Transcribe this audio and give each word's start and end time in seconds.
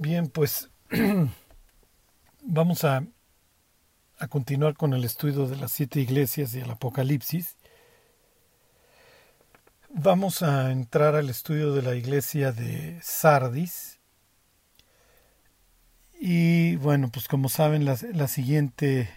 Bien, 0.00 0.28
pues 0.28 0.70
vamos 2.42 2.84
a, 2.84 3.04
a 4.18 4.28
continuar 4.28 4.74
con 4.74 4.94
el 4.94 5.04
estudio 5.04 5.46
de 5.46 5.56
las 5.56 5.72
siete 5.72 6.00
iglesias 6.00 6.54
y 6.54 6.60
el 6.60 6.70
Apocalipsis. 6.70 7.58
Vamos 9.90 10.42
a 10.42 10.72
entrar 10.72 11.16
al 11.16 11.28
estudio 11.28 11.74
de 11.74 11.82
la 11.82 11.96
iglesia 11.96 12.50
de 12.50 12.98
Sardis. 13.02 13.98
Y 16.18 16.76
bueno, 16.76 17.10
pues 17.12 17.28
como 17.28 17.50
saben, 17.50 17.84
la, 17.84 17.98
la 18.14 18.26
siguiente 18.26 19.10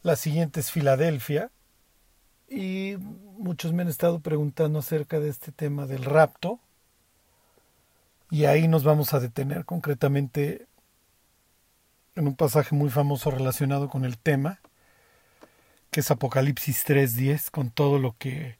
la 0.00 0.16
siguiente 0.16 0.60
es 0.60 0.70
Filadelfia. 0.70 1.50
Y 2.48 2.96
muchos 3.36 3.74
me 3.74 3.82
han 3.82 3.88
estado 3.88 4.20
preguntando 4.20 4.78
acerca 4.78 5.20
de 5.20 5.28
este 5.28 5.52
tema 5.52 5.84
del 5.84 6.06
rapto. 6.06 6.58
Y 8.30 8.44
ahí 8.44 8.68
nos 8.68 8.84
vamos 8.84 9.12
a 9.12 9.20
detener 9.20 9.64
concretamente 9.64 10.68
en 12.14 12.28
un 12.28 12.36
pasaje 12.36 12.74
muy 12.74 12.90
famoso 12.90 13.30
relacionado 13.30 13.88
con 13.88 14.04
el 14.04 14.18
tema, 14.18 14.60
que 15.90 16.00
es 16.00 16.10
Apocalipsis 16.10 16.86
3.10, 16.86 17.50
con 17.50 17.70
todo 17.70 17.98
lo 17.98 18.16
que 18.16 18.58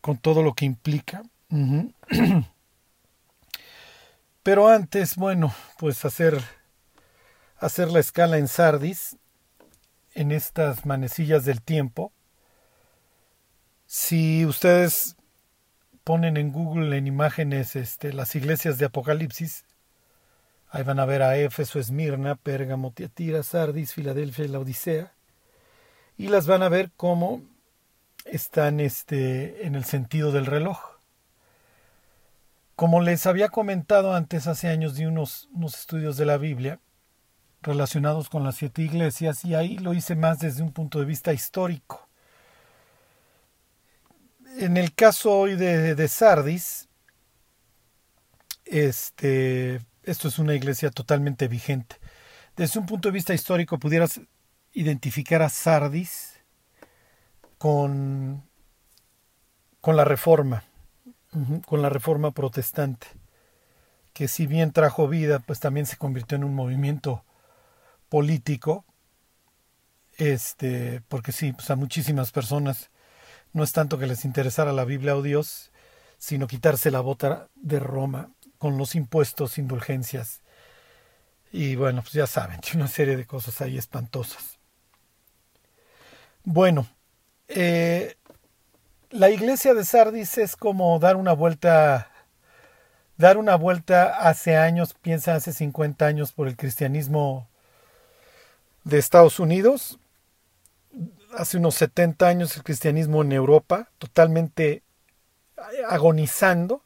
con 0.00 0.16
todo 0.16 0.42
lo 0.42 0.54
que 0.54 0.64
implica. 0.64 1.22
Pero 4.42 4.68
antes, 4.68 5.16
bueno, 5.16 5.54
pues 5.78 6.04
hacer, 6.04 6.42
hacer 7.58 7.90
la 7.90 8.00
escala 8.00 8.38
en 8.38 8.48
Sardis, 8.48 9.16
en 10.14 10.32
estas 10.32 10.86
manecillas 10.86 11.44
del 11.44 11.60
tiempo. 11.60 12.12
Si 13.86 14.46
ustedes 14.46 15.16
ponen 16.04 16.36
en 16.36 16.52
Google 16.52 16.96
en 16.96 17.06
imágenes 17.06 17.76
este, 17.76 18.12
las 18.12 18.34
iglesias 18.34 18.78
de 18.78 18.86
Apocalipsis, 18.86 19.64
ahí 20.70 20.82
van 20.82 21.00
a 21.00 21.04
ver 21.04 21.22
a 21.22 21.36
Éfeso, 21.36 21.78
Esmirna, 21.78 22.36
Pérgamo, 22.36 22.92
Tiatira, 22.92 23.42
Sardis, 23.42 23.94
Filadelfia 23.94 24.44
y 24.44 24.48
la 24.48 24.58
Odisea, 24.58 25.12
y 26.16 26.28
las 26.28 26.46
van 26.46 26.62
a 26.62 26.68
ver 26.68 26.90
como 26.96 27.42
están 28.24 28.80
este, 28.80 29.66
en 29.66 29.74
el 29.74 29.84
sentido 29.84 30.32
del 30.32 30.46
reloj. 30.46 30.78
Como 32.76 33.00
les 33.00 33.26
había 33.26 33.48
comentado 33.48 34.14
antes, 34.14 34.46
hace 34.46 34.68
años 34.68 34.96
de 34.96 35.06
unos, 35.06 35.48
unos 35.52 35.78
estudios 35.78 36.16
de 36.16 36.26
la 36.26 36.38
Biblia 36.38 36.80
relacionados 37.62 38.28
con 38.28 38.42
las 38.42 38.56
siete 38.56 38.82
iglesias 38.82 39.44
y 39.44 39.54
ahí 39.54 39.76
lo 39.78 39.92
hice 39.92 40.16
más 40.16 40.38
desde 40.38 40.62
un 40.62 40.72
punto 40.72 40.98
de 40.98 41.04
vista 41.04 41.32
histórico. 41.32 42.09
En 44.60 44.76
el 44.76 44.94
caso 44.94 45.32
hoy 45.32 45.56
de, 45.56 45.94
de 45.94 46.06
Sardis, 46.06 46.90
este, 48.66 49.80
esto 50.02 50.28
es 50.28 50.38
una 50.38 50.54
iglesia 50.54 50.90
totalmente 50.90 51.48
vigente. 51.48 51.96
Desde 52.56 52.78
un 52.78 52.84
punto 52.84 53.08
de 53.08 53.14
vista 53.14 53.32
histórico 53.32 53.78
pudieras 53.78 54.20
identificar 54.74 55.40
a 55.40 55.48
Sardis 55.48 56.34
con, 57.56 58.46
con 59.80 59.96
la 59.96 60.04
reforma, 60.04 60.64
con 61.64 61.80
la 61.80 61.88
reforma 61.88 62.32
protestante, 62.32 63.06
que 64.12 64.28
si 64.28 64.46
bien 64.46 64.72
trajo 64.72 65.08
vida, 65.08 65.38
pues 65.38 65.58
también 65.58 65.86
se 65.86 65.96
convirtió 65.96 66.36
en 66.36 66.44
un 66.44 66.54
movimiento 66.54 67.24
político, 68.10 68.84
este, 70.18 71.00
porque 71.08 71.32
sí, 71.32 71.54
pues 71.54 71.70
a 71.70 71.76
muchísimas 71.76 72.30
personas 72.30 72.90
no 73.52 73.64
es 73.64 73.72
tanto 73.72 73.98
que 73.98 74.06
les 74.06 74.24
interesara 74.24 74.72
la 74.72 74.84
Biblia 74.84 75.16
o 75.16 75.22
Dios, 75.22 75.70
sino 76.18 76.46
quitarse 76.46 76.90
la 76.90 77.00
bota 77.00 77.48
de 77.56 77.80
Roma 77.80 78.30
con 78.58 78.76
los 78.76 78.94
impuestos, 78.94 79.58
indulgencias. 79.58 80.42
Y 81.52 81.76
bueno, 81.76 82.02
pues 82.02 82.12
ya 82.12 82.26
saben, 82.26 82.60
una 82.74 82.88
serie 82.88 83.16
de 83.16 83.26
cosas 83.26 83.60
ahí 83.60 83.78
espantosas. 83.78 84.58
Bueno, 86.44 86.86
eh, 87.48 88.16
la 89.10 89.30
iglesia 89.30 89.74
de 89.74 89.84
Sardis 89.84 90.38
es 90.38 90.56
como 90.56 90.98
dar 90.98 91.16
una 91.16 91.32
vuelta, 91.32 92.10
dar 93.16 93.36
una 93.36 93.56
vuelta 93.56 94.28
hace 94.28 94.56
años, 94.56 94.94
piensa 94.94 95.34
hace 95.34 95.52
50 95.52 96.06
años 96.06 96.32
por 96.32 96.48
el 96.48 96.56
cristianismo 96.56 97.48
de 98.84 98.98
Estados 98.98 99.38
Unidos, 99.38 99.99
hace 101.34 101.58
unos 101.58 101.74
70 101.76 102.28
años 102.28 102.56
el 102.56 102.62
cristianismo 102.62 103.22
en 103.22 103.32
Europa, 103.32 103.88
totalmente 103.98 104.82
agonizando 105.88 106.82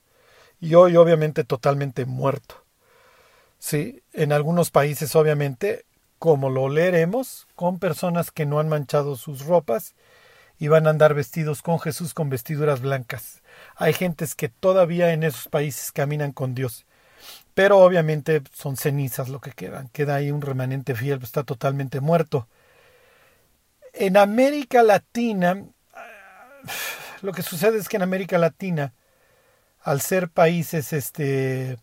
y 0.60 0.74
hoy 0.74 0.96
obviamente 0.96 1.44
totalmente 1.44 2.04
muerto. 2.04 2.64
Sí, 3.58 4.02
en 4.12 4.32
algunos 4.32 4.70
países 4.70 5.16
obviamente, 5.16 5.84
como 6.18 6.50
lo 6.50 6.68
leeremos, 6.68 7.46
con 7.54 7.78
personas 7.78 8.30
que 8.30 8.46
no 8.46 8.58
han 8.58 8.68
manchado 8.68 9.16
sus 9.16 9.46
ropas 9.46 9.94
y 10.58 10.68
van 10.68 10.86
a 10.86 10.90
andar 10.90 11.14
vestidos 11.14 11.62
con 11.62 11.80
Jesús 11.80 12.14
con 12.14 12.28
vestiduras 12.30 12.80
blancas. 12.80 13.42
Hay 13.76 13.92
gentes 13.92 14.34
que 14.34 14.48
todavía 14.48 15.12
en 15.12 15.22
esos 15.22 15.48
países 15.48 15.92
caminan 15.92 16.32
con 16.32 16.54
Dios, 16.54 16.86
pero 17.54 17.78
obviamente 17.78 18.42
son 18.52 18.76
cenizas 18.76 19.28
lo 19.28 19.40
que 19.40 19.52
quedan, 19.52 19.88
queda 19.88 20.16
ahí 20.16 20.30
un 20.30 20.42
remanente 20.42 20.94
fiel, 20.94 21.20
está 21.22 21.42
totalmente 21.44 22.00
muerto. 22.00 22.48
En 23.94 24.16
América 24.16 24.82
Latina, 24.82 25.64
lo 27.22 27.32
que 27.32 27.42
sucede 27.42 27.78
es 27.78 27.88
que 27.88 27.96
en 27.96 28.02
América 28.02 28.38
Latina, 28.38 28.92
al 29.80 30.00
ser 30.00 30.28
países 30.28 30.92
este, 30.92 31.78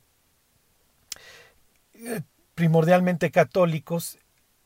eh, 1.94 2.22
primordialmente 2.56 3.32
católicos, 3.32 4.18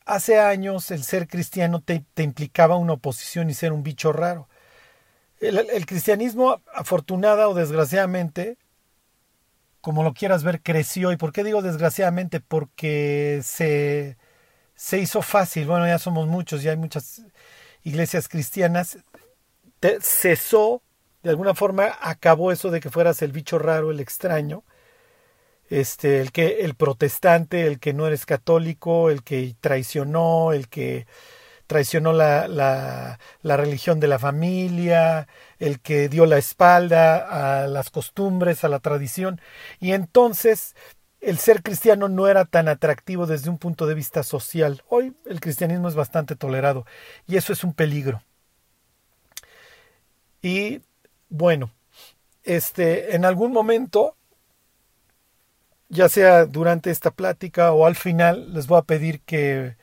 Hace 0.06 0.38
años 0.38 0.92
el 0.92 1.02
ser 1.02 1.26
cristiano 1.26 1.82
te, 1.82 2.04
implicaba 2.18 2.76
una 2.76 2.92
oposición 2.92 3.50
y 3.50 3.54
ser 3.54 3.72
un 3.72 3.82
bicho 3.82 4.12
raro. 4.12 4.48
El, 5.40 5.84
cristianismo, 5.84 6.62
afortunada 6.72 7.48
o 7.48 7.54
desgraciadamente, 7.54 8.56
como 9.80 10.04
lo 10.04 10.14
quieras 10.14 10.44
ver, 10.44 10.62
creció. 10.62 11.10
¿Y 11.10 11.16
por 11.16 11.32
qué 11.32 11.42
digo 11.42 11.60
desgraciadamente? 11.60 12.38
Porque 12.38 13.40
se, 13.42 14.16
se 14.76 14.98
hizo 14.98 15.22
fácil. 15.22 15.66
Bueno, 15.66 15.86
ya 15.86 15.98
somos 15.98 16.28
muchos, 16.28 16.62
ya 16.62 16.70
hay 16.70 16.76
muchas 16.76 17.22
iglesias 17.82 18.28
cristianas. 18.28 18.98
cesó, 20.00 20.82
de 21.22 21.30
alguna 21.30 21.54
forma, 21.54 21.96
acabó 22.00 22.52
eso 22.52 22.70
de 22.70 22.80
que 22.80 22.90
fueras 22.90 23.22
el 23.22 23.32
bicho 23.32 23.58
raro, 23.58 23.90
el 23.90 24.00
extraño 24.00 24.64
este, 25.70 26.20
el 26.20 26.32
que, 26.32 26.60
el 26.60 26.74
protestante, 26.74 27.66
el 27.66 27.80
que 27.80 27.92
no 27.92 28.06
eres 28.06 28.26
católico, 28.26 29.10
el 29.10 29.22
que 29.22 29.56
traicionó, 29.60 30.52
el 30.52 30.68
que 30.68 31.06
traicionó 31.66 32.12
la, 32.12 32.46
la, 32.48 33.18
religión 33.56 33.98
de 34.00 34.06
la 34.08 34.18
familia, 34.20 35.26
el 35.58 35.80
que 35.80 36.08
dio 36.08 36.26
la 36.26 36.38
espalda 36.38 37.62
a 37.62 37.66
las 37.66 37.90
costumbres, 37.90 38.62
a 38.64 38.68
la 38.68 38.78
tradición, 38.78 39.40
y 39.80 39.92
entonces 39.92 40.76
el 41.26 41.38
ser 41.38 41.64
cristiano 41.64 42.08
no 42.08 42.28
era 42.28 42.44
tan 42.44 42.68
atractivo 42.68 43.26
desde 43.26 43.50
un 43.50 43.58
punto 43.58 43.86
de 43.88 43.94
vista 43.94 44.22
social. 44.22 44.84
Hoy 44.88 45.12
el 45.26 45.40
cristianismo 45.40 45.88
es 45.88 45.96
bastante 45.96 46.36
tolerado 46.36 46.86
y 47.26 47.36
eso 47.36 47.52
es 47.52 47.64
un 47.64 47.74
peligro. 47.74 48.22
Y 50.40 50.82
bueno, 51.28 51.72
este, 52.44 53.16
en 53.16 53.24
algún 53.24 53.50
momento 53.50 54.14
ya 55.88 56.08
sea 56.08 56.46
durante 56.46 56.90
esta 56.92 57.10
plática 57.10 57.72
o 57.72 57.86
al 57.86 57.96
final, 57.96 58.54
les 58.54 58.68
voy 58.68 58.78
a 58.78 58.82
pedir 58.82 59.20
que, 59.22 59.76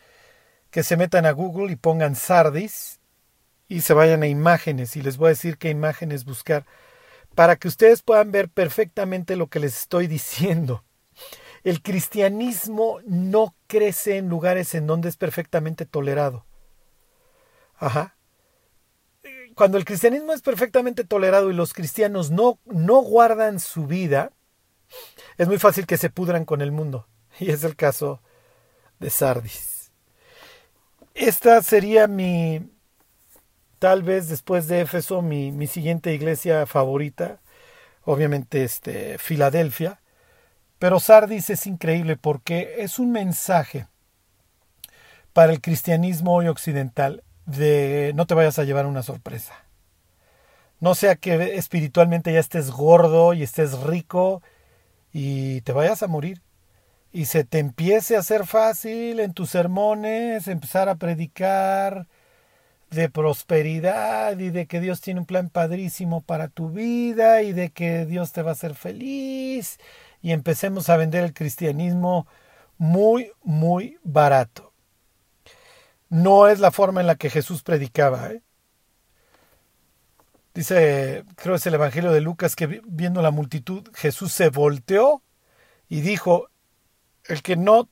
que 0.71 0.83
se 0.83 0.95
metan 0.95 1.25
a 1.25 1.31
Google 1.31 1.73
y 1.73 1.75
pongan 1.75 2.15
Sardis 2.15 3.01
y 3.67 3.81
se 3.81 3.93
vayan 3.93 4.23
a 4.23 4.27
imágenes 4.27 4.95
y 4.95 5.01
les 5.01 5.17
voy 5.17 5.27
a 5.27 5.29
decir 5.29 5.57
qué 5.57 5.69
imágenes 5.69 6.23
buscar 6.23 6.65
para 7.35 7.57
que 7.57 7.67
ustedes 7.67 8.01
puedan 8.01 8.31
ver 8.31 8.49
perfectamente 8.49 9.35
lo 9.35 9.47
que 9.47 9.59
les 9.59 9.77
estoy 9.77 10.07
diciendo. 10.19 10.85
El 11.63 11.81
cristianismo 11.81 12.99
no 13.05 13.55
crece 13.67 14.17
en 14.17 14.29
lugares 14.29 14.75
en 14.75 14.85
donde 14.87 15.09
es 15.09 15.17
perfectamente 15.17 15.85
tolerado. 15.85 16.45
Ajá. 17.77 18.17
Cuando 19.55 19.77
el 19.77 19.85
cristianismo 19.85 20.33
es 20.33 20.41
perfectamente 20.41 21.03
tolerado 21.03 21.49
y 21.51 21.53
los 21.53 21.73
cristianos 21.73 22.31
no, 22.31 22.59
no 22.65 23.01
guardan 23.01 23.59
su 23.59 23.85
vida, 23.85 24.31
es 25.37 25.47
muy 25.47 25.59
fácil 25.59 25.85
que 25.85 25.97
se 25.97 26.09
pudran 26.09 26.45
con 26.45 26.61
el 26.61 26.71
mundo. 26.71 27.07
Y 27.39 27.49
es 27.49 27.63
el 27.63 27.75
caso 27.75 28.21
de 28.99 29.09
Sardis. 29.09 29.91
Esta 31.15 31.61
sería 31.63 32.07
mi, 32.07 32.69
tal 33.79 34.03
vez 34.03 34.29
después 34.29 34.67
de 34.67 34.81
Éfeso, 34.81 35.21
mi, 35.21 35.51
mi 35.51 35.67
siguiente 35.67 36.13
iglesia 36.13 36.65
favorita. 36.65 37.41
Obviamente, 38.03 38.63
este, 38.63 39.17
Filadelfia. 39.17 40.02
Pero 40.83 40.99
Sardis 40.99 41.49
es 41.49 41.65
increíble 41.65 42.17
porque 42.17 42.75
es 42.79 42.99
un 42.99 43.13
mensaje 43.13 43.87
para 45.31 45.53
el 45.53 45.61
cristianismo 45.61 46.35
hoy 46.35 46.49
occidental 46.49 47.23
de 47.45 48.11
no 48.15 48.27
te 48.27 48.33
vayas 48.33 48.59
a 48.59 48.65
llevar 48.65 48.85
una 48.85 49.01
sorpresa. 49.01 49.53
No 50.81 50.93
sea 50.93 51.15
que 51.15 51.55
espiritualmente 51.55 52.33
ya 52.33 52.41
estés 52.41 52.69
gordo 52.69 53.33
y 53.33 53.43
estés 53.43 53.79
rico 53.79 54.41
y 55.13 55.61
te 55.61 55.71
vayas 55.71 56.03
a 56.03 56.07
morir. 56.07 56.41
Y 57.13 57.27
se 57.27 57.45
te 57.45 57.59
empiece 57.59 58.17
a 58.17 58.19
hacer 58.19 58.45
fácil 58.45 59.21
en 59.21 59.31
tus 59.31 59.51
sermones 59.51 60.49
empezar 60.49 60.89
a 60.89 60.95
predicar 60.95 62.07
de 62.89 63.07
prosperidad 63.07 64.37
y 64.37 64.49
de 64.49 64.65
que 64.65 64.81
Dios 64.81 64.99
tiene 64.99 65.21
un 65.21 65.25
plan 65.25 65.47
padrísimo 65.47 66.19
para 66.19 66.49
tu 66.49 66.71
vida 66.71 67.41
y 67.41 67.53
de 67.53 67.69
que 67.69 68.05
Dios 68.05 68.33
te 68.33 68.41
va 68.41 68.49
a 68.49 68.51
hacer 68.51 68.75
feliz 68.75 69.79
y 70.23 70.31
empecemos 70.31 70.89
a 70.89 70.97
vender 70.97 71.23
el 71.25 71.33
cristianismo 71.33 72.25
muy, 72.77 73.31
muy 73.43 73.99
barato. 74.03 74.73
No 76.09 76.47
es 76.47 76.59
la 76.59 76.71
forma 76.71 77.01
en 77.01 77.07
la 77.07 77.15
que 77.15 77.29
Jesús 77.29 77.61
predicaba. 77.61 78.31
¿eh? 78.31 78.41
Dice, 80.53 81.25
creo 81.35 81.55
es 81.55 81.65
el 81.67 81.73
Evangelio 81.73 82.11
de 82.11 82.21
Lucas, 82.21 82.55
que 82.55 82.81
viendo 82.85 83.21
la 83.21 83.31
multitud, 83.31 83.83
Jesús 83.93 84.31
se 84.31 84.49
volteó 84.49 85.21
y 85.89 85.99
dijo, 85.99 86.49
el 87.25 87.41
que 87.41 87.57
no 87.57 87.89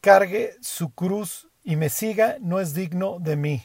cargue 0.00 0.54
su 0.62 0.90
cruz 0.94 1.48
y 1.62 1.76
me 1.76 1.90
siga 1.90 2.36
no 2.40 2.60
es 2.60 2.72
digno 2.72 3.18
de 3.20 3.36
mí. 3.36 3.62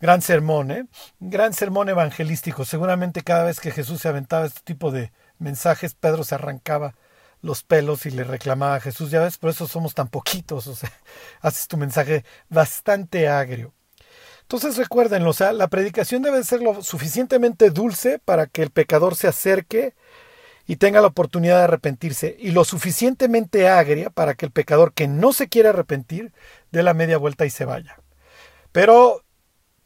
Gran 0.00 0.22
sermón, 0.22 0.70
¿eh? 0.70 0.86
Gran 1.18 1.52
sermón 1.52 1.88
evangelístico. 1.88 2.64
Seguramente 2.64 3.22
cada 3.22 3.42
vez 3.42 3.58
que 3.58 3.72
Jesús 3.72 4.00
se 4.00 4.08
aventaba 4.08 4.46
este 4.46 4.60
tipo 4.60 4.92
de 4.92 5.10
mensajes, 5.42 5.94
Pedro 5.94 6.24
se 6.24 6.34
arrancaba 6.34 6.94
los 7.42 7.64
pelos 7.64 8.06
y 8.06 8.10
le 8.10 8.24
reclamaba 8.24 8.76
a 8.76 8.80
Jesús. 8.80 9.10
Ya 9.10 9.20
ves, 9.20 9.38
por 9.38 9.50
eso 9.50 9.66
somos 9.66 9.94
tan 9.94 10.08
poquitos. 10.08 10.66
O 10.68 10.74
sea, 10.74 10.92
haces 11.40 11.68
tu 11.68 11.76
mensaje 11.76 12.24
bastante 12.48 13.28
agrio. 13.28 13.74
Entonces 14.42 14.76
recuerden, 14.76 15.26
o 15.26 15.32
sea, 15.32 15.52
la 15.52 15.68
predicación 15.68 16.22
debe 16.22 16.42
ser 16.44 16.60
lo 16.62 16.82
suficientemente 16.82 17.70
dulce 17.70 18.18
para 18.18 18.46
que 18.46 18.62
el 18.62 18.70
pecador 18.70 19.16
se 19.16 19.28
acerque 19.28 19.94
y 20.66 20.76
tenga 20.76 21.00
la 21.00 21.08
oportunidad 21.08 21.58
de 21.58 21.64
arrepentirse, 21.64 22.36
y 22.38 22.52
lo 22.52 22.64
suficientemente 22.64 23.68
agria 23.68 24.10
para 24.10 24.34
que 24.34 24.46
el 24.46 24.52
pecador 24.52 24.92
que 24.92 25.08
no 25.08 25.32
se 25.32 25.48
quiere 25.48 25.70
arrepentir 25.70 26.32
dé 26.70 26.82
la 26.82 26.94
media 26.94 27.18
vuelta 27.18 27.46
y 27.46 27.50
se 27.50 27.64
vaya. 27.64 27.98
Pero 28.70 29.24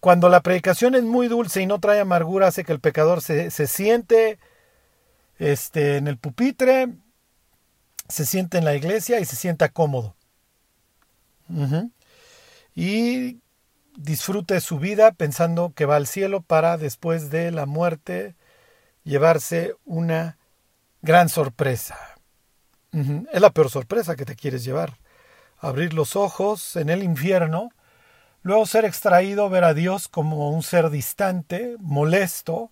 cuando 0.01 0.29
la 0.29 0.43
predicación 0.43 0.95
es 0.95 1.03
muy 1.03 1.29
dulce 1.29 1.63
y 1.63 1.67
no 1.67 1.81
trae 1.81 2.01
amargura, 2.01 2.49
hace 2.49 2.65
que 2.65 2.73
el 2.73 2.81
pecador 2.81 3.23
se, 3.23 3.51
siente 3.51 4.39
este, 5.39 5.97
en 5.97 6.09
el 6.09 6.19
pupitre, 6.19 6.89
se 8.09 8.27
siente 8.27 8.59
en 8.59 8.65
la 8.65 8.75
iglesia 8.75 9.21
y 9.21 9.25
se 9.25 9.37
sienta 9.37 9.69
cómodo. 9.69 10.17
Y 12.75 13.41
disfrute 13.97 14.61
su 14.61 14.79
vida 14.79 15.13
pensando 15.13 15.73
que 15.75 15.87
va 15.87 15.97
al 15.97 16.07
cielo 16.07 16.43
para 16.43 16.77
después 16.77 17.31
de 17.31 17.51
la 17.51 17.67
muerte 17.67 18.35
llevarse 19.05 19.75
una 19.85 20.39
gran 21.03 21.29
sorpresa. 21.29 21.97
Es 23.33 23.41
la 23.43 23.51
peor 23.51 23.69
sorpresa 23.71 24.17
que 24.17 24.25
te 24.25 24.37
quieres 24.37 24.65
llevar. 24.65 24.99
Abrir 25.59 25.93
los 25.93 26.17
ojos 26.17 26.77
en 26.77 26.89
el 26.89 27.03
infierno 27.03 27.71
luego 28.47 28.65
ser 28.65 28.85
extraído, 28.85 29.51
ver 29.51 29.65
a 29.65 29.75
Dios 29.75 30.07
como 30.07 30.51
un 30.51 30.63
ser 30.63 30.89
distante, 30.91 31.77
molesto, 31.81 32.71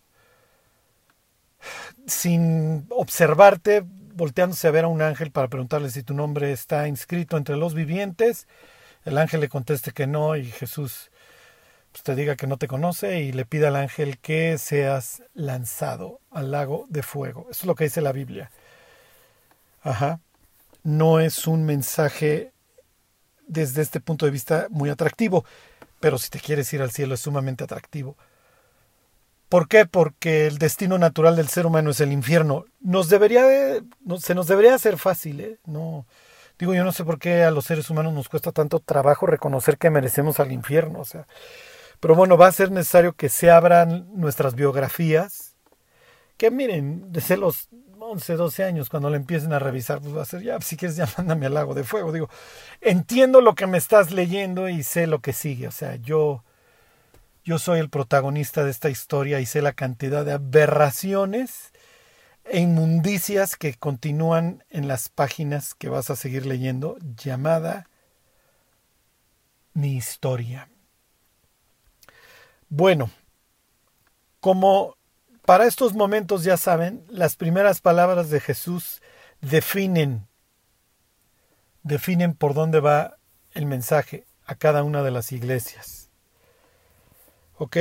sin 2.07 2.87
observarte, 2.91 3.85
volteándose 4.15 4.69
a 4.69 4.71
ver 4.71 4.85
a 4.85 4.89
un 4.89 5.03
ángel 5.03 5.31
para 5.31 5.49
preguntarle 5.49 5.91
si 5.91 6.03
tu 6.03 6.15
nombre 6.15 6.53
está 6.53 6.89
inscrito 6.89 7.37
entre 7.37 7.57
los 7.57 7.75
vivientes, 7.75 8.47
el 9.05 9.19
ángel 9.19 9.41
le 9.41 9.49
conteste 9.49 9.93
que 9.93 10.07
no 10.07 10.37
y 10.37 10.47
Jesús 10.47 11.11
pues, 11.93 12.03
te 12.03 12.15
diga 12.15 12.37
que 12.37 12.47
no 12.47 12.57
te 12.57 12.69
conoce 12.69 13.21
y 13.21 13.33
le 13.33 13.45
pida 13.45 13.69
al 13.69 13.77
ángel 13.77 14.19
que 14.19 14.59
seas 14.59 15.23
lanzado 15.35 16.21
al 16.31 16.51
lago 16.51 16.87
de 16.89 17.03
fuego. 17.03 17.47
Eso 17.51 17.63
es 17.63 17.67
lo 17.67 17.75
que 17.75 17.85
dice 17.85 18.01
la 18.01 18.13
Biblia. 18.13 18.51
Ajá. 19.83 20.21
No 20.83 21.21
es 21.21 21.47
un 21.47 21.65
mensaje 21.65 22.53
desde 23.47 23.83
este 23.83 24.01
punto 24.01 24.27
de 24.27 24.33
vista 24.33 24.67
muy 24.71 24.91
atractivo, 24.91 25.45
pero 26.01 26.19
si 26.19 26.31
te 26.31 26.41
quieres 26.41 26.73
ir 26.73 26.83
al 26.83 26.91
cielo 26.91 27.15
es 27.15 27.21
sumamente 27.21 27.65
atractivo. 27.65 28.17
¿Por 29.55 29.69
qué? 29.69 29.87
Porque 29.87 30.49
el 30.49 30.59
destino 30.59 30.99
natural 30.99 31.37
del 31.37 31.47
ser 31.47 31.65
humano 31.65 31.91
es 31.91 32.01
el 32.01 32.11
infierno. 32.11 32.65
Nos 32.81 33.09
debería 33.09 33.45
se 34.19 34.35
nos 34.35 34.49
debería 34.49 34.75
hacer 34.75 34.99
fácil, 34.99 35.39
¿eh? 35.39 35.59
No, 35.65 36.07
digo, 36.59 36.75
yo 36.75 36.83
no 36.83 36.91
sé 36.91 37.05
por 37.05 37.21
qué 37.21 37.45
a 37.45 37.53
los 37.53 37.65
seres 37.65 37.89
humanos 37.89 38.13
nos 38.13 38.29
cuesta 38.29 38.51
tanto 38.51 38.81
trabajo 38.81 39.27
reconocer 39.27 39.79
que 39.79 39.91
merecemos 39.91 40.41
al 40.41 40.51
infierno, 40.51 40.99
o 40.99 41.05
sea, 41.05 41.29
pero 42.01 42.17
bueno, 42.17 42.37
va 42.37 42.49
a 42.49 42.53
ser 42.53 42.73
necesario 42.73 43.13
que 43.13 43.29
se 43.29 43.49
abran 43.49 44.09
nuestras 44.17 44.57
biografías, 44.57 45.55
que 46.37 46.51
miren, 46.51 47.13
desde 47.13 47.37
los 47.37 47.69
11, 48.01 48.35
12 48.35 48.65
años, 48.65 48.89
cuando 48.89 49.09
le 49.09 49.19
empiecen 49.19 49.53
a 49.53 49.61
revisar, 49.61 50.01
pues 50.01 50.17
va 50.17 50.23
a 50.23 50.25
ser, 50.25 50.43
ya, 50.43 50.61
si 50.63 50.77
quieres, 50.77 50.97
ya 50.97 51.07
mándame 51.17 51.47
al 51.47 51.55
lago 51.55 51.75
de 51.75 51.85
fuego. 51.85 52.11
Digo, 52.11 52.29
entiendo 52.81 53.41
lo 53.41 53.55
que 53.55 53.69
me 53.69 53.79
estás 53.79 54.11
leyendo 54.11 54.69
y 54.69 54.83
sé 54.83 55.07
lo 55.07 55.21
que 55.21 55.33
sigue. 55.33 55.69
O 55.69 55.73
sea, 55.73 55.95
yo, 55.95 56.43
yo 57.45 57.59
soy 57.59 57.79
el 57.79 57.91
protagonista 57.91 58.65
de 58.65 58.71
esta 58.71 58.89
historia 58.89 59.41
y 59.41 59.47
sé 59.47 59.61
la 59.61 59.75
cantidad 59.75 60.25
de 60.25 60.33
aberraciones 60.33 61.73
e 62.45 62.61
inmundicias 62.61 63.57
que 63.57 63.75
continúan 63.75 64.65
en 64.71 64.89
las 64.89 65.09
páginas 65.11 65.75
que 65.75 65.89
vas 65.89 66.11
a 66.11 66.17
seguir 66.17 66.47
leyendo, 66.47 66.97
llamada 67.17 67.89
mi 69.75 69.97
historia. 69.97 70.69
Bueno, 72.69 73.11
como 74.41 74.97
para 75.45 75.67
estos 75.67 75.95
momentos, 75.95 76.45
ya 76.45 76.57
saben, 76.57 77.05
las 77.09 77.37
primeras 77.37 77.81
palabras 77.81 78.31
de 78.31 78.41
Jesús 78.41 79.03
definen, 79.43 80.27
definen 81.83 82.35
por 82.35 82.55
dónde 82.55 82.81
va 82.81 83.19
el 83.53 83.67
mensaje 83.67 84.25
a 84.47 84.55
cada 84.55 84.83
una 84.83 85.03
de 85.03 85.11
las 85.11 85.33
iglesias. 85.33 86.04
¿Ok? 87.57 87.77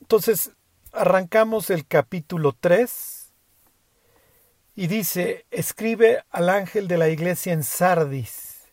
Entonces, 0.00 0.52
arrancamos 0.92 1.70
el 1.70 1.86
capítulo 1.86 2.56
3 2.58 3.32
y 4.74 4.86
dice, 4.86 5.46
escribe 5.50 6.24
al 6.30 6.48
ángel 6.48 6.88
de 6.88 6.98
la 6.98 7.08
iglesia 7.08 7.52
en 7.52 7.62
Sardis, 7.62 8.72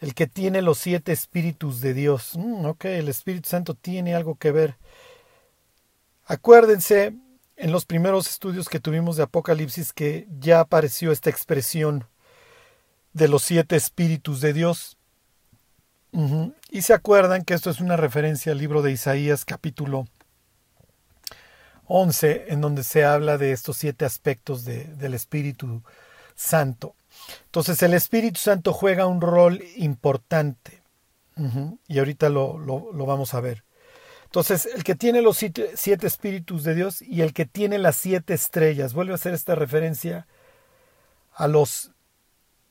el 0.00 0.14
que 0.14 0.26
tiene 0.26 0.62
los 0.62 0.78
siete 0.78 1.12
espíritus 1.12 1.80
de 1.80 1.94
Dios. 1.94 2.36
Mm, 2.36 2.66
ok, 2.66 2.84
el 2.86 3.08
Espíritu 3.08 3.48
Santo 3.48 3.74
tiene 3.74 4.14
algo 4.14 4.36
que 4.36 4.50
ver 4.50 4.76
Acuérdense 6.26 7.14
en 7.56 7.70
los 7.70 7.84
primeros 7.84 8.28
estudios 8.28 8.70
que 8.70 8.80
tuvimos 8.80 9.16
de 9.16 9.24
Apocalipsis 9.24 9.92
que 9.92 10.26
ya 10.40 10.60
apareció 10.60 11.12
esta 11.12 11.28
expresión 11.28 12.06
de 13.12 13.28
los 13.28 13.42
siete 13.42 13.76
espíritus 13.76 14.40
de 14.40 14.54
Dios. 14.54 14.96
Y 16.70 16.82
se 16.82 16.94
acuerdan 16.94 17.44
que 17.44 17.54
esto 17.54 17.70
es 17.70 17.80
una 17.80 17.96
referencia 17.96 18.52
al 18.52 18.58
libro 18.58 18.82
de 18.82 18.92
Isaías 18.92 19.44
capítulo 19.44 20.06
11, 21.86 22.46
en 22.48 22.60
donde 22.60 22.84
se 22.84 23.04
habla 23.04 23.36
de 23.36 23.50
estos 23.50 23.78
siete 23.78 24.04
aspectos 24.04 24.64
del 24.64 25.14
Espíritu 25.14 25.82
Santo. 26.36 26.94
Entonces 27.46 27.82
el 27.82 27.94
Espíritu 27.94 28.38
Santo 28.38 28.72
juega 28.72 29.06
un 29.06 29.20
rol 29.20 29.60
importante. 29.76 30.82
Y 31.88 31.98
ahorita 31.98 32.28
lo, 32.28 32.58
lo 32.58 33.06
vamos 33.06 33.34
a 33.34 33.40
ver. 33.40 33.64
Entonces, 34.34 34.66
el 34.66 34.82
que 34.82 34.96
tiene 34.96 35.22
los 35.22 35.36
siete, 35.36 36.06
espíritus 36.06 36.64
de 36.64 36.74
Dios 36.74 37.02
y 37.02 37.22
el 37.22 37.32
que 37.32 37.44
tiene 37.44 37.78
las 37.78 37.94
siete 37.94 38.34
estrellas, 38.34 38.92
vuelve 38.92 39.12
a 39.12 39.14
hacer 39.14 39.32
esta 39.32 39.54
referencia 39.54 40.26
a 41.32 41.46
los, 41.46 41.92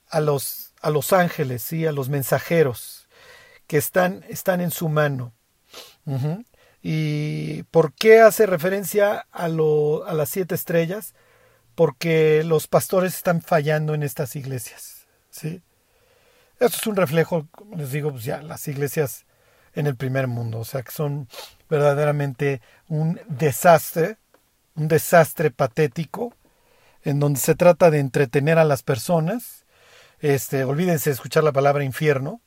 a 0.10 0.20
los, 0.20 0.74
a 0.82 0.90
los 0.90 1.14
ángeles, 1.14 1.64
¿sí? 1.64 1.86
a 1.86 1.94
los 1.94 2.10
mensajeros 2.10 3.03
que 3.68 3.78
están, 3.78 4.24
están 4.30 4.62
en 4.62 4.72
su 4.72 4.90
mano. 4.90 5.34
¿Y 6.82 7.64
por 7.64 7.94
qué 7.94 8.20
hace 8.20 8.46
referencia 8.46 9.26
a, 9.32 9.48
lo, 9.48 10.06
a 10.06 10.14
las 10.14 10.30
siete 10.30 10.56
estrellas? 10.56 11.14
Porque 11.76 12.44
los 12.44 12.68
pastores 12.68 13.16
están 13.16 13.42
fallando 13.42 13.94
en 13.94 14.04
estas 14.04 14.36
iglesias. 14.36 15.08
¿sí? 15.30 15.62
Esto 16.60 16.78
es 16.78 16.88
un 16.88 16.96
reflejo, 16.96 17.48
como 17.52 17.76
les 17.78 17.92
digo, 17.92 18.12
pues 18.12 18.24
ya 18.24 18.42
las 18.42 18.68
iglesias 18.68 19.26
en 19.74 19.88
el 19.88 19.96
primer 19.96 20.28
mundo, 20.28 20.60
o 20.60 20.66
sea 20.66 20.84
que 20.84 20.92
son 20.92 21.28
verdaderamente 21.70 22.62
un 22.88 23.20
desastre, 23.28 24.18
un 24.76 24.88
desastre 24.88 25.52
patético, 25.52 26.34
en 27.04 27.20
donde 27.20 27.40
se 27.40 27.56
trata 27.56 27.92
de 27.92 28.00
entretener 28.00 28.60
a 28.60 28.66
las 28.66 28.84
personas. 28.84 29.66
Este, 30.20 30.64
olvídense 30.64 31.10
de 31.10 31.16
escuchar 31.16 31.44
la 31.44 31.52
palabra 31.52 31.84
infierno. 31.84 32.42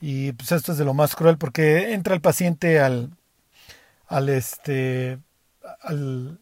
Y 0.00 0.32
pues 0.32 0.52
esto 0.52 0.72
es 0.72 0.78
de 0.78 0.84
lo 0.84 0.94
más 0.94 1.16
cruel 1.16 1.38
porque 1.38 1.92
entra 1.94 2.14
el 2.14 2.20
paciente 2.20 2.80
al, 2.80 3.16
al 4.06 4.28
este, 4.28 5.18
al, 5.82 6.38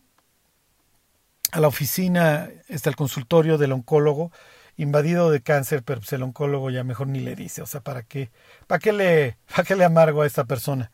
a 1.52 1.60
la 1.60 1.68
oficina, 1.68 2.50
está 2.68 2.90
el 2.90 2.96
consultorio 2.96 3.58
del 3.58 3.72
oncólogo 3.72 4.32
invadido 4.76 5.30
de 5.30 5.40
cáncer, 5.40 5.82
pero 5.84 6.00
pues 6.00 6.12
el 6.12 6.22
oncólogo 6.22 6.70
ya 6.70 6.82
mejor 6.84 7.06
ni 7.06 7.20
le 7.20 7.36
dice, 7.36 7.62
o 7.62 7.66
sea, 7.66 7.80
¿para 7.80 8.02
qué? 8.02 8.30
¿Para 8.66 8.80
qué 8.80 8.92
le, 8.92 9.36
para 9.50 9.64
qué 9.64 9.76
le 9.76 9.84
amargo 9.84 10.22
a 10.22 10.26
esta 10.26 10.44
persona? 10.44 10.90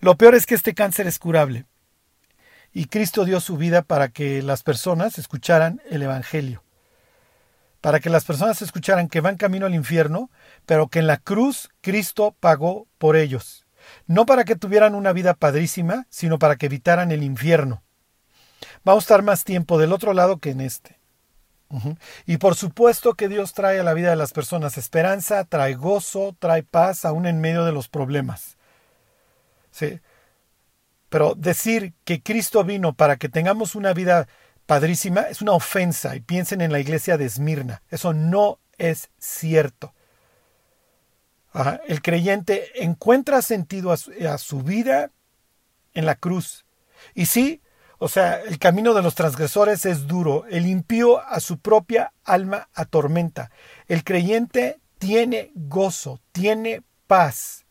Lo 0.00 0.16
peor 0.16 0.34
es 0.34 0.46
que 0.46 0.54
este 0.54 0.74
cáncer 0.74 1.06
es 1.06 1.18
curable. 1.18 1.66
y 2.72 2.86
Cristo 2.86 3.24
dio 3.24 3.40
su 3.40 3.56
vida 3.56 3.82
para 3.82 4.08
que 4.08 4.42
las 4.42 4.62
personas 4.62 5.18
escucharan 5.18 5.80
el 5.90 6.02
Evangelio, 6.02 6.63
para 7.84 8.00
que 8.00 8.08
las 8.08 8.24
personas 8.24 8.62
escucharan 8.62 9.10
que 9.10 9.20
van 9.20 9.36
camino 9.36 9.66
al 9.66 9.74
infierno, 9.74 10.30
pero 10.64 10.88
que 10.88 11.00
en 11.00 11.06
la 11.06 11.18
cruz 11.18 11.68
Cristo 11.82 12.34
pagó 12.40 12.86
por 12.96 13.14
ellos, 13.14 13.66
no 14.06 14.24
para 14.24 14.44
que 14.44 14.56
tuvieran 14.56 14.94
una 14.94 15.12
vida 15.12 15.34
padrísima, 15.34 16.06
sino 16.08 16.38
para 16.38 16.56
que 16.56 16.64
evitaran 16.64 17.12
el 17.12 17.22
infierno. 17.22 17.82
Vamos 18.84 19.02
a 19.02 19.04
estar 19.04 19.22
más 19.22 19.44
tiempo 19.44 19.76
del 19.76 19.92
otro 19.92 20.14
lado 20.14 20.38
que 20.38 20.52
en 20.52 20.62
este. 20.62 20.98
Y 22.24 22.38
por 22.38 22.54
supuesto 22.54 23.12
que 23.12 23.28
Dios 23.28 23.52
trae 23.52 23.80
a 23.80 23.84
la 23.84 23.92
vida 23.92 24.08
de 24.08 24.16
las 24.16 24.32
personas 24.32 24.78
esperanza, 24.78 25.44
trae 25.44 25.74
gozo, 25.74 26.34
trae 26.38 26.62
paz, 26.62 27.04
aún 27.04 27.26
en 27.26 27.42
medio 27.42 27.66
de 27.66 27.72
los 27.72 27.90
problemas. 27.90 28.56
¿Sí? 29.70 30.00
Pero 31.10 31.34
decir 31.34 31.92
que 32.04 32.22
Cristo 32.22 32.64
vino 32.64 32.94
para 32.94 33.18
que 33.18 33.28
tengamos 33.28 33.74
una 33.74 33.92
vida 33.92 34.26
padrísima 34.66 35.22
es 35.22 35.42
una 35.42 35.52
ofensa. 35.52 36.16
Y 36.16 36.20
piensen 36.20 36.60
en 36.60 36.72
la 36.72 36.80
iglesia 36.80 37.16
de 37.16 37.26
Esmirna. 37.26 37.82
Eso 37.90 38.12
no 38.12 38.58
es 38.78 39.10
cierto. 39.18 39.94
El 41.86 42.02
creyente 42.02 42.82
encuentra 42.82 43.40
sentido 43.40 43.92
a 43.92 44.38
su, 44.38 44.62
vida 44.62 45.12
en 45.94 46.04
la 46.04 46.16
cruz. 46.16 46.64
Y 47.14 47.26
sí, 47.26 47.62
o 47.98 48.08
sea, 48.08 48.40
el 48.40 48.58
camino 48.58 48.92
de 48.92 49.02
los 49.02 49.14
transgresores 49.14 49.86
es 49.86 50.08
duro. 50.08 50.46
El 50.50 50.66
impío 50.66 51.20
a 51.20 51.38
su 51.38 51.58
propia 51.58 52.12
alma 52.24 52.68
atormenta. 52.74 53.52
El 53.86 54.02
creyente 54.02 54.80
tiene 54.98 55.52
gozo, 55.54 56.20
tiene 56.32 56.82
paz. 57.06 57.66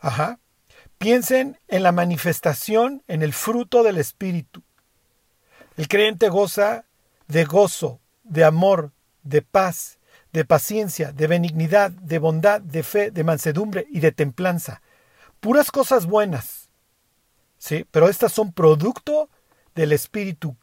Ajá. 0.00 0.40
Piensen 0.98 1.60
en 1.68 1.84
la 1.84 1.92
manifestación, 1.92 3.04
en 3.06 3.22
el 3.22 3.32
fruto 3.32 3.84
del 3.84 3.98
Espíritu. 3.98 4.64
El 5.78 5.86
creyente 5.86 6.28
goza 6.28 6.86
de 7.28 7.44
gozo, 7.44 8.00
de 8.24 8.42
amor, 8.42 8.90
de 9.22 9.42
paz, 9.42 10.00
de 10.32 10.44
paciencia, 10.44 11.12
de 11.12 11.28
benignidad, 11.28 11.92
de 11.92 12.18
bondad, 12.18 12.60
de 12.60 12.82
fe, 12.82 13.12
de 13.12 13.22
mansedumbre 13.22 13.86
y 13.88 14.00
de 14.00 14.10
templanza. 14.10 14.82
Puras 15.38 15.70
cosas 15.70 16.06
buenas. 16.06 16.68
¿Sí? 17.58 17.86
Pero 17.92 18.08
estas 18.08 18.32
son 18.32 18.52
producto 18.52 19.30
del 19.76 19.92
Espíritu 19.92 20.56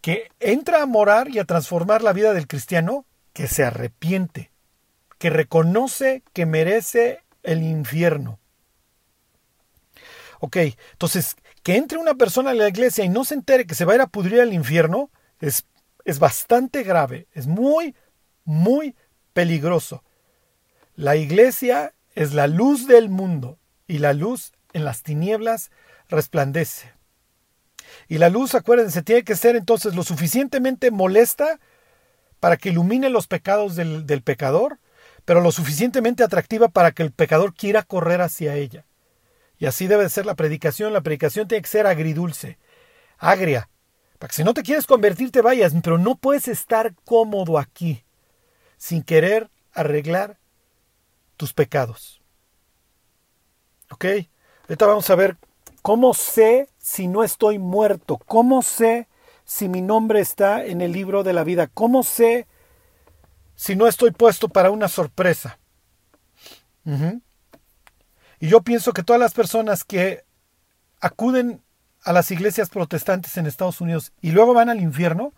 que 0.00 0.30
entra 0.38 0.82
a 0.82 0.86
morar 0.86 1.28
y 1.28 1.40
a 1.40 1.44
transformar 1.44 2.02
la 2.02 2.12
vida 2.12 2.32
del 2.34 2.46
cristiano 2.46 3.04
que 3.32 3.48
se 3.48 3.64
arrepiente, 3.64 4.52
que 5.18 5.28
reconoce 5.28 6.22
que 6.32 6.46
merece 6.46 7.24
el 7.42 7.64
infierno, 7.64 8.38
Ok, 10.44 10.56
entonces, 10.90 11.36
que 11.62 11.76
entre 11.76 11.98
una 11.98 12.14
persona 12.14 12.50
a 12.50 12.54
la 12.54 12.68
iglesia 12.68 13.04
y 13.04 13.08
no 13.08 13.24
se 13.24 13.34
entere 13.34 13.66
que 13.66 13.74
se 13.74 13.84
va 13.84 13.92
a 13.92 13.96
ir 13.96 14.00
a 14.00 14.06
pudrir 14.06 14.40
al 14.40 14.52
infierno 14.52 15.10
es, 15.40 15.64
es 16.04 16.18
bastante 16.18 16.82
grave, 16.82 17.28
es 17.32 17.46
muy, 17.46 17.94
muy 18.44 18.96
peligroso. 19.32 20.02
La 20.94 21.16
iglesia 21.16 21.94
es 22.14 22.34
la 22.34 22.46
luz 22.46 22.86
del 22.86 23.08
mundo 23.08 23.58
y 23.86 23.98
la 23.98 24.12
luz 24.12 24.52
en 24.72 24.84
las 24.84 25.02
tinieblas 25.02 25.70
resplandece. 26.08 26.92
Y 28.08 28.18
la 28.18 28.28
luz, 28.28 28.54
acuérdense, 28.54 29.02
tiene 29.02 29.22
que 29.22 29.36
ser 29.36 29.56
entonces 29.56 29.94
lo 29.94 30.02
suficientemente 30.02 30.90
molesta 30.90 31.60
para 32.40 32.56
que 32.56 32.70
ilumine 32.70 33.08
los 33.08 33.26
pecados 33.26 33.76
del, 33.76 34.06
del 34.06 34.22
pecador, 34.22 34.78
pero 35.24 35.40
lo 35.40 35.52
suficientemente 35.52 36.24
atractiva 36.24 36.68
para 36.68 36.90
que 36.90 37.02
el 37.02 37.12
pecador 37.12 37.54
quiera 37.54 37.82
correr 37.82 38.20
hacia 38.20 38.56
ella. 38.56 38.84
Y 39.62 39.66
así 39.66 39.86
debe 39.86 40.08
ser 40.08 40.26
la 40.26 40.34
predicación. 40.34 40.92
La 40.92 41.02
predicación 41.02 41.46
tiene 41.46 41.62
que 41.62 41.68
ser 41.68 41.86
agridulce, 41.86 42.58
agria. 43.16 43.68
Para 44.18 44.28
que 44.28 44.34
si 44.34 44.42
no 44.42 44.54
te 44.54 44.64
quieres 44.64 44.88
convertir 44.88 45.30
te 45.30 45.40
vayas, 45.40 45.72
pero 45.84 45.98
no 45.98 46.16
puedes 46.16 46.48
estar 46.48 46.96
cómodo 47.04 47.60
aquí 47.60 48.02
sin 48.76 49.04
querer 49.04 49.50
arreglar 49.72 50.40
tus 51.36 51.52
pecados. 51.52 52.20
¿Ok? 53.92 54.04
Ahorita 54.62 54.86
vamos 54.86 55.08
a 55.10 55.14
ver 55.14 55.36
cómo 55.80 56.12
sé 56.12 56.68
si 56.78 57.06
no 57.06 57.22
estoy 57.22 57.60
muerto, 57.60 58.18
cómo 58.18 58.62
sé 58.62 59.06
si 59.44 59.68
mi 59.68 59.80
nombre 59.80 60.18
está 60.18 60.64
en 60.64 60.80
el 60.80 60.90
libro 60.90 61.22
de 61.22 61.34
la 61.34 61.44
vida, 61.44 61.68
cómo 61.68 62.02
sé 62.02 62.48
si 63.54 63.76
no 63.76 63.86
estoy 63.86 64.10
puesto 64.10 64.48
para 64.48 64.72
una 64.72 64.88
sorpresa. 64.88 65.60
Y 68.42 68.48
yo 68.48 68.62
pienso 68.62 68.92
que 68.92 69.04
todas 69.04 69.20
las 69.20 69.34
personas 69.34 69.84
que 69.84 70.24
acuden 71.00 71.62
a 72.02 72.12
las 72.12 72.28
iglesias 72.32 72.70
protestantes 72.70 73.36
en 73.36 73.46
Estados 73.46 73.80
Unidos 73.80 74.10
y 74.20 74.32
luego 74.32 74.52
van 74.52 74.68
al 74.68 74.80
infierno, 74.80 75.32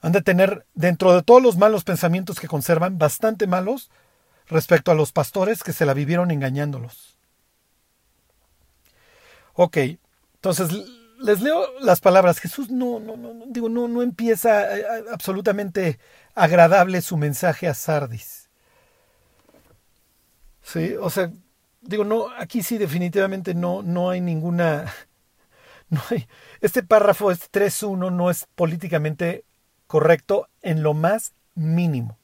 han 0.00 0.10
de 0.10 0.20
tener, 0.20 0.66
dentro 0.74 1.14
de 1.14 1.22
todos 1.22 1.40
los 1.40 1.56
malos 1.56 1.84
pensamientos 1.84 2.40
que 2.40 2.48
conservan, 2.48 2.98
bastante 2.98 3.46
malos 3.46 3.88
respecto 4.48 4.90
a 4.90 4.96
los 4.96 5.12
pastores 5.12 5.62
que 5.62 5.72
se 5.72 5.86
la 5.86 5.94
vivieron 5.94 6.32
engañándolos. 6.32 7.16
Ok, 9.54 9.76
entonces 10.34 10.70
les 11.20 11.40
leo 11.40 11.66
las 11.78 12.00
palabras. 12.00 12.40
Jesús 12.40 12.68
no, 12.68 12.98
no, 12.98 13.16
no, 13.16 13.44
digo, 13.46 13.68
no, 13.68 13.86
no 13.86 14.02
empieza 14.02 14.76
eh, 14.76 14.84
absolutamente 15.12 16.00
agradable 16.34 17.00
su 17.00 17.16
mensaje 17.16 17.68
a 17.68 17.74
Sardis. 17.74 18.37
Sí, 20.70 20.96
o 21.00 21.08
sea, 21.08 21.32
digo, 21.80 22.04
no, 22.04 22.28
aquí 22.36 22.62
sí 22.62 22.76
definitivamente 22.76 23.54
no, 23.54 23.82
no 23.82 24.10
hay 24.10 24.20
ninguna, 24.20 24.92
no 25.88 26.02
hay, 26.10 26.28
este 26.60 26.82
párrafo, 26.82 27.30
este 27.30 27.66
3.1 27.66 28.12
no 28.12 28.30
es 28.30 28.46
políticamente 28.54 29.46
correcto 29.86 30.46
en 30.60 30.82
lo 30.82 30.92
más 30.92 31.32
mínimo. 31.54 32.18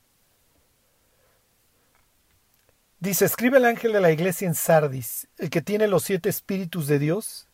Dice, 3.01 3.25
escribe 3.25 3.57
el 3.57 3.65
ángel 3.65 3.95
de 3.95 4.03
la 4.03 4.13
iglesia 4.13 4.47
en 4.47 4.55
Sardis, 4.55 5.27
el 5.39 5.49
que 5.49 5.63
tiene 5.63 5.89
los 5.89 6.03
siete 6.03 6.29
espíritus 6.29 6.87
de 6.87 6.99
Dios 6.99 7.49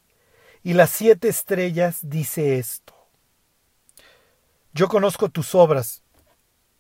y 0.65 0.73
las 0.73 0.91
siete 0.91 1.29
estrellas, 1.29 2.01
dice 2.03 2.59
esto. 2.59 2.97
Yo 4.73 4.89
conozco 4.89 5.29
tus 5.29 5.55
obras, 5.55 6.03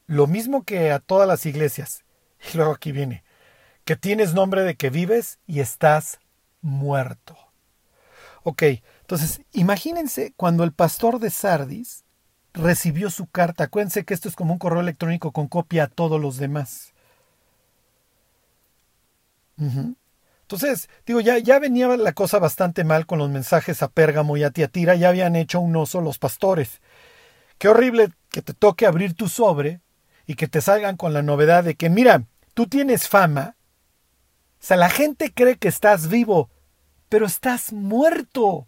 lo 0.08 0.26
mismo 0.26 0.64
que 0.64 0.90
a 0.90 0.98
todas 0.98 1.28
las 1.28 1.46
iglesias. 1.46 2.02
Y 2.52 2.56
luego 2.56 2.72
aquí 2.72 2.90
viene, 2.90 3.22
que 3.84 3.96
tienes 3.96 4.34
nombre 4.34 4.62
de 4.62 4.76
que 4.76 4.90
vives 4.90 5.38
y 5.46 5.60
estás 5.60 6.18
muerto. 6.60 7.36
Ok, 8.42 8.62
entonces 9.00 9.42
imagínense 9.52 10.32
cuando 10.36 10.64
el 10.64 10.72
pastor 10.72 11.18
de 11.18 11.30
Sardis 11.30 12.04
recibió 12.52 13.10
su 13.10 13.26
carta. 13.26 13.64
Acuérdense 13.64 14.04
que 14.04 14.14
esto 14.14 14.28
es 14.28 14.36
como 14.36 14.52
un 14.52 14.58
correo 14.58 14.80
electrónico 14.80 15.32
con 15.32 15.48
copia 15.48 15.84
a 15.84 15.88
todos 15.88 16.20
los 16.20 16.36
demás. 16.36 16.92
Entonces, 20.50 20.88
digo, 21.04 21.20
ya, 21.20 21.38
ya 21.38 21.58
venía 21.58 21.88
la 21.96 22.12
cosa 22.12 22.38
bastante 22.38 22.82
mal 22.82 23.04
con 23.04 23.18
los 23.18 23.28
mensajes 23.28 23.82
a 23.82 23.88
Pérgamo 23.88 24.36
y 24.36 24.42
a 24.42 24.50
Tiatira, 24.50 24.94
ya 24.94 25.10
habían 25.10 25.36
hecho 25.36 25.60
un 25.60 25.76
oso 25.76 26.00
los 26.00 26.18
pastores. 26.18 26.80
Qué 27.58 27.68
horrible 27.68 28.08
que 28.30 28.40
te 28.40 28.54
toque 28.54 28.86
abrir 28.86 29.14
tu 29.14 29.28
sobre 29.28 29.80
y 30.26 30.34
que 30.34 30.48
te 30.48 30.62
salgan 30.62 30.96
con 30.96 31.12
la 31.12 31.22
novedad 31.22 31.62
de 31.62 31.74
que, 31.74 31.90
mira, 31.90 32.24
tú 32.54 32.66
tienes 32.66 33.06
fama 33.06 33.56
sea, 34.60 34.76
la 34.76 34.90
gente 34.90 35.32
cree 35.32 35.56
que 35.56 35.68
estás 35.68 36.08
vivo, 36.08 36.50
pero 37.08 37.26
estás 37.26 37.72
muerto. 37.72 38.66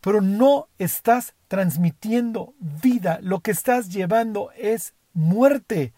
Pero 0.00 0.20
no 0.20 0.68
estás 0.78 1.34
transmitiendo 1.48 2.54
vida. 2.58 3.18
Lo 3.22 3.40
que 3.40 3.50
estás 3.50 3.88
llevando 3.90 4.50
es 4.56 4.94
muerte. 5.12 5.92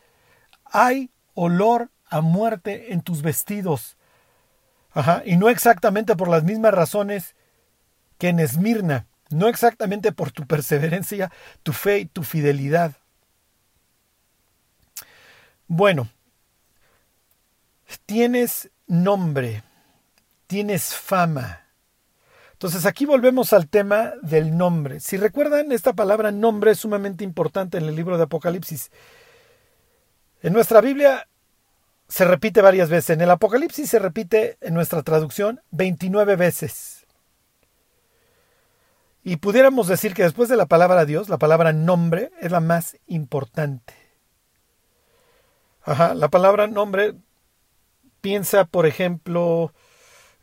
Hay 0.65 1.11
olor 1.35 1.91
a 2.07 2.21
muerte 2.21 2.93
en 2.93 3.01
tus 3.01 3.23
vestidos. 3.23 3.97
Ajá. 4.93 5.23
Y 5.25 5.37
no 5.37 5.49
exactamente 5.49 6.17
por 6.17 6.29
las 6.29 6.45
mismas 6.45 6.75
razones 6.75 7.35
que 8.19 8.29
en 8.29 8.41
Esmirna. 8.41 9.07
No 9.31 9.49
exactamente 9.49 10.13
por 10.13 10.31
tu 10.31 10.47
perseverancia, 10.47 11.33
tu 11.63 11.73
fe 11.73 12.01
y 12.01 12.07
tu 12.07 12.23
fidelidad. 12.23 12.93
Bueno, 15.69 16.09
tienes 17.99 18.71
nombre, 18.87 19.63
tienes 20.47 20.95
fama. 20.95 21.67
Entonces 22.53 22.87
aquí 22.87 23.07
volvemos 23.07 23.53
al 23.53 23.69
tema 23.69 24.13
del 24.23 24.57
nombre. 24.57 25.01
Si 25.01 25.17
recuerdan, 25.17 25.73
esta 25.73 25.95
palabra 25.95 26.31
nombre 26.31 26.71
es 26.71 26.79
sumamente 26.79 27.25
importante 27.25 27.79
en 27.79 27.85
el 27.85 27.97
libro 27.97 28.17
de 28.17 28.23
Apocalipsis. 28.23 28.91
En 30.43 30.53
nuestra 30.53 30.81
Biblia 30.81 31.27
se 32.09 32.25
repite 32.25 32.61
varias 32.61 32.89
veces. 32.89 33.11
En 33.11 33.21
el 33.21 33.31
Apocalipsis 33.31 33.91
se 33.91 33.99
repite 33.99 34.59
en 34.61 34.75
nuestra 34.75 35.03
traducción 35.03 35.61
29 35.71 36.37
veces. 36.37 37.07
Y 39.25 39.37
pudiéramos 39.37 39.89
decir 39.89 40.15
que 40.15 40.25
después 40.25 40.49
de 40.49 40.57
la 40.57 40.67
palabra 40.67 41.05
Dios, 41.05 41.29
la 41.29 41.39
palabra 41.39 41.73
nombre 41.73 42.31
es 42.41 42.51
la 42.51 42.61
más 42.61 42.97
importante. 43.07 43.95
Ajá, 45.83 46.15
la 46.15 46.29
palabra 46.29 46.67
nombre 46.67 47.15
Piensa, 48.23 48.65
por 48.65 48.87
ejemplo, 48.87 49.75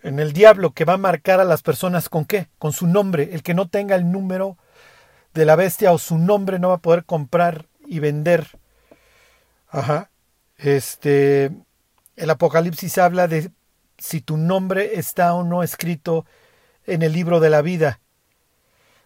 en 0.03 0.19
el 0.19 0.33
diablo 0.33 0.73
que 0.73 0.85
va 0.85 0.93
a 0.93 0.97
marcar 0.97 1.39
a 1.39 1.45
las 1.45 1.63
personas 1.63 2.09
con 2.09 2.25
qué? 2.25 2.49
Con 2.59 2.73
su 2.73 2.85
nombre. 2.85 3.29
El 3.33 3.41
que 3.41 3.53
no 3.53 3.69
tenga 3.69 3.95
el 3.95 4.11
número 4.11 4.57
de 5.33 5.45
la 5.45 5.55
bestia 5.55 5.91
o 5.91 5.97
su 5.97 6.17
nombre 6.17 6.59
no 6.59 6.69
va 6.69 6.75
a 6.75 6.81
poder 6.81 7.05
comprar 7.05 7.67
y 7.87 7.99
vender. 7.99 8.59
Ajá. 9.69 10.11
Este, 10.57 11.51
el 12.15 12.29
Apocalipsis 12.29 12.97
habla 12.97 13.27
de 13.27 13.51
si 13.97 14.21
tu 14.21 14.37
nombre 14.37 14.99
está 14.99 15.33
o 15.33 15.43
no 15.43 15.63
escrito 15.63 16.25
en 16.85 17.01
el 17.01 17.13
libro 17.13 17.39
de 17.39 17.49
la 17.49 17.61
vida. 17.61 18.01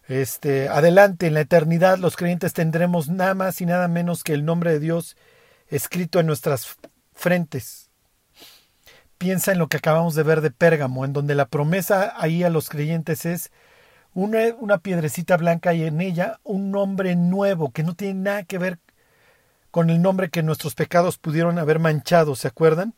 Este, 0.07 0.67
adelante, 0.67 1.27
en 1.27 1.35
la 1.35 1.41
eternidad 1.41 1.97
los 1.97 2.15
creyentes 2.15 2.53
tendremos 2.53 3.07
nada 3.07 3.35
más 3.35 3.61
y 3.61 3.65
nada 3.65 3.87
menos 3.87 4.23
que 4.23 4.33
el 4.33 4.45
nombre 4.45 4.71
de 4.71 4.79
Dios 4.79 5.15
escrito 5.67 6.19
en 6.19 6.25
nuestras 6.25 6.75
frentes. 7.13 7.82
Piensa 9.23 9.53
en 9.53 9.57
lo 9.57 9.69
que 9.69 9.77
acabamos 9.77 10.15
de 10.15 10.23
ver 10.23 10.41
de 10.41 10.51
Pérgamo, 10.51 11.05
en 11.05 11.13
donde 11.13 11.33
la 11.33 11.45
promesa 11.45 12.13
ahí 12.17 12.43
a 12.43 12.49
los 12.49 12.67
creyentes 12.67 13.25
es 13.25 13.53
una, 14.13 14.79
piedrecita 14.79 15.37
blanca 15.37 15.73
y 15.73 15.85
en 15.85 16.01
ella 16.01 16.41
un 16.43 16.71
nombre 16.71 17.15
nuevo 17.15 17.71
que 17.71 17.83
no 17.83 17.95
tiene 17.95 18.15
nada 18.15 18.43
que 18.43 18.57
ver 18.57 18.79
con 19.71 19.89
el 19.89 20.01
nombre 20.01 20.29
que 20.29 20.43
nuestros 20.43 20.75
pecados 20.75 21.17
pudieron 21.19 21.57
haber 21.57 21.79
manchado, 21.79 22.35
¿se 22.35 22.49
acuerdan? 22.49 22.95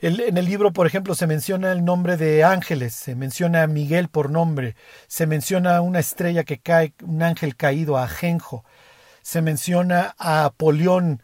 en 0.00 0.36
el 0.36 0.44
libro, 0.44 0.72
por 0.72 0.88
ejemplo, 0.88 1.14
se 1.14 1.28
menciona 1.28 1.70
el 1.70 1.84
nombre 1.84 2.16
de 2.16 2.42
ángeles, 2.42 2.96
se 2.96 3.14
menciona 3.14 3.62
a 3.62 3.68
Miguel 3.68 4.08
por 4.08 4.28
nombre, 4.28 4.74
se 5.06 5.28
menciona 5.28 5.80
una 5.82 6.00
estrella 6.00 6.42
que 6.42 6.58
cae, 6.58 6.94
un 7.04 7.22
ángel 7.22 7.54
caído, 7.54 7.96
a 7.96 8.10
se 9.22 9.40
menciona 9.40 10.16
a 10.18 10.46
Apolión, 10.46 11.22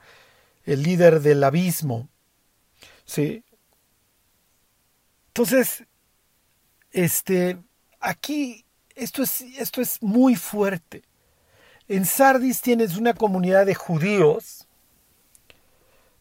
el 0.67 0.85
líder 0.85 1.21
del 1.21 1.43
abismo. 1.43 2.09
Sí. 3.04 3.44
Entonces, 5.28 5.84
este, 6.92 7.58
aquí, 8.00 8.64
esto 8.94 9.23
es, 9.23 9.40
esto 9.40 9.82
es 9.82 10.02
muy 10.02 10.37
fuerte. 10.37 11.02
En 11.88 12.06
Sardis 12.06 12.61
tienes 12.61 12.96
una 12.96 13.14
comunidad 13.14 13.66
de 13.66 13.75
judíos 13.75 14.66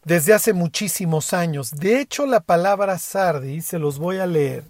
desde 0.04 0.34
hace 0.34 0.52
muchísimos 0.52 1.32
años. 1.32 1.70
De 1.70 2.00
hecho, 2.00 2.26
la 2.26 2.40
palabra 2.40 2.98
Sardis, 2.98 3.66
se 3.66 3.78
los 3.78 3.98
voy 3.98 4.18
a 4.18 4.26
leer, 4.26 4.64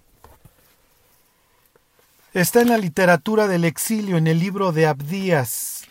está 2.33 2.61
en 2.61 2.69
la 2.69 2.77
literatura 2.77 3.47
del 3.47 3.65
exilio, 3.65 4.17
en 4.17 4.27
el 4.27 4.39
libro 4.39 4.71
de 4.71 4.85
Abdías, 4.85 5.83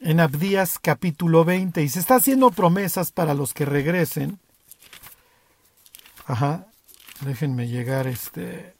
en 0.00 0.20
Abdías 0.20 0.78
capítulo 0.78 1.44
20, 1.44 1.82
y 1.82 1.88
se 1.88 2.00
está 2.00 2.16
haciendo 2.16 2.50
promesas 2.50 3.10
para 3.10 3.34
los 3.34 3.54
que 3.54 3.64
regresen. 3.64 4.38
Ajá, 6.26 6.66
déjenme 7.20 7.68
llegar 7.68 8.06
este. 8.06 8.74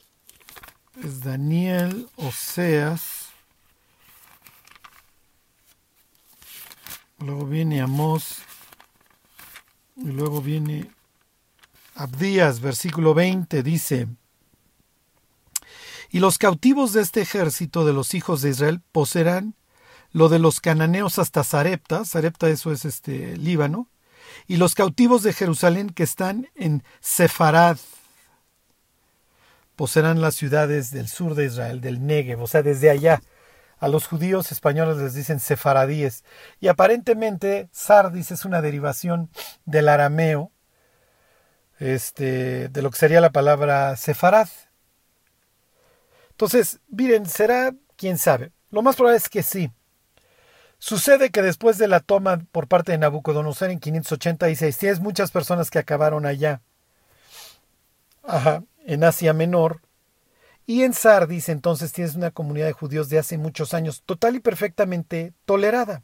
Es 1.03 1.21
Daniel, 1.21 2.09
Oseas. 2.17 3.31
Luego 7.19 7.47
viene 7.47 7.81
Amós. 7.81 8.39
Y 9.97 10.09
luego 10.09 10.41
viene 10.41 10.91
Abdías, 11.95 12.61
versículo 12.61 13.15
20, 13.15 13.63
dice, 13.63 14.09
Y 16.11 16.19
los 16.19 16.39
cautivos 16.39 16.93
de 16.93 17.03
este 17.03 17.21
ejército 17.21 17.85
de 17.85 17.93
los 17.93 18.15
hijos 18.15 18.43
de 18.43 18.51
Israel 18.51 18.81
poseerán 18.91 19.55
lo 20.11 20.29
de 20.29 20.39
los 20.39 20.61
cananeos 20.61 21.19
hasta 21.19 21.45
Sarepta, 21.45 22.05
Sarepta 22.05 22.49
eso 22.49 22.73
es 22.73 22.85
este 22.85 23.37
Líbano, 23.37 23.89
y 24.47 24.57
los 24.57 24.75
cautivos 24.75 25.23
de 25.23 25.33
Jerusalén 25.33 25.91
que 25.91 26.03
están 26.03 26.49
en 26.55 26.83
Sefarad, 27.00 27.79
poseerán 29.76 30.21
las 30.21 30.35
ciudades 30.35 30.91
del 30.91 31.09
sur 31.09 31.35
de 31.35 31.47
Israel, 31.47 31.81
del 31.81 32.07
Negev, 32.07 32.41
o 32.43 32.47
sea, 32.47 32.62
desde 32.62 32.91
allá. 32.91 33.23
A 33.79 33.88
los 33.88 34.07
judíos 34.07 34.53
españoles 34.53 34.97
les 34.99 35.14
dicen 35.14 35.41
sefaradíes. 35.41 36.25
Y 36.61 36.69
aparentemente 36.69 37.69
Sardis 37.73 38.30
es 38.30 38.45
una 38.45 38.63
derivación 38.63 39.30
del 39.67 39.89
arameo, 39.89 40.52
este, 41.78 42.69
de 42.69 42.82
lo 42.82 42.91
que 42.91 42.99
sería 42.99 43.21
la 43.21 43.32
palabra 43.32 43.97
sefarad. 43.97 44.49
Entonces, 46.30 46.80
miren, 46.89 47.26
será, 47.26 47.75
quién 47.97 48.17
sabe. 48.17 48.52
Lo 48.71 48.82
más 48.82 48.97
probable 48.97 49.19
es 49.19 49.28
que 49.28 49.43
sí. 49.43 49.71
Sucede 50.84 51.30
que 51.30 51.40
después 51.40 51.78
de 51.78 51.88
la 51.88 52.00
toma 52.00 52.44
por 52.52 52.68
parte 52.68 52.92
de 52.92 52.99
Nabucodonosor 52.99 53.70
en 53.70 53.80
586, 53.80 54.76
tienes 54.76 55.00
muchas 55.00 55.30
personas 55.30 55.70
que 55.70 55.78
acabaron 55.78 56.26
allá. 56.26 56.60
Ajá, 58.23 58.64
en 58.84 59.02
Asia 59.02 59.32
Menor, 59.32 59.80
y 60.66 60.82
en 60.82 60.92
Sardis 60.92 61.49
entonces 61.49 61.90
tienes 61.94 62.16
una 62.16 62.32
comunidad 62.32 62.66
de 62.66 62.75
judíos 62.75 63.08
de 63.08 63.18
hace 63.18 63.38
muchos 63.38 63.73
años 63.73 64.02
total 64.04 64.36
y 64.36 64.40
perfectamente 64.40 65.32
tolerada. 65.47 66.02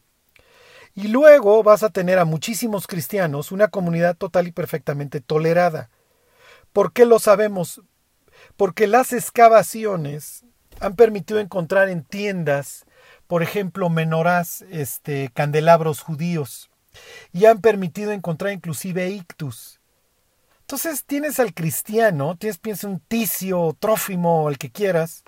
Y 0.94 1.08
luego 1.08 1.62
vas 1.62 1.82
a 1.82 1.90
tener 1.90 2.18
a 2.18 2.24
muchísimos 2.24 2.86
cristianos, 2.86 3.52
una 3.52 3.68
comunidad 3.68 4.16
total 4.16 4.48
y 4.48 4.52
perfectamente 4.52 5.20
tolerada. 5.20 5.90
¿Por 6.72 6.94
qué 6.94 7.04
lo 7.04 7.18
sabemos? 7.18 7.82
Porque 8.56 8.86
las 8.86 9.12
excavaciones 9.12 10.46
han 10.80 10.96
permitido 10.96 11.38
encontrar 11.38 11.90
en 11.90 12.02
tiendas, 12.02 12.86
por 13.30 13.44
ejemplo, 13.44 13.88
menorás, 13.90 14.62
este, 14.72 15.30
candelabros 15.32 16.00
judíos, 16.00 16.68
y 17.32 17.44
han 17.44 17.60
permitido 17.60 18.10
encontrar 18.10 18.52
inclusive 18.52 19.08
ictus, 19.08 19.78
entonces 20.62 21.04
tienes 21.04 21.38
al 21.38 21.54
cristiano, 21.54 22.34
tienes, 22.36 22.58
piensa 22.58 22.88
un 22.88 22.98
Ticio, 22.98 23.76
Trófimo, 23.78 24.48
el 24.48 24.58
que 24.58 24.72
quieras, 24.72 25.22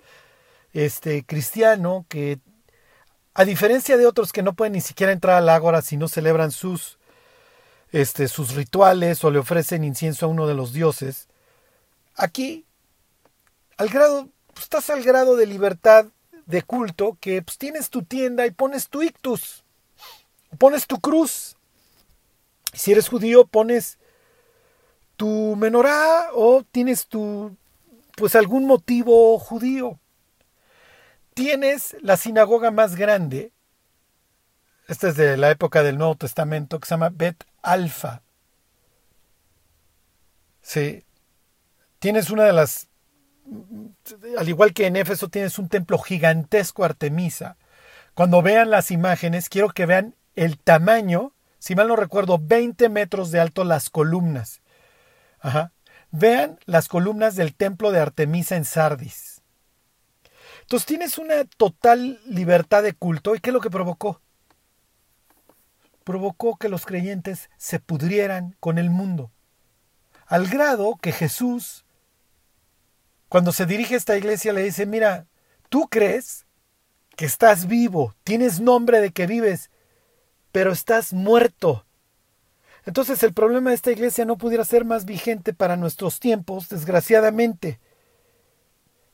este 0.73 1.25
cristiano 1.25 2.05
que, 2.09 2.41
a 3.35 3.45
diferencia 3.45 3.97
de 3.97 4.07
otros 4.07 4.33
que 4.33 4.43
no 4.43 4.55
pueden 4.55 4.73
ni 4.73 4.81
siquiera 4.81 5.13
entrar 5.13 5.37
al 5.37 5.49
ágora 5.49 5.81
si 5.81 5.97
no 5.97 6.09
celebran 6.09 6.51
sus, 6.51 6.99
este, 7.93 8.27
sus 8.27 8.57
rituales 8.57 9.23
o 9.23 9.31
le 9.31 9.39
ofrecen 9.39 9.85
incienso 9.85 10.27
a 10.27 10.29
uno 10.29 10.49
de 10.49 10.55
los 10.55 10.73
dioses, 10.73 11.29
aquí, 12.17 12.67
al 13.77 13.91
grado, 13.91 14.29
pues, 14.53 14.65
estás 14.65 14.91
al 14.91 15.05
grado 15.05 15.37
de 15.37 15.47
libertad 15.47 16.07
de 16.47 16.63
culto 16.63 17.17
que 17.21 17.43
pues, 17.43 17.59
tienes 17.59 17.91
tu 17.91 18.03
tienda 18.03 18.47
y 18.47 18.51
pones 18.51 18.89
tu 18.89 19.03
ictus, 19.03 19.65
pones 20.59 20.87
tu 20.87 21.01
cruz. 21.01 21.57
Si 22.73 22.93
eres 22.93 23.09
judío, 23.09 23.47
pones 23.47 23.99
tu 25.17 25.57
menorá 25.57 26.31
o 26.35 26.63
tienes 26.63 27.07
tu, 27.07 27.57
pues 28.17 28.35
algún 28.35 28.67
motivo 28.67 29.39
judío. 29.39 29.99
Tienes 31.35 31.97
la 32.01 32.17
sinagoga 32.17 32.71
más 32.71 32.97
grande, 32.97 33.53
esta 34.89 35.09
es 35.09 35.17
de 35.17 35.37
la 35.37 35.51
época 35.51 35.83
del 35.83 35.97
Nuevo 35.97 36.17
Testamento, 36.17 36.79
que 36.79 36.87
se 36.87 36.91
llama 36.91 37.11
Bet 37.11 37.45
Alfa. 37.63 38.23
Sí. 40.61 41.05
Tienes 41.99 42.31
una 42.31 42.45
de 42.45 42.53
las, 42.53 42.89
al 44.39 44.49
igual 44.49 44.73
que 44.73 44.87
en 44.87 44.97
Éfeso, 44.97 45.29
tienes 45.29 45.59
un 45.59 45.69
templo 45.69 45.99
gigantesco 45.99 46.85
Artemisa. 46.85 47.57
Cuando 48.15 48.43
vean 48.43 48.71
las 48.71 48.91
imágenes, 48.91 49.49
quiero 49.49 49.71
que 49.71 49.87
vean 49.87 50.15
el 50.35 50.59
tamaño, 50.59 51.33
si 51.59 51.75
mal 51.75 51.89
no 51.89 51.97
recuerdo, 51.97 52.39
20 52.41 52.89
metros 52.89 53.31
de 53.31 53.41
alto 53.41 53.65
las 53.65 53.91
columnas. 53.91 54.63
Ajá. 55.41 55.73
Vean 56.11 56.59
las 56.67 56.89
columnas 56.89 57.37
del 57.37 57.55
templo 57.55 57.91
de 57.91 58.01
Artemisa 58.01 58.57
en 58.57 58.65
Sardis. 58.65 59.43
Entonces 60.63 60.87
tienes 60.87 61.19
una 61.19 61.45
total 61.45 62.21
libertad 62.27 62.83
de 62.83 62.93
culto. 62.93 63.35
¿Y 63.35 63.41
qué 63.41 63.51
es 63.51 63.55
lo 63.55 63.61
que 63.61 63.71
provocó? 63.71 64.21
Provocó 66.05 66.57
que 66.57 66.69
los 66.69 66.85
creyentes 66.85 67.51
se 67.57 67.79
pudrieran 67.79 68.57
con 68.61 68.79
el 68.79 68.91
mundo. 68.91 69.31
Al 70.27 70.49
grado 70.49 70.97
que 71.01 71.13
Jesús, 71.13 71.85
cuando 73.33 73.51
se 73.53 73.65
dirige 73.65 73.95
a 73.95 73.97
esta 73.97 74.19
iglesia, 74.19 74.53
le 74.53 74.63
dice, 74.63 74.85
mira, 74.85 75.25
tú 75.71 75.89
crees 75.89 76.45
que 77.17 77.25
estás 77.25 77.67
vivo, 77.67 78.15
tienes 78.25 78.61
nombre 78.61 79.01
de 79.01 79.11
que 79.11 79.27
vives, 79.27 79.71
pero 80.53 80.71
estás 80.71 81.15
muerto. 81.15 81.87
Entonces 82.85 83.23
el 83.23 83.33
problema 83.33 83.71
de 83.71 83.77
esta 83.77 83.91
iglesia 83.91 84.27
no 84.27 84.37
pudiera 84.37 84.67
ser 84.67 84.85
más 84.85 85.07
vigente 85.07 85.55
para 85.55 85.79
nuestros 85.79 86.21
tiempos, 86.21 86.69
desgraciadamente. 86.69 87.81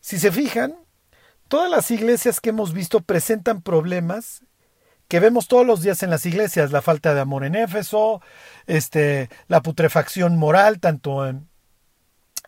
Si 0.01 0.19
se 0.19 0.33
fijan, 0.33 0.75
todas 1.47 1.71
las 1.71 1.89
iglesias 1.93 2.41
que 2.41 2.51
hemos 2.51 2.73
visto 2.73 3.03
presentan 3.03 3.63
problemas 3.63 4.43
que 5.07 5.21
vemos 5.21 5.47
todos 5.47 5.65
los 5.65 5.81
días 5.81 6.03
en 6.03 6.11
las 6.11 6.27
iglesias, 6.27 6.73
la 6.73 6.83
falta 6.83 7.15
de 7.15 7.21
amor 7.21 7.45
en 7.45 7.55
Éfeso, 7.55 8.21
este, 8.67 9.31
la 9.47 9.63
putrefacción 9.63 10.37
moral, 10.37 10.81
tanto 10.81 11.25
en, 11.25 11.49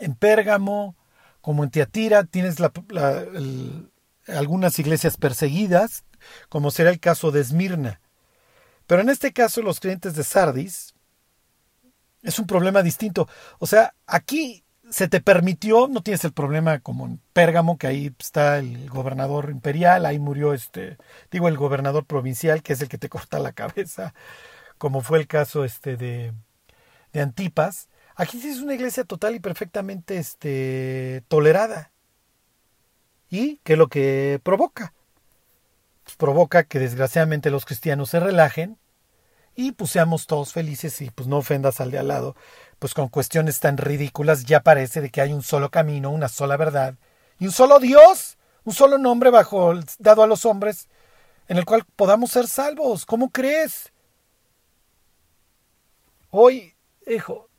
en 0.00 0.16
Pérgamo 0.16 0.96
como 1.40 1.64
en 1.64 1.70
Tiatira, 1.70 2.24
tienes 2.24 2.56
algunas 4.26 4.78
iglesias 4.78 5.16
perseguidas, 5.16 6.04
como 6.48 6.70
será 6.70 6.90
el 6.90 7.00
caso 7.00 7.30
de 7.30 7.40
Esmirna. 7.40 8.00
Pero 8.86 9.02
en 9.02 9.08
este 9.08 9.32
caso 9.32 9.62
los 9.62 9.80
creyentes 9.80 10.14
de 10.14 10.24
Sardis 10.24 10.94
es 12.22 12.38
un 12.38 12.46
problema 12.46 12.82
distinto. 12.82 13.28
O 13.58 13.66
sea, 13.66 13.94
aquí 14.06 14.64
se 14.90 15.08
te 15.08 15.20
permitió, 15.20 15.88
no 15.88 16.02
tienes 16.02 16.24
el 16.24 16.32
problema 16.32 16.80
como 16.80 17.06
en 17.06 17.20
Pérgamo, 17.32 17.78
que 17.78 17.86
ahí 17.86 18.14
está 18.18 18.58
el 18.58 18.90
gobernador 18.90 19.50
imperial, 19.50 20.04
ahí 20.04 20.18
murió 20.18 20.52
este, 20.52 20.98
digo, 21.30 21.48
el 21.48 21.56
gobernador 21.56 22.04
provincial, 22.04 22.62
que 22.62 22.72
es 22.72 22.82
el 22.82 22.88
que 22.88 22.98
te 22.98 23.08
corta 23.08 23.38
la 23.38 23.52
cabeza, 23.52 24.14
como 24.78 25.00
fue 25.00 25.18
el 25.20 25.26
caso 25.26 25.64
este 25.64 25.96
de, 25.96 26.32
de 27.12 27.20
Antipas. 27.20 27.88
Aquí 28.20 28.38
sí 28.38 28.50
es 28.50 28.60
una 28.60 28.74
iglesia 28.74 29.04
total 29.04 29.34
y 29.34 29.40
perfectamente 29.40 30.18
este, 30.18 31.24
tolerada. 31.28 31.90
¿Y 33.30 33.56
qué 33.64 33.72
es 33.72 33.78
lo 33.78 33.88
que 33.88 34.38
provoca? 34.42 34.92
Pues 36.04 36.18
provoca 36.18 36.64
que 36.64 36.78
desgraciadamente 36.78 37.50
los 37.50 37.64
cristianos 37.64 38.10
se 38.10 38.20
relajen 38.20 38.76
y 39.56 39.72
pues 39.72 39.92
seamos 39.92 40.26
todos 40.26 40.52
felices 40.52 41.00
y 41.00 41.08
pues 41.08 41.28
no 41.28 41.38
ofendas 41.38 41.80
al 41.80 41.90
de 41.92 41.98
al 41.98 42.08
lado, 42.08 42.36
pues 42.78 42.92
con 42.92 43.08
cuestiones 43.08 43.58
tan 43.58 43.78
ridículas 43.78 44.44
ya 44.44 44.60
parece 44.60 45.00
de 45.00 45.08
que 45.08 45.22
hay 45.22 45.32
un 45.32 45.42
solo 45.42 45.70
camino, 45.70 46.10
una 46.10 46.28
sola 46.28 46.58
verdad 46.58 46.96
y 47.38 47.46
un 47.46 47.52
solo 47.52 47.78
Dios, 47.78 48.36
un 48.64 48.74
solo 48.74 48.98
nombre 48.98 49.30
bajo 49.30 49.72
dado 49.98 50.22
a 50.22 50.26
los 50.26 50.44
hombres 50.44 50.90
en 51.48 51.56
el 51.56 51.64
cual 51.64 51.86
podamos 51.96 52.32
ser 52.32 52.48
salvos. 52.48 53.06
¿Cómo 53.06 53.30
crees? 53.30 53.94
Hoy, 56.28 56.74
hijo, 57.06 57.49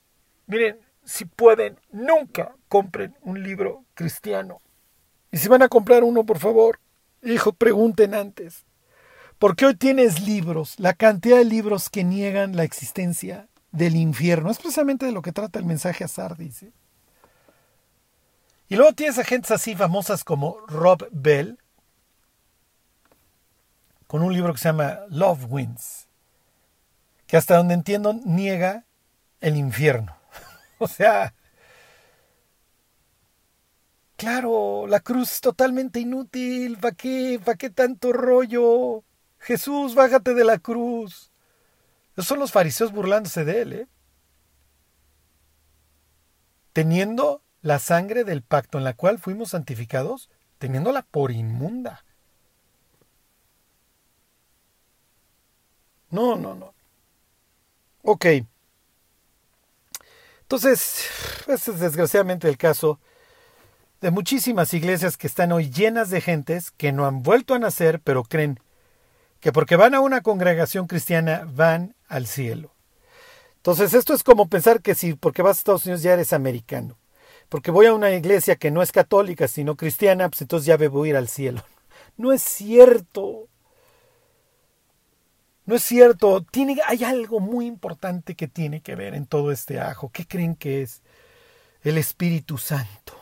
miren, 0.47 0.79
si 1.03 1.25
pueden, 1.25 1.79
nunca 1.91 2.55
compren 2.67 3.15
un 3.21 3.41
libro 3.41 3.85
cristiano. 3.93 4.61
Y 5.31 5.37
si 5.37 5.47
van 5.47 5.61
a 5.61 5.69
comprar 5.69 6.03
uno, 6.03 6.25
por 6.25 6.39
favor, 6.39 6.79
hijo, 7.23 7.53
pregunten 7.53 8.13
antes. 8.13 8.65
Porque 9.39 9.65
hoy 9.65 9.75
tienes 9.75 10.21
libros, 10.21 10.79
la 10.79 10.93
cantidad 10.93 11.37
de 11.37 11.45
libros 11.45 11.89
que 11.89 12.03
niegan 12.03 12.55
la 12.55 12.63
existencia 12.63 13.47
del 13.71 13.95
infierno. 13.95 14.51
Es 14.51 14.59
precisamente 14.59 15.05
de 15.05 15.11
lo 15.11 15.21
que 15.21 15.31
trata 15.31 15.57
el 15.57 15.65
mensaje 15.65 16.03
a 16.03 16.07
Sardis. 16.07 16.65
Y 18.67 18.75
luego 18.75 18.93
tienes 18.93 19.17
a 19.17 19.53
así 19.53 19.75
famosas 19.75 20.23
como 20.23 20.57
Rob 20.67 21.07
Bell, 21.11 21.57
con 24.07 24.21
un 24.21 24.33
libro 24.33 24.53
que 24.53 24.59
se 24.59 24.69
llama 24.69 24.99
Love 25.09 25.45
Wins, 25.49 26.07
que 27.27 27.37
hasta 27.37 27.57
donde 27.57 27.73
entiendo 27.73 28.13
niega 28.13 28.85
el 29.39 29.57
infierno. 29.57 30.20
o 30.85 30.87
sea, 30.87 31.33
claro, 34.15 34.87
la 34.87 34.99
cruz 34.99 35.41
totalmente 35.41 35.99
inútil, 35.99 36.77
¿para 36.77 36.95
qué? 36.95 37.39
¿Para 37.43 37.57
qué 37.57 37.69
tanto 37.69 38.13
rollo? 38.13 39.03
Jesús, 39.39 39.95
bájate 39.95 40.33
de 40.33 40.43
la 40.45 40.59
cruz. 40.59 41.31
Esos 42.13 42.27
son 42.27 42.39
los 42.39 42.51
fariseos 42.51 42.91
burlándose 42.91 43.45
de 43.45 43.61
él, 43.61 43.73
¿eh? 43.73 43.87
Teniendo 46.73 47.41
la 47.61 47.79
sangre 47.79 48.25
del 48.25 48.41
pacto 48.41 48.77
en 48.77 48.83
la 48.83 48.93
cual 48.93 49.19
fuimos 49.19 49.49
santificados, 49.51 50.29
teniéndola 50.57 51.03
por 51.03 51.31
inmunda. 51.31 52.03
No, 56.11 56.35
no, 56.35 56.53
no. 56.53 56.73
Ok. 58.03 58.25
Entonces, 60.51 61.07
este 61.47 61.71
es 61.71 61.79
desgraciadamente 61.79 62.49
el 62.49 62.57
caso 62.57 62.99
de 64.01 64.11
muchísimas 64.11 64.73
iglesias 64.73 65.15
que 65.15 65.27
están 65.27 65.53
hoy 65.53 65.69
llenas 65.69 66.09
de 66.09 66.19
gentes 66.19 66.71
que 66.71 66.91
no 66.91 67.05
han 67.05 67.23
vuelto 67.23 67.53
a 67.53 67.59
nacer, 67.59 68.01
pero 68.03 68.25
creen 68.25 68.59
que 69.39 69.53
porque 69.53 69.77
van 69.77 69.95
a 69.95 70.01
una 70.01 70.19
congregación 70.19 70.87
cristiana 70.87 71.47
van 71.49 71.95
al 72.09 72.27
cielo. 72.27 72.73
Entonces 73.59 73.93
esto 73.93 74.13
es 74.13 74.23
como 74.23 74.49
pensar 74.49 74.81
que 74.81 74.93
si 74.93 75.13
porque 75.13 75.41
vas 75.41 75.55
a 75.55 75.59
Estados 75.59 75.85
Unidos 75.85 76.03
ya 76.03 76.11
eres 76.11 76.33
americano. 76.33 76.97
Porque 77.47 77.71
voy 77.71 77.85
a 77.85 77.93
una 77.93 78.11
iglesia 78.11 78.57
que 78.57 78.71
no 78.71 78.81
es 78.81 78.91
católica, 78.91 79.47
sino 79.47 79.77
cristiana, 79.77 80.27
pues 80.27 80.41
entonces 80.41 80.65
ya 80.65 80.75
debo 80.75 81.05
ir 81.05 81.15
al 81.15 81.29
cielo. 81.29 81.63
No 82.17 82.33
es 82.33 82.41
cierto. 82.41 83.47
No 85.71 85.77
es 85.77 85.83
cierto. 85.83 86.41
Tiene, 86.51 86.81
hay 86.85 87.05
algo 87.05 87.39
muy 87.39 87.65
importante 87.65 88.35
que 88.35 88.49
tiene 88.49 88.81
que 88.81 88.93
ver 88.95 89.15
en 89.15 89.25
todo 89.25 89.53
este 89.53 89.79
ajo. 89.79 90.09
¿Qué 90.09 90.27
creen 90.27 90.53
que 90.57 90.81
es? 90.81 91.01
El 91.81 91.97
Espíritu 91.97 92.57
Santo. 92.57 93.17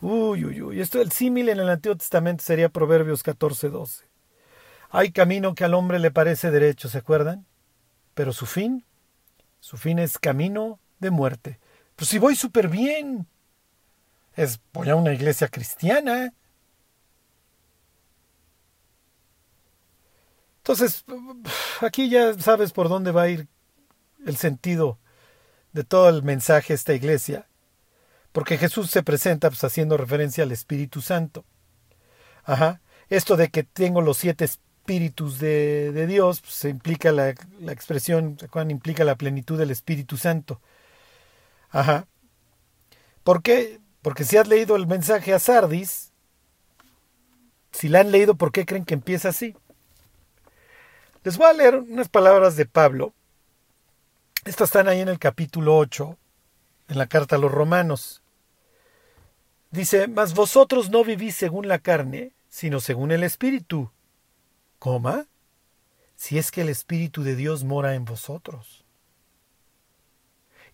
Uy, 0.00 0.44
uy, 0.44 0.62
uy. 0.62 0.80
Esto 0.80 0.98
del 0.98 1.10
símil 1.10 1.48
en 1.48 1.58
el 1.58 1.68
Antiguo 1.68 1.96
Testamento 1.96 2.44
sería 2.44 2.68
Proverbios 2.68 3.24
14, 3.24 3.70
12. 3.70 4.04
Hay 4.90 5.10
camino 5.10 5.56
que 5.56 5.64
al 5.64 5.74
hombre 5.74 5.98
le 5.98 6.12
parece 6.12 6.52
derecho, 6.52 6.88
¿se 6.88 6.98
acuerdan? 6.98 7.44
Pero 8.14 8.32
su 8.32 8.46
fin, 8.46 8.84
su 9.58 9.78
fin 9.78 9.98
es 9.98 10.20
camino 10.20 10.78
de 11.00 11.10
muerte. 11.10 11.58
Pues 11.96 12.08
si 12.08 12.20
voy 12.20 12.36
súper 12.36 12.68
bien. 12.68 13.26
Es, 14.36 14.60
voy 14.72 14.90
a 14.90 14.94
una 14.94 15.12
iglesia 15.12 15.48
cristiana. 15.48 16.34
Entonces, 20.68 21.04
aquí 21.80 22.10
ya 22.10 22.34
sabes 22.34 22.72
por 22.72 22.88
dónde 22.88 23.10
va 23.10 23.22
a 23.22 23.28
ir 23.28 23.48
el 24.26 24.36
sentido 24.36 24.98
de 25.72 25.84
todo 25.84 26.10
el 26.10 26.22
mensaje 26.22 26.68
de 26.68 26.74
esta 26.74 26.92
iglesia 26.92 27.46
porque 28.32 28.58
Jesús 28.58 28.90
se 28.90 29.02
presenta 29.02 29.48
pues, 29.48 29.64
haciendo 29.64 29.96
referencia 29.96 30.44
al 30.44 30.52
Espíritu 30.52 31.00
Santo. 31.00 31.44
Ajá. 32.44 32.80
Esto 33.08 33.36
de 33.36 33.48
que 33.48 33.64
tengo 33.64 34.00
los 34.00 34.18
siete 34.18 34.44
espíritus 34.44 35.38
de, 35.38 35.92
de 35.92 36.06
Dios, 36.06 36.40
pues, 36.40 36.64
implica 36.66 37.12
la, 37.12 37.30
expresión, 37.30 38.38
¿se 38.38 38.48
Implica 38.70 39.04
la 39.04 39.16
plenitud 39.16 39.58
del 39.58 39.70
Espíritu 39.70 40.16
Santo. 40.16 40.60
Ajá. 41.70 42.06
¿Por 43.24 43.42
qué? 43.42 43.80
Porque 44.02 44.24
si 44.24 44.36
has 44.36 44.46
leído 44.46 44.76
el 44.76 44.86
mensaje 44.86 45.34
a 45.34 45.38
Sardis, 45.38 46.12
si 47.72 47.88
la 47.88 48.00
han 48.00 48.12
leído, 48.12 48.36
¿por 48.36 48.52
qué 48.52 48.64
creen 48.64 48.84
que 48.84 48.94
empieza 48.94 49.30
así? 49.30 49.56
Les 51.24 51.36
voy 51.36 51.46
a 51.46 51.52
leer 51.52 51.76
unas 51.76 52.08
palabras 52.08 52.56
de 52.56 52.66
Pablo. 52.66 53.12
Estas 54.44 54.68
están 54.68 54.88
ahí 54.88 55.00
en 55.00 55.08
el 55.08 55.18
capítulo 55.18 55.76
8 55.76 56.16
en 56.88 56.98
la 56.98 57.06
carta 57.06 57.36
a 57.36 57.38
los 57.38 57.52
romanos. 57.52 58.22
Dice, 59.70 60.08
mas 60.08 60.34
vosotros 60.34 60.90
no 60.90 61.04
vivís 61.04 61.34
según 61.34 61.68
la 61.68 61.78
carne, 61.78 62.32
sino 62.48 62.80
según 62.80 63.10
el 63.10 63.24
Espíritu. 63.24 63.90
¿Coma? 64.78 65.26
Si 66.16 66.38
es 66.38 66.50
que 66.50 66.62
el 66.62 66.68
Espíritu 66.68 67.22
de 67.22 67.36
Dios 67.36 67.64
mora 67.64 67.94
en 67.94 68.04
vosotros. 68.04 68.84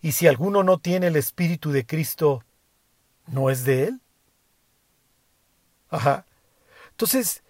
Y 0.01 0.13
si 0.13 0.27
alguno 0.27 0.63
no 0.63 0.77
tiene 0.77 1.07
el 1.07 1.15
Espíritu 1.15 1.71
de 1.71 1.85
Cristo, 1.85 2.43
¿no 3.27 3.49
es 3.49 3.65
de 3.65 3.85
él? 3.85 4.01
Ajá. 5.89 6.25
Entonces, 6.91 7.43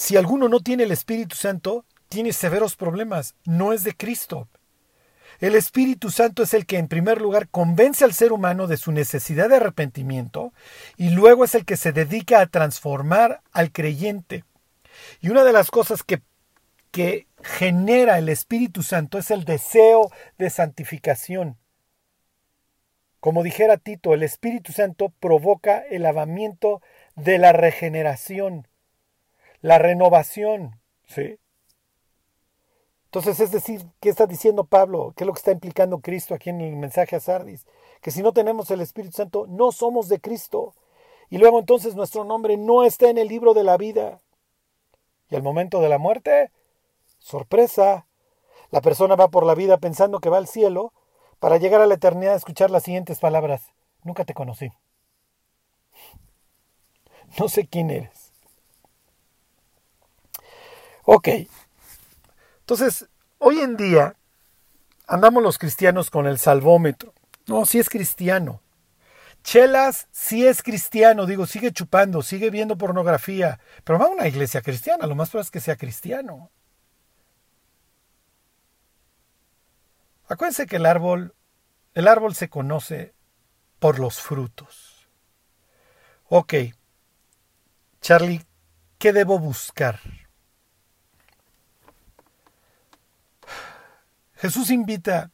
si 0.00 0.16
alguno 0.16 0.48
no 0.48 0.60
tiene 0.60 0.84
el 0.84 0.92
Espíritu 0.92 1.36
Santo, 1.36 1.84
tiene 2.08 2.32
severos 2.32 2.74
problemas. 2.74 3.34
No 3.44 3.74
es 3.74 3.84
de 3.84 3.94
Cristo. 3.94 4.48
El 5.40 5.54
Espíritu 5.54 6.10
Santo 6.10 6.42
es 6.42 6.54
el 6.54 6.64
que 6.64 6.78
en 6.78 6.88
primer 6.88 7.20
lugar 7.20 7.50
convence 7.50 8.06
al 8.06 8.14
ser 8.14 8.32
humano 8.32 8.66
de 8.66 8.78
su 8.78 8.92
necesidad 8.92 9.50
de 9.50 9.56
arrepentimiento 9.56 10.54
y 10.96 11.10
luego 11.10 11.44
es 11.44 11.54
el 11.54 11.66
que 11.66 11.76
se 11.76 11.92
dedica 11.92 12.40
a 12.40 12.46
transformar 12.46 13.42
al 13.52 13.72
creyente. 13.72 14.44
Y 15.20 15.28
una 15.28 15.44
de 15.44 15.52
las 15.52 15.70
cosas 15.70 16.02
que, 16.02 16.22
que 16.92 17.26
genera 17.42 18.16
el 18.16 18.30
Espíritu 18.30 18.82
Santo 18.82 19.18
es 19.18 19.30
el 19.30 19.44
deseo 19.44 20.10
de 20.38 20.48
santificación. 20.48 21.58
Como 23.20 23.42
dijera 23.42 23.76
Tito, 23.76 24.14
el 24.14 24.22
Espíritu 24.22 24.72
Santo 24.72 25.12
provoca 25.20 25.84
el 25.90 26.04
lavamiento 26.04 26.80
de 27.16 27.36
la 27.36 27.52
regeneración, 27.52 28.66
la 29.60 29.78
renovación, 29.78 30.80
¿sí? 31.06 31.38
Entonces, 33.06 33.40
es 33.40 33.50
decir, 33.50 33.84
¿qué 34.00 34.08
está 34.08 34.26
diciendo 34.26 34.64
Pablo? 34.64 35.12
¿Qué 35.16 35.24
es 35.24 35.26
lo 35.26 35.32
que 35.32 35.38
está 35.40 35.50
implicando 35.50 35.98
Cristo 35.98 36.32
aquí 36.32 36.50
en 36.50 36.60
el 36.60 36.76
mensaje 36.76 37.16
a 37.16 37.20
Sardis? 37.20 37.66
Que 38.00 38.12
si 38.12 38.22
no 38.22 38.32
tenemos 38.32 38.70
el 38.70 38.80
Espíritu 38.80 39.16
Santo, 39.16 39.46
no 39.48 39.72
somos 39.72 40.08
de 40.08 40.20
Cristo. 40.20 40.74
Y 41.28 41.38
luego 41.38 41.58
entonces 41.58 41.96
nuestro 41.96 42.22
nombre 42.24 42.56
no 42.56 42.84
está 42.84 43.10
en 43.10 43.18
el 43.18 43.26
libro 43.26 43.52
de 43.52 43.64
la 43.64 43.76
vida. 43.76 44.20
Y 45.28 45.34
al 45.34 45.42
momento 45.42 45.80
de 45.80 45.88
la 45.88 45.98
muerte, 45.98 46.52
sorpresa, 47.18 48.06
la 48.70 48.80
persona 48.80 49.16
va 49.16 49.28
por 49.28 49.44
la 49.44 49.56
vida 49.56 49.78
pensando 49.78 50.20
que 50.20 50.28
va 50.28 50.38
al 50.38 50.46
cielo 50.46 50.92
para 51.40 51.56
llegar 51.56 51.80
a 51.80 51.86
la 51.86 51.94
eternidad 51.94 52.34
a 52.34 52.36
escuchar 52.36 52.70
las 52.70 52.84
siguientes 52.84 53.18
palabras. 53.18 53.72
Nunca 54.04 54.24
te 54.24 54.34
conocí. 54.34 54.70
No 57.38 57.48
sé 57.48 57.68
quién 57.68 57.90
eres. 57.90 58.19
Ok, 61.12 61.28
entonces, 62.60 63.08
hoy 63.38 63.58
en 63.58 63.76
día 63.76 64.14
andamos 65.08 65.42
los 65.42 65.58
cristianos 65.58 66.08
con 66.08 66.28
el 66.28 66.38
salvómetro. 66.38 67.12
No, 67.48 67.66
si 67.66 67.80
es 67.80 67.90
cristiano. 67.90 68.62
Chelas 69.42 70.06
si 70.12 70.46
es 70.46 70.62
cristiano, 70.62 71.26
digo, 71.26 71.46
sigue 71.46 71.72
chupando, 71.72 72.22
sigue 72.22 72.50
viendo 72.50 72.78
pornografía, 72.78 73.58
pero 73.82 73.98
va 73.98 74.04
a 74.04 74.10
una 74.10 74.28
iglesia 74.28 74.62
cristiana, 74.62 75.08
lo 75.08 75.16
más 75.16 75.30
probable 75.30 75.46
es 75.46 75.50
que 75.50 75.58
sea 75.58 75.74
cristiano. 75.74 76.52
Acuérdense 80.28 80.66
que 80.66 80.76
el 80.76 80.86
árbol 80.86 81.34
el 81.94 82.06
árbol 82.06 82.36
se 82.36 82.48
conoce 82.48 83.14
por 83.80 83.98
los 83.98 84.20
frutos. 84.20 85.08
Ok, 86.28 86.54
Charlie, 88.00 88.46
¿qué 88.98 89.12
debo 89.12 89.40
buscar? 89.40 89.98
Jesús 94.40 94.70
invita 94.70 95.30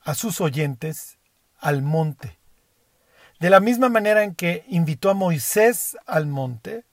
a 0.00 0.14
sus 0.14 0.40
oyentes 0.40 1.18
al 1.58 1.82
monte. 1.82 2.38
De 3.38 3.50
la 3.50 3.60
misma 3.60 3.90
manera 3.90 4.24
en 4.24 4.34
que 4.34 4.64
invitó 4.68 5.10
a 5.10 5.14
Moisés 5.14 5.98
al 6.06 6.26
monte 6.26 6.86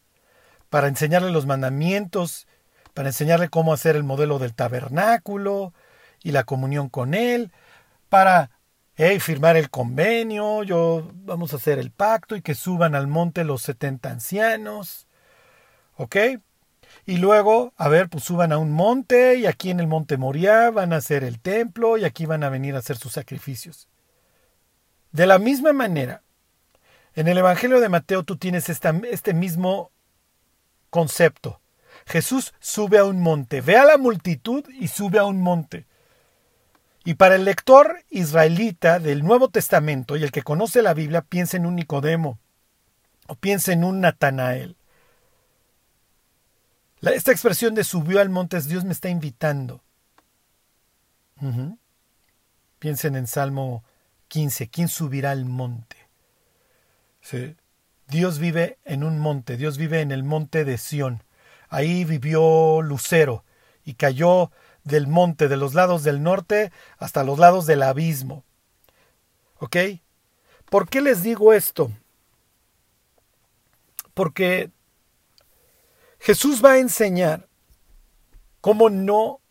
para 0.70 0.90
enseñarle 0.90 1.32
los 1.32 1.46
mandamientos, 1.46 2.48
para 2.94 3.08
enseñarle 3.08 3.48
cómo 3.48 3.72
hacer 3.72 3.96
el 3.96 4.04
modelo 4.04 4.40
del 4.40 4.54
tabernáculo 4.54 5.74
y 6.22 6.32
la 6.34 6.44
comunión 6.44 6.90
con 6.90 7.14
él, 7.14 7.54
para 8.10 8.52
firmar 9.22 9.56
el 9.56 9.70
convenio, 9.70 10.64
yo 10.64 11.10
vamos 11.14 11.54
a 11.54 11.58
hacer 11.58 11.80
el 11.80 11.92
pacto 11.92 12.36
y 12.36 12.42
que 12.42 12.56
suban 12.56 12.94
al 12.94 13.08
monte 13.08 13.46
los 13.46 13.62
70 13.62 14.12
ancianos. 14.12 15.08
¿Ok? 15.96 16.18
Y 17.06 17.18
luego, 17.18 17.74
a 17.78 17.90
ver, 17.90 18.10
pues 18.10 18.24
suban 18.24 18.52
a 18.52 18.58
un 18.58 18.72
monte 18.72 19.36
y 19.36 19.46
aquí 19.46 19.70
en 19.70 19.80
el 19.80 19.88
monte 19.88 20.18
Moria 20.18 20.70
van 20.70 20.94
a 20.94 20.98
hacer 20.98 21.24
el 21.24 21.40
templo 21.40 21.98
y 21.98 22.06
aquí 22.06 22.26
van 22.26 22.44
a 22.44 22.50
venir 22.50 22.76
a 22.76 22.80
hacer 22.80 22.98
sus 22.98 23.14
sacrificios. 23.14 23.88
De 25.12 25.28
la 25.28 25.38
misma 25.38 25.74
manera, 25.74 26.24
en 27.16 27.28
el 27.28 27.38
Evangelio 27.38 27.80
de 27.80 27.90
Mateo 27.90 28.24
tú 28.24 28.38
tienes 28.38 28.70
este 28.70 29.34
mismo 29.34 29.92
concepto. 30.90 31.60
Jesús 32.06 32.54
sube 32.60 32.98
a 32.98 33.06
un 33.06 33.20
monte, 33.20 33.62
ve 33.62 33.78
a 33.78 33.86
la 33.86 33.98
multitud 33.98 34.66
y 34.70 34.88
sube 34.88 35.20
a 35.20 35.26
un 35.26 35.42
monte. 35.42 35.86
Y 37.06 37.16
para 37.16 37.36
el 37.36 37.46
lector 37.46 37.98
israelita 38.10 39.00
del 39.00 39.24
Nuevo 39.24 39.50
Testamento 39.50 40.16
y 40.16 40.24
el 40.24 40.32
que 40.32 40.42
conoce 40.42 40.82
la 40.82 40.94
Biblia, 40.94 41.22
piensa 41.22 41.58
en 41.58 41.66
un 41.66 41.76
Nicodemo 41.76 42.40
o 43.28 43.36
piensa 43.36 43.74
en 43.74 43.84
un 43.84 44.02
Natanael. 44.02 44.78
Esta 47.12 47.32
expresión 47.32 47.76
de 47.76 47.84
subió 47.84 48.22
al 48.22 48.30
monte 48.30 48.58
es 48.58 48.68
Dios 48.68 48.86
me 48.86 48.94
está 48.94 49.10
invitando. 49.10 49.82
Piensen 52.80 53.16
en 53.16 53.28
Salmo 53.28 53.84
15, 54.30 54.70
¿quién 54.70 54.88
subirá 54.88 55.32
al 55.32 55.46
monte? 55.46 55.98
Dios 58.08 58.40
vive 58.40 58.80
en 58.86 59.04
un 59.04 59.20
monte, 59.20 59.58
Dios 59.58 59.78
vive 59.78 60.02
en 60.02 60.12
el 60.12 60.24
monte 60.24 60.66
de 60.66 60.78
Sión. 60.78 61.24
Ahí 61.70 62.06
vivió 62.06 62.82
Lucero 62.82 63.44
y 63.84 63.96
cayó 63.96 64.52
del 64.84 65.08
monte, 65.08 65.48
de 65.48 65.58
los 65.58 65.74
lados 65.74 66.04
del 66.04 66.24
norte 66.24 66.72
hasta 66.98 67.24
los 67.24 67.40
lados 67.40 67.66
del 67.66 67.84
abismo. 67.84 68.44
¿Ok? 69.58 69.78
¿Por 70.70 70.90
qué 70.90 71.02
les 71.02 71.24
digo 71.24 71.54
esto? 71.54 71.92
Porque 74.14 74.72
Jesús 76.24 76.64
va 76.64 76.72
a 76.72 76.78
enseñar 76.78 77.50
cómo 78.62 78.90
no, 78.90 79.42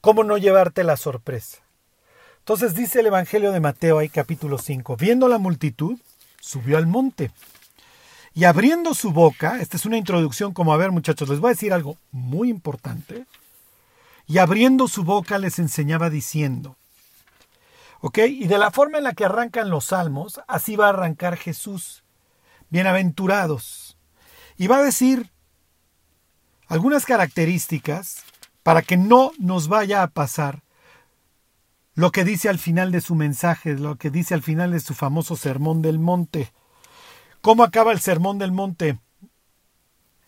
cómo 0.00 0.24
no 0.24 0.36
llevarte 0.38 0.82
la 0.82 0.96
sorpresa. 0.96 1.58
Entonces 2.40 2.74
dice 2.74 2.98
el 2.98 3.06
Evangelio 3.06 3.52
de 3.52 3.60
Mateo 3.60 4.00
ahí 4.00 4.08
capítulo 4.08 4.58
5, 4.58 4.96
viendo 4.96 5.28
la 5.28 5.38
multitud, 5.38 5.96
subió 6.40 6.78
al 6.78 6.88
monte. 6.88 7.30
Y 8.32 8.42
abriendo 8.42 8.92
su 8.94 9.12
boca, 9.12 9.60
esta 9.60 9.76
es 9.76 9.86
una 9.86 9.96
introducción 9.96 10.52
como, 10.52 10.74
a 10.74 10.76
ver 10.78 10.90
muchachos, 10.90 11.28
les 11.28 11.38
voy 11.38 11.50
a 11.50 11.54
decir 11.54 11.72
algo 11.72 11.96
muy 12.10 12.50
importante. 12.50 13.26
Y 14.26 14.38
abriendo 14.38 14.88
su 14.88 15.04
boca 15.04 15.38
les 15.38 15.60
enseñaba 15.60 16.10
diciendo, 16.10 16.76
¿ok? 18.00 18.18
Y 18.30 18.48
de 18.48 18.58
la 18.58 18.72
forma 18.72 18.98
en 18.98 19.04
la 19.04 19.12
que 19.12 19.26
arrancan 19.26 19.70
los 19.70 19.84
salmos, 19.84 20.40
así 20.48 20.74
va 20.74 20.86
a 20.86 20.88
arrancar 20.88 21.36
Jesús. 21.36 22.02
Bienaventurados. 22.68 23.96
Y 24.56 24.66
va 24.66 24.78
a 24.78 24.82
decir, 24.82 25.30
algunas 26.68 27.04
características 27.06 28.24
para 28.62 28.82
que 28.82 28.96
no 28.96 29.32
nos 29.38 29.68
vaya 29.68 30.02
a 30.02 30.08
pasar 30.08 30.62
lo 31.94 32.10
que 32.10 32.24
dice 32.24 32.48
al 32.48 32.58
final 32.58 32.90
de 32.90 33.00
su 33.00 33.14
mensaje, 33.14 33.74
lo 33.74 33.96
que 33.96 34.10
dice 34.10 34.34
al 34.34 34.42
final 34.42 34.72
de 34.72 34.80
su 34.80 34.94
famoso 34.94 35.36
Sermón 35.36 35.80
del 35.80 35.98
Monte. 35.98 36.52
¿Cómo 37.40 37.62
acaba 37.62 37.92
el 37.92 38.00
Sermón 38.00 38.38
del 38.38 38.52
Monte? 38.52 38.98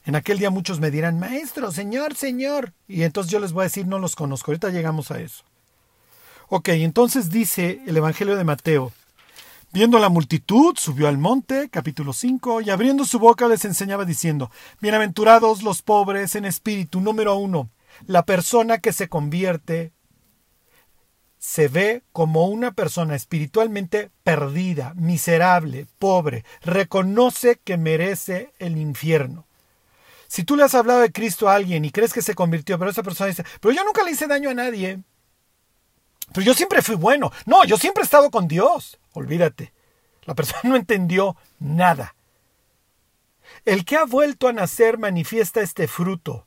En 0.04 0.14
aquel 0.14 0.38
día 0.38 0.50
muchos 0.50 0.78
me 0.78 0.92
dirán, 0.92 1.18
Maestro, 1.18 1.72
Señor, 1.72 2.14
Señor. 2.14 2.72
Y 2.86 3.02
entonces 3.02 3.32
yo 3.32 3.40
les 3.40 3.52
voy 3.52 3.62
a 3.62 3.64
decir, 3.64 3.88
no 3.88 3.98
los 3.98 4.14
conozco. 4.14 4.52
Ahorita 4.52 4.70
llegamos 4.70 5.10
a 5.10 5.20
eso. 5.20 5.42
Ok, 6.48 6.68
entonces 6.68 7.30
dice 7.30 7.82
el 7.86 7.96
Evangelio 7.96 8.36
de 8.36 8.44
Mateo, 8.44 8.92
Viendo 9.72 9.98
la 9.98 10.08
multitud, 10.08 10.74
subió 10.78 11.08
al 11.08 11.18
monte, 11.18 11.68
capítulo 11.68 12.12
5, 12.12 12.62
y 12.62 12.70
abriendo 12.70 13.04
su 13.04 13.18
boca 13.18 13.48
les 13.48 13.64
enseñaba 13.64 14.04
diciendo, 14.04 14.50
Bienaventurados 14.80 15.62
los 15.62 15.82
pobres 15.82 16.34
en 16.34 16.44
espíritu, 16.44 17.00
número 17.00 17.36
uno, 17.36 17.68
la 18.06 18.24
persona 18.24 18.78
que 18.78 18.92
se 18.92 19.08
convierte 19.08 19.92
se 21.38 21.68
ve 21.68 22.02
como 22.12 22.46
una 22.46 22.72
persona 22.72 23.14
espiritualmente 23.14 24.10
perdida, 24.24 24.94
miserable, 24.96 25.86
pobre, 25.98 26.44
reconoce 26.62 27.60
que 27.62 27.76
merece 27.76 28.52
el 28.58 28.78
infierno. 28.78 29.46
Si 30.26 30.42
tú 30.42 30.56
le 30.56 30.64
has 30.64 30.74
hablado 30.74 31.00
de 31.00 31.12
Cristo 31.12 31.48
a 31.48 31.54
alguien 31.54 31.84
y 31.84 31.90
crees 31.90 32.12
que 32.12 32.22
se 32.22 32.34
convirtió, 32.34 32.78
pero 32.78 32.90
esa 32.90 33.02
persona 33.02 33.28
dice, 33.28 33.44
pero 33.60 33.74
yo 33.74 33.84
nunca 33.84 34.02
le 34.02 34.12
hice 34.12 34.26
daño 34.26 34.50
a 34.50 34.54
nadie, 34.54 35.00
pero 36.32 36.44
yo 36.44 36.54
siempre 36.54 36.82
fui 36.82 36.96
bueno, 36.96 37.30
no, 37.44 37.64
yo 37.64 37.76
siempre 37.76 38.02
he 38.02 38.04
estado 38.04 38.30
con 38.30 38.48
Dios, 38.48 38.98
Olvídate. 39.16 39.72
La 40.24 40.34
persona 40.34 40.60
no 40.64 40.76
entendió 40.76 41.36
nada. 41.58 42.14
El 43.64 43.84
que 43.84 43.96
ha 43.96 44.04
vuelto 44.04 44.46
a 44.46 44.52
nacer 44.52 44.98
manifiesta 44.98 45.62
este 45.62 45.88
fruto. 45.88 46.46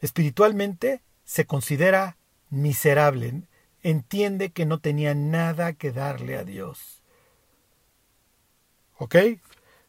Espiritualmente 0.00 1.02
se 1.24 1.46
considera 1.46 2.18
miserable. 2.50 3.42
Entiende 3.82 4.50
que 4.50 4.66
no 4.66 4.78
tenía 4.78 5.14
nada 5.14 5.72
que 5.72 5.90
darle 5.90 6.36
a 6.36 6.44
Dios. 6.44 7.02
¿Ok? 8.98 9.16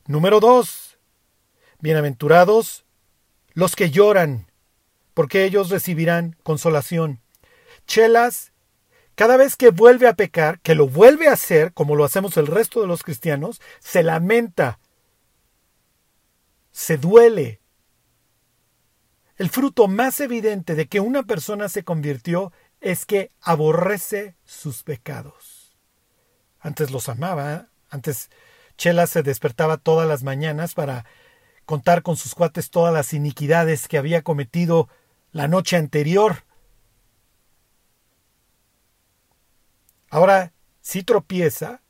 Número 0.06 0.39
dos. 0.39 0.98
Bienaventurados 1.80 2.86
los 3.54 3.76
que 3.76 3.89
lloran, 3.89 4.50
porque 5.13 5.43
ellos 5.43 5.69
recibirán 5.69 6.38
consolación. 6.43 7.19
Chelas 7.86 8.54
cada 9.19 9.36
vez 9.36 9.58
que 9.58 9.69
vuelve 9.69 10.08
a 10.08 10.13
pecar, 10.13 10.62
que 10.62 10.75
lo 10.75 10.88
vuelve 10.88 11.27
a 11.27 11.34
hacer, 11.34 11.73
como 11.73 11.97
lo 11.97 12.05
hacemos 12.05 12.38
el 12.38 12.47
resto 12.47 12.79
de 12.79 12.88
los 12.88 13.03
cristianos, 13.03 13.60
se 13.82 14.01
lamenta, 14.01 14.79
se 16.71 16.97
duele. 16.97 17.60
El 19.36 19.49
fruto 19.49 19.89
más 19.89 20.21
evidente 20.21 20.73
de 20.73 20.88
que 20.88 21.01
una 21.01 21.23
persona 21.23 21.67
se 21.67 21.84
convirtió 21.84 22.53
es 22.79 23.05
que 23.05 23.29
aborrece 23.41 24.38
sus 24.45 24.84
pecados. 24.84 25.75
Antes 26.62 26.89
los 26.89 27.10
amaba, 27.10 27.67
antes 27.89 28.29
Chela 28.77 29.05
se 29.05 29.21
despertaba 29.21 29.75
todas 29.75 30.08
las 30.08 30.23
mañanas 30.23 30.75
para 30.75 31.03
contar 31.65 32.03
con 32.03 32.15
sus 32.15 32.36
cuates 32.36 32.69
todas 32.69 32.93
las 32.93 33.12
iniquidades 33.12 33.89
que 33.89 33.97
había 33.97 34.21
cometido 34.21 34.88
la 35.34 35.49
noche 35.49 35.75
anterior 35.75 36.45
Ahora, 40.10 40.54
si 40.82 41.04
tropieza, 41.04 41.82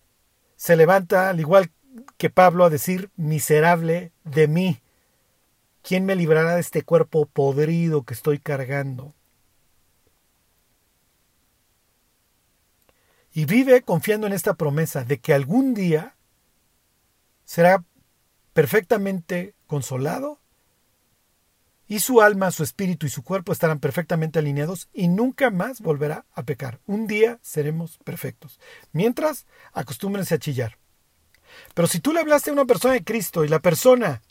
se 0.56 0.76
levanta 0.76 1.30
al 1.30 1.40
igual 1.40 1.72
que 2.18 2.30
Pablo 2.30 2.66
a 2.66 2.70
decir, 2.70 3.10
miserable 3.16 4.12
de 4.24 4.48
mí, 4.48 4.82
¿quién 5.82 6.06
me 6.06 6.16
librará 6.16 6.56
de 6.56 6.62
este 6.62 6.84
cuerpo 6.84 7.26
podrido 7.26 8.04
que 8.04 8.14
estoy 8.14 8.40
cargando? 8.40 9.14
Y 13.32 13.46
vive 13.46 13.84
confiando 13.84 14.28
en 14.28 14.34
esta 14.34 14.56
promesa 14.56 15.06
de 15.06 15.20
que 15.20 15.34
algún 15.34 15.74
día 15.74 16.16
será 17.46 17.84
perfectamente 18.54 19.56
consolado 19.66 20.40
y 21.90 22.02
su 22.02 22.22
alma, 22.22 22.52
su 22.52 22.62
espíritu 22.62 23.08
y 23.08 23.10
su 23.10 23.24
cuerpo 23.24 23.52
estarán 23.52 23.80
perfectamente 23.80 24.38
alineados 24.38 24.90
y 24.94 25.08
nunca 25.08 25.50
más 25.50 25.82
volverá 25.82 26.24
a 26.34 26.44
pecar. 26.44 26.80
Un 26.86 27.08
día 27.08 27.40
seremos 27.42 27.98
perfectos. 28.06 28.60
Mientras, 28.94 29.48
acostúmbrense 29.74 30.36
a 30.36 30.40
chillar. 30.40 30.78
Pero 31.74 31.88
si 31.88 32.00
tú 32.00 32.14
le 32.14 32.20
hablaste 32.20 32.52
a 32.52 32.54
una 32.54 32.66
persona 32.66 32.94
de 32.94 33.04
Cristo 33.04 33.44
y 33.44 33.48
la 33.48 33.58
persona 33.58 34.22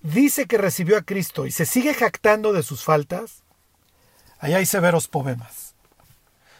dice 0.00 0.46
que 0.46 0.56
recibió 0.56 0.96
a 0.96 1.02
Cristo 1.02 1.44
y 1.44 1.50
se 1.50 1.66
sigue 1.66 1.92
jactando 1.92 2.54
de 2.54 2.62
sus 2.62 2.82
faltas, 2.82 3.44
ahí 4.38 4.54
hay 4.54 4.64
severos 4.64 5.06
problemas. 5.06 5.74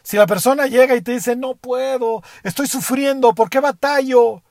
Si 0.03 0.18
la 0.18 0.27
persona 0.27 0.66
llega 0.66 0.94
y 0.96 1.01
te 1.01 1.12
dice, 1.12 1.35
no 1.35 1.55
puedo, 1.55 2.22
estoy 2.42 2.66
sufriendo, 2.66 3.35
¿por 3.35 3.49
qué 3.49 3.61
batallo? 3.61 4.42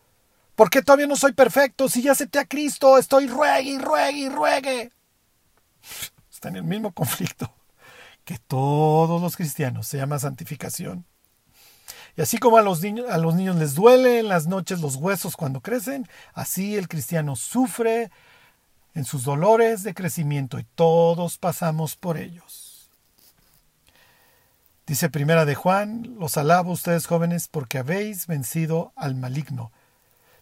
¿Por 0.55 0.71
qué 0.71 0.81
todavía 0.81 1.05
no 1.05 1.15
soy 1.15 1.33
perfecto? 1.33 1.87
Si 1.89 2.01
ya 2.01 2.13
acepté 2.13 2.39
a 2.39 2.45
Cristo, 2.45 2.97
estoy 2.97 3.27
ruegue 3.27 3.69
y 3.69 3.77
ruegue 3.77 4.17
y 4.17 4.29
ruegue 4.29 4.94
en 6.47 6.55
el 6.55 6.63
mismo 6.63 6.91
conflicto 6.91 7.51
que 8.25 8.39
todos 8.39 9.21
los 9.21 9.37
cristianos, 9.37 9.87
se 9.87 9.97
llama 9.97 10.19
santificación. 10.19 11.05
Y 12.17 12.21
así 12.21 12.37
como 12.37 12.57
a 12.57 12.61
los, 12.61 12.81
niños, 12.81 13.09
a 13.09 13.17
los 13.17 13.35
niños 13.35 13.57
les 13.57 13.75
duele 13.75 14.19
en 14.19 14.29
las 14.29 14.47
noches 14.47 14.81
los 14.81 14.95
huesos 14.95 15.35
cuando 15.35 15.61
crecen, 15.61 16.07
así 16.33 16.75
el 16.75 16.87
cristiano 16.87 17.35
sufre 17.35 18.09
en 18.93 19.05
sus 19.05 19.25
dolores 19.25 19.83
de 19.83 19.93
crecimiento 19.93 20.57
y 20.57 20.65
todos 20.75 21.37
pasamos 21.37 21.95
por 21.95 22.17
ellos. 22.17 22.89
Dice 24.87 25.09
primera 25.09 25.45
de 25.45 25.55
Juan, 25.55 26.15
los 26.19 26.37
alabo 26.37 26.71
ustedes 26.71 27.05
jóvenes 27.05 27.47
porque 27.47 27.79
habéis 27.79 28.27
vencido 28.27 28.93
al 28.95 29.15
maligno. 29.15 29.71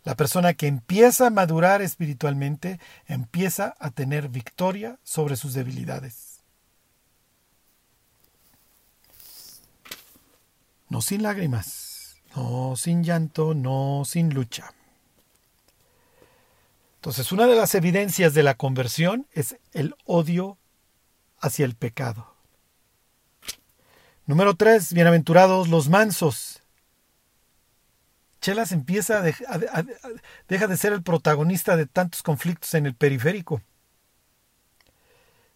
La 0.04 0.16
persona 0.16 0.54
que 0.54 0.68
empieza 0.68 1.28
a 1.28 1.30
madurar 1.30 1.82
espiritualmente 1.82 2.80
empieza 3.08 3.76
a 3.80 3.92
tener 3.92 4.28
victoria 4.30 5.00
sobre 5.04 5.36
sus 5.38 5.54
debilidades. 5.54 6.42
No 10.90 11.02
sin 11.02 11.24
lágrimas, 11.24 12.18
no 12.36 12.76
sin 12.76 13.04
llanto, 13.04 13.54
no 13.54 14.04
sin 14.06 14.34
lucha. 14.34 14.74
Entonces, 16.96 17.32
una 17.32 17.48
de 17.48 17.56
las 17.56 17.76
evidencias 17.76 18.34
de 18.34 18.44
la 18.44 18.56
conversión 18.56 19.28
es 19.34 19.58
el 19.74 19.96
odio 20.06 20.58
hacia 21.40 21.66
el 21.66 21.76
pecado. 21.76 22.34
Número 24.26 24.56
tres, 24.56 24.94
bienaventurados 24.94 25.68
los 25.68 25.90
mansos. 25.90 26.63
Chelas 28.44 28.74
empieza 28.74 29.20
a, 29.20 29.84
deja 30.50 30.68
de 30.68 30.76
ser 30.76 30.92
el 30.92 31.02
protagonista 31.02 31.78
de 31.78 31.86
tantos 31.86 32.24
conflictos 32.24 32.74
en 32.74 32.86
el 32.86 32.94
periférico. 32.94 33.62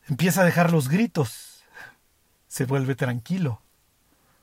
Empieza 0.08 0.41
a 0.41 0.45
dejar 0.45 0.71
los 0.71 0.88
gritos. 0.88 1.65
Se 2.47 2.63
vuelve 2.63 2.95
tranquilo. 2.95 3.62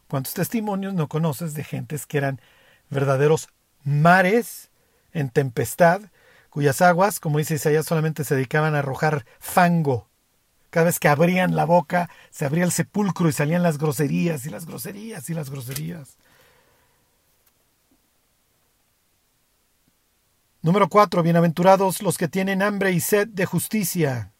¿Cuántos 0.09 0.35
testimonios 0.35 0.93
no 0.93 1.09
conoces 1.09 1.55
de 1.55 1.65
gentes 1.65 2.05
que 2.05 2.19
eran 2.19 2.39
verdaderos 2.91 3.49
mares 3.83 4.69
en 5.15 5.31
tempestad, 5.31 6.03
cuyas 6.51 6.83
aguas, 6.83 7.21
como 7.21 7.39
dice 7.39 7.55
Isaías, 7.55 7.87
solamente 7.87 8.25
se 8.25 8.35
dedicaban 8.35 8.75
a 8.75 8.81
arrojar 8.81 9.25
fango? 9.41 10.11
Cada 10.69 10.85
vez 10.85 10.99
que 10.99 11.09
abrían 11.09 11.57
la 11.57 11.65
boca, 11.65 12.11
se 12.31 12.45
abría 12.45 12.65
el 12.65 12.73
sepulcro 12.73 13.27
y 13.27 13.33
salían 13.33 13.63
las 13.63 13.79
groserías 13.79 14.45
y 14.45 14.51
las 14.51 14.67
groserías 14.67 15.31
y 15.31 15.35
las 15.35 15.49
groserías. 15.49 16.19
Número 20.65 20.89
cuatro, 20.89 21.23
bienaventurados 21.23 22.01
los 22.01 22.17
que 22.17 22.27
tienen 22.27 22.63
hambre 22.63 22.91
y 22.93 22.99
sed 22.99 23.29
de 23.29 23.45
justicia. 23.45 24.33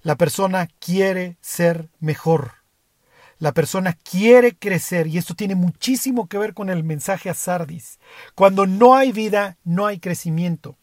La 0.00 0.16
persona 0.16 0.70
quiere 0.78 1.36
ser 1.42 1.90
mejor. 2.00 2.52
La 3.38 3.52
persona 3.52 3.92
quiere 3.92 4.56
crecer 4.56 5.06
y 5.06 5.18
esto 5.18 5.34
tiene 5.34 5.54
muchísimo 5.54 6.30
que 6.30 6.38
ver 6.38 6.54
con 6.54 6.70
el 6.70 6.82
mensaje 6.82 7.28
a 7.28 7.34
Sardis. 7.34 7.98
Cuando 8.34 8.64
no 8.64 8.94
hay 8.94 9.12
vida, 9.12 9.58
no 9.64 9.84
hay 9.84 10.00
crecimiento. 10.00 10.78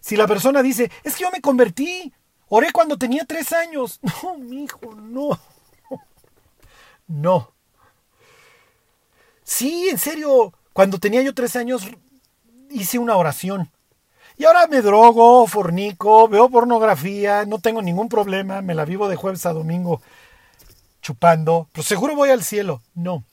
Si 0.00 0.16
la 0.16 0.26
persona 0.26 0.62
dice, 0.62 0.90
es 1.04 1.14
que 1.14 1.24
yo 1.24 1.30
me 1.30 1.42
convertí, 1.42 2.14
oré 2.48 2.72
cuando 2.72 2.96
tenía 2.96 3.26
tres 3.26 3.52
años. 3.52 4.00
No, 4.22 4.38
mi 4.38 4.64
hijo, 4.64 4.94
no. 4.94 5.38
No. 7.06 7.52
Sí, 9.44 9.90
en 9.90 9.98
serio, 9.98 10.54
cuando 10.72 10.98
tenía 10.98 11.20
yo 11.20 11.34
tres 11.34 11.54
años 11.54 11.86
hice 12.70 12.98
una 12.98 13.16
oración. 13.16 13.70
Y 14.36 14.44
ahora 14.46 14.66
me 14.66 14.80
drogo, 14.80 15.46
fornico, 15.46 16.28
veo 16.28 16.48
pornografía, 16.48 17.44
no 17.44 17.58
tengo 17.58 17.82
ningún 17.82 18.08
problema, 18.08 18.62
me 18.62 18.74
la 18.74 18.86
vivo 18.86 19.08
de 19.08 19.16
jueves 19.16 19.44
a 19.44 19.52
domingo 19.52 20.00
chupando, 21.02 21.68
pero 21.72 21.82
seguro 21.82 22.16
voy 22.16 22.30
al 22.30 22.42
cielo. 22.42 22.82
No. 22.94 23.24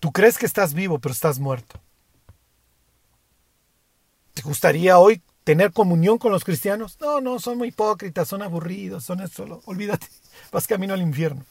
Tú 0.00 0.12
crees 0.12 0.38
que 0.38 0.46
estás 0.46 0.74
vivo, 0.74 0.98
pero 0.98 1.12
estás 1.12 1.38
muerto. 1.38 1.80
¿Te 4.34 4.42
gustaría 4.42 4.98
hoy 4.98 5.22
tener 5.42 5.72
comunión 5.72 6.18
con 6.18 6.32
los 6.32 6.44
cristianos? 6.44 6.98
No, 7.00 7.20
no, 7.20 7.40
son 7.40 7.58
muy 7.58 7.68
hipócritas, 7.68 8.28
son 8.28 8.42
aburridos, 8.42 9.04
son 9.04 9.20
eso. 9.20 9.62
Olvídate, 9.64 10.06
vas 10.52 10.66
camino 10.66 10.94
al 10.94 11.02
infierno. 11.02 11.44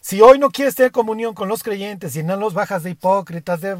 Si 0.00 0.20
hoy 0.20 0.38
no 0.38 0.50
quieres 0.50 0.74
tener 0.74 0.92
comunión 0.92 1.34
con 1.34 1.48
los 1.48 1.62
creyentes 1.62 2.14
y 2.14 2.22
no 2.22 2.36
los 2.36 2.54
bajas 2.54 2.82
de 2.82 2.90
hipócritas, 2.90 3.60
de 3.60 3.76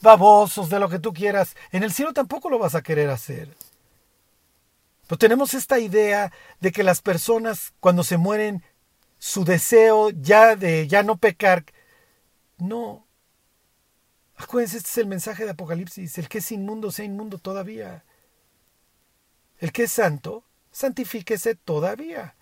babosos, 0.00 0.68
de 0.68 0.78
lo 0.78 0.88
que 0.88 0.98
tú 0.98 1.12
quieras, 1.12 1.56
en 1.72 1.82
el 1.82 1.92
cielo 1.92 2.12
tampoco 2.12 2.50
lo 2.50 2.58
vas 2.58 2.74
a 2.74 2.82
querer 2.82 3.10
hacer. 3.10 3.54
Pero 5.08 5.18
tenemos 5.18 5.54
esta 5.54 5.78
idea 5.78 6.30
de 6.60 6.70
que 6.70 6.82
las 6.82 7.00
personas 7.00 7.72
cuando 7.80 8.04
se 8.04 8.18
mueren 8.18 8.62
su 9.18 9.44
deseo 9.44 10.10
ya 10.10 10.54
de 10.54 10.86
ya 10.86 11.02
no 11.02 11.16
pecar. 11.16 11.64
No. 12.58 13.06
Acuérdense, 14.36 14.76
este 14.76 14.90
es 14.90 14.98
el 14.98 15.06
mensaje 15.06 15.44
de 15.44 15.50
Apocalipsis. 15.50 16.18
El 16.18 16.28
que 16.28 16.38
es 16.38 16.52
inmundo 16.52 16.92
sea 16.92 17.06
inmundo 17.06 17.38
todavía. 17.38 18.04
El 19.58 19.72
que 19.72 19.84
es 19.84 19.92
santo, 19.92 20.44
santifíquese 20.70 21.54
todavía. 21.54 22.36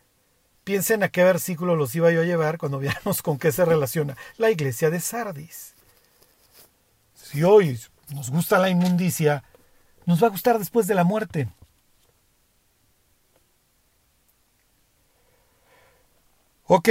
Piensen 0.64 1.04
a 1.04 1.08
qué 1.08 1.22
versículo 1.22 1.76
los 1.76 1.94
iba 1.94 2.10
yo 2.10 2.22
a 2.22 2.24
llevar 2.24 2.58
cuando 2.58 2.78
veamos 2.80 3.22
con 3.22 3.38
qué 3.38 3.52
se 3.52 3.64
relaciona 3.64 4.16
la 4.38 4.50
iglesia 4.50 4.90
de 4.90 4.98
Sardis. 4.98 5.75
Si 7.30 7.42
hoy 7.42 7.76
nos 8.14 8.30
gusta 8.30 8.60
la 8.60 8.70
inmundicia, 8.70 9.42
nos 10.04 10.22
va 10.22 10.28
a 10.28 10.30
gustar 10.30 10.60
después 10.60 10.86
de 10.86 10.94
la 10.94 11.02
muerte. 11.02 11.48
Ok. 16.66 16.88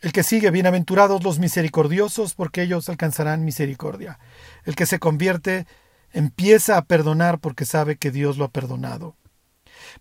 El 0.00 0.12
que 0.12 0.22
sigue, 0.22 0.52
bienaventurados 0.52 1.24
los 1.24 1.40
misericordiosos, 1.40 2.34
porque 2.34 2.62
ellos 2.62 2.88
alcanzarán 2.88 3.44
misericordia. 3.44 4.20
El 4.64 4.76
que 4.76 4.86
se 4.86 5.00
convierte 5.00 5.66
empieza 6.12 6.76
a 6.76 6.84
perdonar 6.84 7.40
porque 7.40 7.64
sabe 7.64 7.96
que 7.96 8.12
Dios 8.12 8.38
lo 8.38 8.44
ha 8.44 8.52
perdonado. 8.52 9.16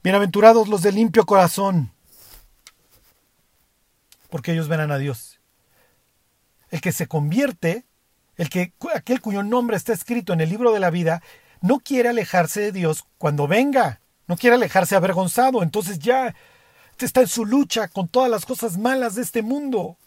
Bienaventurados 0.04 0.68
los 0.68 0.84
de 0.84 0.92
limpio 0.92 1.26
corazón, 1.26 1.92
porque 4.30 4.52
ellos 4.52 4.68
verán 4.68 4.92
a 4.92 5.00
Dios. 5.00 5.35
El 6.76 6.82
que 6.82 6.92
se 6.92 7.08
convierte, 7.08 7.86
el 8.36 8.50
que 8.50 8.74
aquel 8.94 9.22
cuyo 9.22 9.44
nombre 9.44 9.78
está 9.78 9.94
escrito 9.94 10.34
en 10.34 10.42
el 10.42 10.50
libro 10.50 10.74
de 10.74 10.82
la 10.82 10.90
vida, 10.90 11.24
no 11.62 11.80
quiere 11.80 12.10
alejarse 12.10 12.60
de 12.60 12.74
Dios 12.74 13.06
cuando 13.18 13.48
venga. 13.48 14.02
No 14.28 14.36
quiere 14.36 14.58
alejarse 14.58 14.94
avergonzado, 14.94 15.64
entonces 15.64 16.00
ya 16.00 16.36
está 17.00 17.22
en 17.22 17.30
su 17.30 17.46
lucha 17.46 17.88
con 17.88 18.10
todas 18.10 18.30
las 18.30 18.46
cosas 18.46 18.78
malas 18.78 19.16
de 19.16 19.22
este 19.22 19.42
mundo. 19.42 19.98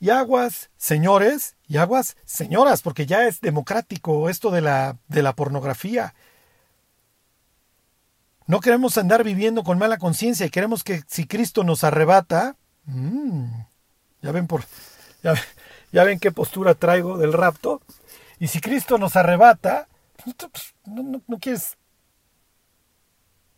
Y 0.00 0.10
aguas, 0.10 0.68
señores, 0.76 1.56
y 1.66 1.78
aguas, 1.78 2.18
señoras, 2.26 2.82
porque 2.82 3.06
ya 3.06 3.26
es 3.26 3.40
democrático 3.40 4.28
esto 4.28 4.50
de 4.50 4.60
la, 4.60 4.98
de 5.08 5.22
la 5.22 5.34
pornografía. 5.34 6.14
No 8.46 8.60
queremos 8.60 8.98
andar 8.98 9.24
viviendo 9.24 9.64
con 9.64 9.78
mala 9.78 9.96
conciencia 9.96 10.44
y 10.44 10.50
queremos 10.50 10.84
que 10.84 11.04
si 11.06 11.26
Cristo 11.26 11.64
nos 11.64 11.84
arrebata, 11.84 12.58
mm, 12.84 13.62
ya 14.24 14.32
ven 14.32 14.46
por, 14.46 14.64
ya, 15.22 15.34
ya 15.92 16.02
ven 16.02 16.18
qué 16.18 16.32
postura 16.32 16.74
traigo 16.74 17.18
del 17.18 17.34
rapto, 17.34 17.82
y 18.38 18.48
si 18.48 18.60
Cristo 18.60 18.96
nos 18.96 19.16
arrebata, 19.16 19.86
pues, 20.24 20.74
no, 20.86 21.22
no, 21.26 21.38
quieres 21.38 21.76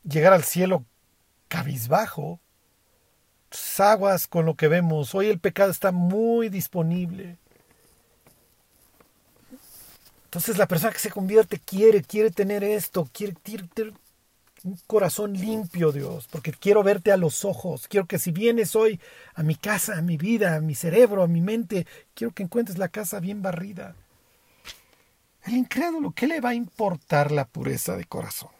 llegar 0.03 0.33
al 0.33 0.45
cielo 0.45 0.85
cabizbajo. 1.49 2.41
Pues, 3.49 3.81
aguas 3.81 4.27
con 4.27 4.45
lo 4.45 4.55
que 4.55 4.69
vemos. 4.69 5.15
Hoy 5.15 5.29
el 5.29 5.39
pecado 5.39 5.71
está 5.71 5.93
muy 5.93 6.49
disponible. 6.49 7.39
Entonces 10.25 10.59
la 10.59 10.67
persona 10.67 10.93
que 10.93 10.99
se 10.99 11.11
convierte 11.11 11.59
quiere, 11.59 12.03
quiere 12.03 12.31
tener 12.31 12.63
esto, 12.65 13.09
quiere, 13.13 13.35
quiere 13.43 13.93
un 14.67 14.79
corazón 14.89 15.35
limpio, 15.35 15.93
Dios, 15.93 16.27
porque 16.31 16.53
quiero 16.53 16.83
verte 16.83 17.13
a 17.13 17.17
los 17.17 17.45
ojos. 17.45 17.87
Quiero 17.87 18.07
que 18.07 18.19
si 18.19 18.33
vienes 18.33 18.75
hoy 18.75 19.01
a 19.35 19.45
mi 19.45 19.55
casa, 19.55 19.97
a 19.97 20.03
mi 20.03 20.17
vida, 20.17 20.57
a 20.57 20.61
mi 20.61 20.75
cerebro, 20.75 21.23
a 21.23 21.29
mi 21.29 21.41
mente, 21.41 21.87
quiero 22.15 22.35
que 22.35 22.43
encuentres 22.43 22.77
la 22.77 22.89
casa 22.89 23.21
bien 23.21 23.43
barrida. 23.43 23.95
El 25.45 25.55
incrédulo, 25.55 26.11
¿qué 26.11 26.27
le 26.27 26.41
va 26.41 26.49
a 26.49 26.55
importar 26.55 27.31
la 27.31 27.45
pureza 27.45 27.97
de 27.97 28.05
corazón? 28.07 28.51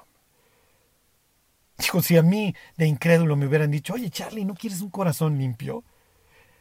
Dijo, 1.77 2.01
si 2.01 2.17
a 2.17 2.23
mí 2.23 2.55
de 2.77 2.87
incrédulo 2.87 3.35
me 3.35 3.47
hubieran 3.47 3.73
dicho, 3.73 3.95
oye 3.95 4.09
Charlie, 4.09 4.45
¿no 4.45 4.55
quieres 4.55 4.81
un 4.83 4.91
corazón 4.91 5.37
limpio? 5.37 5.83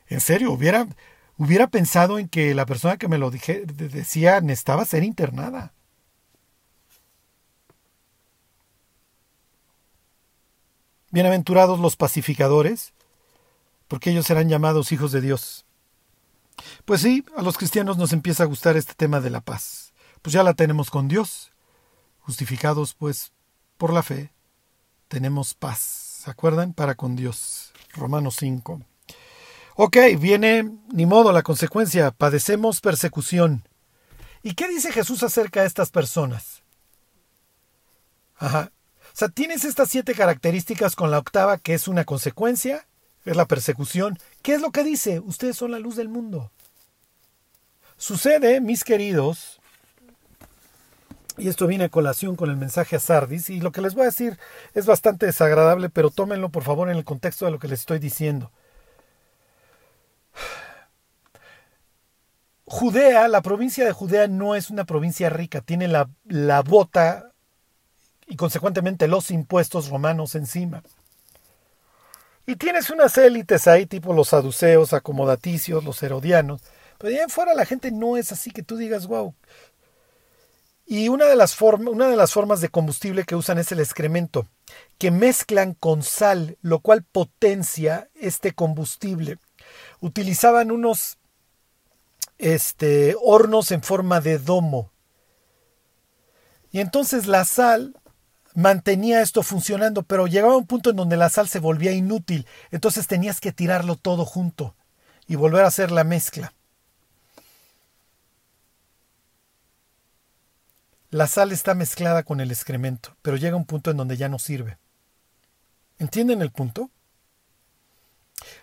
En 0.07 0.21
serio, 0.21 0.51
hubiera, 0.51 0.87
hubiera 1.37 1.67
pensado 1.67 2.17
en 2.17 2.27
que 2.27 2.55
la 2.55 2.65
persona 2.65 2.97
que 2.97 3.07
me 3.07 3.19
lo 3.19 3.29
dije, 3.29 3.63
decía 3.65 4.41
necesitaba 4.41 4.85
ser 4.85 5.03
internada. 5.03 5.74
Bienaventurados 11.16 11.80
los 11.80 11.95
pacificadores, 11.95 12.93
porque 13.88 14.11
ellos 14.11 14.28
serán 14.28 14.49
llamados 14.49 14.91
hijos 14.91 15.11
de 15.11 15.22
Dios. 15.22 15.66
Pues 16.86 17.01
sí, 17.01 17.26
a 17.36 17.41
los 17.41 17.57
cristianos 17.57 17.97
nos 17.97 18.13
empieza 18.13 18.43
a 18.43 18.45
gustar 18.45 18.78
este 18.78 18.93
tema 18.93 19.20
de 19.20 19.32
la 19.32 19.41
paz 19.41 19.86
pues 20.26 20.34
ya 20.34 20.41
la 20.41 20.55
tenemos 20.55 20.89
con 20.89 21.07
Dios. 21.07 21.51
Justificados 22.22 22.95
pues 22.95 23.32
por 23.78 23.93
la 23.93 24.01
fe, 24.01 24.34
tenemos 25.07 25.53
paz. 25.53 25.80
¿Se 26.24 26.32
acuerdan? 26.32 26.74
Para 26.74 26.95
con 26.95 27.16
Dios. 27.16 27.72
Romanos 27.93 28.38
5. 28.39 28.82
Ok, 29.76 29.97
viene, 30.20 30.72
ni 30.91 31.05
modo, 31.05 31.32
la 31.32 31.43
consecuencia, 31.43 32.09
padecemos 32.09 32.82
persecución. 32.82 33.70
¿Y 34.41 34.55
qué 34.55 34.68
dice 34.68 34.91
Jesús 34.91 35.22
acerca 35.22 35.61
de 35.61 35.68
estas 35.68 35.91
personas? 35.91 36.63
Ajá. 38.38 38.72
Sea, 39.16 39.30
tienes 39.30 39.63
estas 39.63 39.88
siete 39.88 40.13
características 40.13 40.97
con 40.97 41.09
la 41.09 41.20
octava, 41.20 41.57
que 41.57 41.74
es 41.74 41.88
una 41.88 42.03
consecuencia, 42.03 42.86
es 43.24 43.38
la 43.38 43.45
persecución. 43.45 44.20
¿Qué 44.41 44.55
es 44.55 44.61
lo 44.61 44.72
que 44.72 44.84
dice? 44.84 45.22
Ustedes 45.22 45.55
son 45.55 45.72
la 45.72 45.80
luz 45.80 45.95
del 45.95 46.09
mundo. 46.09 46.51
Sucede, 47.95 48.59
mis 48.59 48.84
queridos, 48.84 49.61
y 51.38 51.47
esto 51.47 51.66
viene 51.66 51.86
a 51.86 51.89
colación 51.89 52.36
con 52.36 52.49
el 52.49 52.57
mensaje 52.57 52.97
a 52.97 52.99
Sardis, 52.99 53.49
y 53.49 53.61
lo 53.61 53.72
que 53.72 53.80
les 53.80 53.93
voy 53.93 54.01
a 54.01 54.07
decir 54.07 54.38
es 54.74 54.86
bastante 54.86 55.28
desagradable, 55.28 55.89
pero 55.89 56.09
tómenlo 56.09 56.49
por 56.49 56.63
favor 56.63 56.89
en 56.89 56.97
el 56.97 57.05
contexto 57.05 57.45
de 57.45 57.51
lo 57.51 57.59
que 57.59 57.70
les 57.70 57.80
estoy 57.80 57.99
diciendo. 57.99 58.51
Judea, 62.66 63.30
la 63.30 63.41
provincia 63.41 63.86
de 63.86 63.93
Judea 63.93 64.28
no 64.28 64.55
es 64.55 64.70
una 64.70 64.84
provincia 64.84 65.30
rica, 65.30 65.61
tiene 65.61 65.88
la, 65.88 66.09
la 66.26 66.61
bota 66.63 67.32
y 68.28 68.36
consecuentemente 68.36 69.07
los 69.07 69.32
impuestos 69.32 69.89
romanos 69.89 70.36
encima. 70.36 70.84
Y 72.47 72.55
tienes 72.55 72.89
unas 72.89 73.17
élites 73.17 73.67
ahí, 73.67 73.86
tipo 73.86 74.13
los 74.13 74.30
saduceos, 74.30 74.93
acomodaticios, 74.93 75.84
los 75.84 76.01
herodianos. 76.03 76.61
Pero 76.97 77.13
allá 77.13 77.23
en 77.23 77.30
fuera 77.30 77.53
la 77.55 77.65
gente 77.65 77.91
no 77.91 78.17
es 78.17 78.32
así 78.32 78.51
que 78.51 78.63
tú 78.63 78.78
digas, 78.78 79.07
wow. 79.07 79.34
Y 80.86 81.09
una 81.09 81.26
de, 81.26 81.36
las 81.36 81.59
una 81.59 82.07
de 82.07 82.15
las 82.15 82.32
formas 82.32 82.61
de 82.61 82.69
combustible 82.69 83.23
que 83.23 83.36
usan 83.36 83.57
es 83.57 83.71
el 83.71 83.80
excremento, 83.80 84.47
que 84.99 85.09
mezclan 85.09 85.73
con 85.73 86.03
sal, 86.03 86.57
lo 86.61 86.80
cual 86.80 87.03
potencia 87.03 88.09
este 88.13 88.53
combustible. 88.53 89.39
Utilizaban 89.99 90.69
unos 90.69 91.17
este, 92.38 93.15
hornos 93.19 93.71
en 93.71 93.82
forma 93.82 94.21
de 94.21 94.38
domo. 94.38 94.91
Y 96.71 96.82
entonces 96.82 97.26
la 97.26 97.45
sal 97.45 97.95
mantenía 98.55 99.21
esto 99.21 99.43
funcionando, 99.43 100.03
pero 100.03 100.27
llegaba 100.27 100.57
un 100.57 100.65
punto 100.65 100.89
en 100.89 100.95
donde 100.95 101.17
la 101.17 101.29
sal 101.29 101.47
se 101.47 101.59
volvía 101.59 101.91
inútil, 101.91 102.47
entonces 102.71 103.05
tenías 103.05 103.39
que 103.39 103.51
tirarlo 103.51 103.95
todo 103.95 104.25
junto 104.25 104.75
y 105.27 105.35
volver 105.35 105.63
a 105.63 105.67
hacer 105.67 105.91
la 105.91 106.03
mezcla. 106.03 106.53
La 111.11 111.27
sal 111.27 111.51
está 111.51 111.75
mezclada 111.75 112.23
con 112.23 112.41
el 112.41 112.51
excremento, 112.51 113.15
pero 113.21 113.37
llega 113.37 113.55
un 113.55 113.65
punto 113.65 113.91
en 113.91 113.97
donde 113.97 114.17
ya 114.17 114.27
no 114.27 114.39
sirve. 114.39 114.77
¿Entienden 115.99 116.41
el 116.41 116.51
punto? 116.51 116.89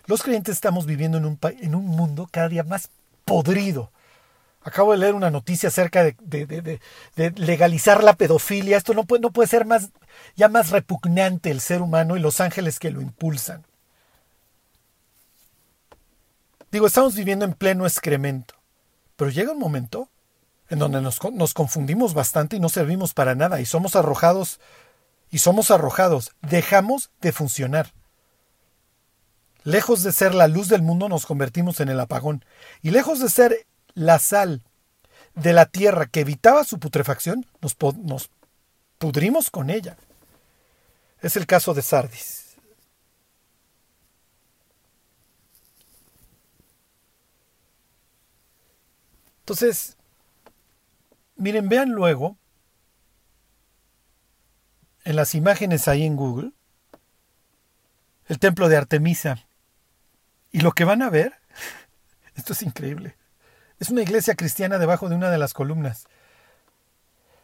Los 0.05 0.21
creyentes 0.21 0.55
estamos 0.55 0.85
viviendo 0.85 1.17
en 1.17 1.25
un, 1.25 1.39
en 1.61 1.75
un 1.75 1.85
mundo 1.85 2.27
cada 2.31 2.49
día 2.49 2.63
más 2.63 2.89
podrido. 3.25 3.91
Acabo 4.63 4.93
de 4.93 4.97
leer 4.97 5.13
una 5.13 5.29
noticia 5.29 5.67
acerca 5.67 6.03
de, 6.03 6.79
legalizar 7.35 8.03
la 8.03 8.13
pedofilia. 8.13 8.77
Esto 8.77 8.93
no 8.93 9.03
puede, 9.03 9.47
ser 9.47 9.65
más, 9.65 9.89
ya 10.35 10.47
más 10.47 10.69
repugnante 10.69 11.51
el 11.51 11.59
ser 11.59 11.81
humano 11.81 12.15
y 12.15 12.21
los 12.21 12.39
ángeles 12.39 12.79
que 12.79 12.91
lo 12.91 13.01
impulsan. 13.01 13.65
Digo, 16.71 16.87
estamos 16.87 17.15
viviendo 17.15 17.43
en 17.43 17.53
pleno 17.53 17.85
excremento. 17.85 18.55
Pero 19.17 19.29
llega 19.29 19.51
un 19.51 19.59
momento 19.59 20.09
en 20.69 20.79
donde 20.79 21.01
nos 21.01 21.53
confundimos 21.53 22.13
bastante 22.13 22.55
y 22.55 22.59
no 22.59 22.69
servimos 22.69 23.13
para 23.13 23.35
nada 23.35 23.59
y 23.59 23.65
somos 23.65 23.95
arrojados 23.95 24.59
y 25.29 25.39
somos 25.39 25.71
arrojados. 25.71 26.31
Dejamos 26.41 27.11
de 27.19 27.33
funcionar. 27.33 27.91
Lejos 29.63 30.03
de 30.03 30.13
ser 30.13 30.33
la 30.33 30.47
luz 30.47 30.67
del 30.69 30.81
mundo 30.81 31.09
nos 31.09 31.25
convertimos 31.25 31.79
en 31.79 31.89
el 31.89 31.99
apagón. 31.99 32.45
Y 32.81 32.91
lejos 32.91 33.19
de 33.19 33.29
ser 33.29 33.65
la 33.93 34.19
sal 34.19 34.61
de 35.35 35.53
la 35.53 35.65
tierra 35.65 36.05
que 36.05 36.21
evitaba 36.21 36.63
su 36.63 36.79
putrefacción, 36.79 37.45
nos, 37.61 37.75
nos 37.97 38.29
pudrimos 38.97 39.49
con 39.49 39.69
ella. 39.69 39.97
Es 41.21 41.35
el 41.35 41.47
caso 41.47 41.73
de 41.73 41.81
Sardis. 41.81 42.55
Entonces, 49.39 49.97
miren, 51.35 51.67
vean 51.67 51.89
luego 51.89 52.37
en 55.03 55.15
las 55.17 55.35
imágenes 55.35 55.87
ahí 55.87 56.05
en 56.05 56.15
Google 56.15 56.51
el 58.27 58.39
templo 58.39 58.69
de 58.69 58.77
Artemisa. 58.77 59.45
Y 60.51 60.61
lo 60.61 60.71
que 60.71 60.85
van 60.85 61.01
a 61.01 61.09
ver, 61.09 61.33
esto 62.35 62.53
es 62.53 62.61
increíble, 62.61 63.15
es 63.79 63.89
una 63.89 64.01
iglesia 64.01 64.35
cristiana 64.35 64.77
debajo 64.77 65.09
de 65.09 65.15
una 65.15 65.29
de 65.29 65.37
las 65.37 65.53
columnas. 65.53 66.07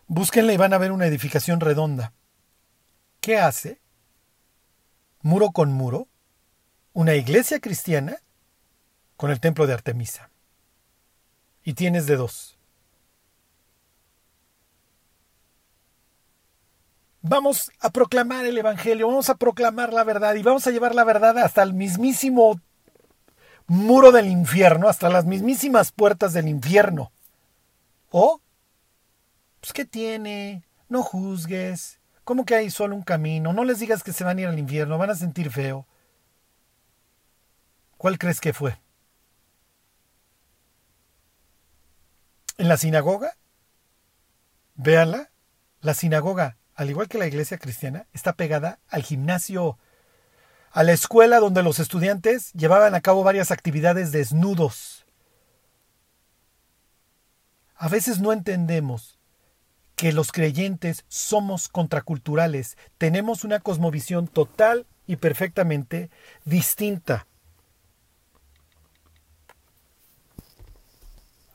Búsquenla 0.08 0.54
y 0.54 0.58
van 0.58 0.74
a 0.74 0.78
ver 0.78 0.92
una 0.92 1.06
edificación 1.06 1.60
redonda. 1.60 2.14
¿Qué 3.22 3.38
hace? 3.38 3.80
Muro 5.22 5.52
con 5.52 5.72
muro, 5.72 6.08
una 6.94 7.16
iglesia 7.16 7.60
cristiana 7.60 8.18
con 9.18 9.32
el 9.32 9.40
templo 9.40 9.68
de 9.68 9.74
Artemisa. 9.74 10.30
Y 11.64 11.74
tienes 11.74 12.08
de 12.08 12.16
dos. 12.16 12.58
Vamos 17.22 17.70
a 17.82 17.90
proclamar 17.90 18.46
el 18.46 18.58
Evangelio, 18.58 19.08
vamos 19.08 19.30
a 19.30 19.36
proclamar 19.36 19.92
la 19.92 20.06
verdad 20.06 20.36
y 20.36 20.42
vamos 20.42 20.66
a 20.66 20.72
llevar 20.72 20.96
la 20.96 21.04
verdad 21.04 21.38
hasta 21.38 21.64
el 21.64 21.74
mismísimo 21.74 22.62
muro 23.70 24.12
del 24.12 24.28
infierno, 24.28 24.90
hasta 24.90 25.10
las 25.10 25.26
mismísimas 25.26 25.92
puertas 25.92 26.34
del 26.34 26.48
infierno. 26.48 27.12
O, 28.10 28.42
pues, 29.62 29.72
¿qué 29.74 29.86
tiene? 29.86 30.64
No 30.90 31.04
juzgues. 31.04 32.00
¿Cómo 32.24 32.46
que 32.46 32.56
hay 32.56 32.70
solo 32.70 32.96
un 32.96 33.04
camino? 33.04 33.54
No 33.54 33.64
les 33.64 33.80
digas 33.80 34.04
que 34.04 34.12
se 34.12 34.24
van 34.24 34.38
a 34.38 34.42
ir 34.42 34.48
al 34.48 34.60
infierno, 34.60 34.98
van 34.98 35.12
a 35.12 35.16
sentir 35.16 35.52
feo. 35.52 35.88
¿Cuál 37.98 38.18
crees 38.18 38.42
que 38.42 38.54
fue? 38.54 38.78
¿En 42.58 42.68
la 42.68 42.78
sinagoga? 42.78 43.36
Véanla. 44.76 45.30
La 45.82 45.94
sinagoga, 45.94 46.58
al 46.76 46.90
igual 46.90 47.08
que 47.08 47.18
la 47.18 47.28
iglesia 47.28 47.58
cristiana, 47.58 48.08
está 48.14 48.34
pegada 48.34 48.80
al 48.90 49.04
gimnasio 49.04 49.78
a 50.72 50.84
la 50.84 50.94
escuela 50.94 51.40
donde 51.40 51.64
los 51.64 51.80
estudiantes 51.80 52.54
llevaban 52.54 52.96
a 52.96 53.02
cabo 53.02 53.24
varias 53.24 53.52
actividades 53.52 54.12
desnudos. 54.12 55.06
A 57.76 57.88
veces 57.88 58.20
no 58.20 58.34
entendemos 58.34 59.20
que 59.96 60.14
los 60.14 60.32
creyentes 60.32 61.04
somos 61.08 61.68
contraculturales, 61.70 62.78
tenemos 62.98 63.44
una 63.44 63.60
cosmovisión 63.60 64.28
total 64.28 64.86
y 65.08 65.18
perfectamente 65.18 66.10
distinta. 66.46 67.26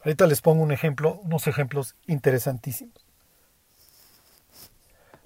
Ahorita 0.04 0.26
les 0.26 0.42
pongo 0.42 0.62
un 0.62 0.72
ejemplo, 0.72 1.20
unos 1.22 1.46
ejemplos 1.46 1.96
interesantísimos. 2.06 2.94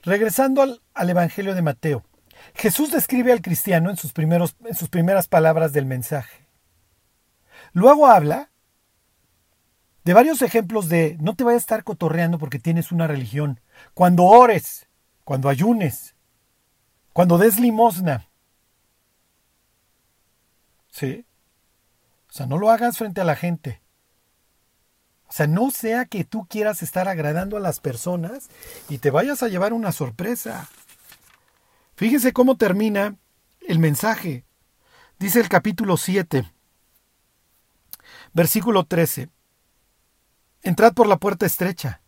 Regresando 0.02 0.62
al, 0.62 0.80
al 0.94 1.10
Evangelio 1.10 1.56
de 1.56 1.62
Mateo. 1.62 2.04
Jesús 2.54 2.90
describe 2.90 3.32
al 3.32 3.42
cristiano 3.42 3.90
en 3.90 3.96
sus, 3.96 4.12
primeros, 4.12 4.56
en 4.64 4.74
sus 4.74 4.88
primeras 4.88 5.28
palabras 5.28 5.72
del 5.72 5.86
mensaje. 5.86 6.46
Luego 7.72 8.06
habla 8.06 8.50
de 10.04 10.14
varios 10.14 10.40
ejemplos 10.42 10.88
de 10.88 11.16
no 11.20 11.34
te 11.34 11.44
vayas 11.44 11.60
a 11.60 11.64
estar 11.64 11.84
cotorreando 11.84 12.38
porque 12.38 12.58
tienes 12.58 12.92
una 12.92 13.06
religión. 13.06 13.60
Cuando 13.94 14.24
ores, 14.24 14.88
cuando 15.24 15.48
ayunes, 15.48 16.14
cuando 17.12 17.36
des 17.36 17.60
limosna. 17.60 18.28
¿Sí? 20.90 21.26
O 22.28 22.32
sea, 22.32 22.46
no 22.46 22.58
lo 22.58 22.70
hagas 22.70 22.96
frente 22.96 23.20
a 23.20 23.24
la 23.24 23.36
gente. 23.36 23.82
O 25.28 25.32
sea, 25.32 25.46
no 25.46 25.70
sea 25.70 26.06
que 26.06 26.24
tú 26.24 26.46
quieras 26.48 26.82
estar 26.82 27.06
agradando 27.06 27.56
a 27.56 27.60
las 27.60 27.80
personas 27.80 28.48
y 28.88 28.98
te 28.98 29.10
vayas 29.10 29.42
a 29.42 29.48
llevar 29.48 29.74
una 29.74 29.92
sorpresa. 29.92 30.68
Fíjense 31.98 32.32
cómo 32.32 32.56
termina 32.56 33.16
el 33.66 33.80
mensaje. 33.80 34.44
Dice 35.18 35.40
el 35.40 35.48
capítulo 35.48 35.96
7, 35.96 36.48
versículo 38.32 38.84
13. 38.84 39.30
Entrad 40.62 40.92
por 40.94 41.08
la 41.08 41.16
puerta 41.16 41.44
estrecha. 41.44 42.00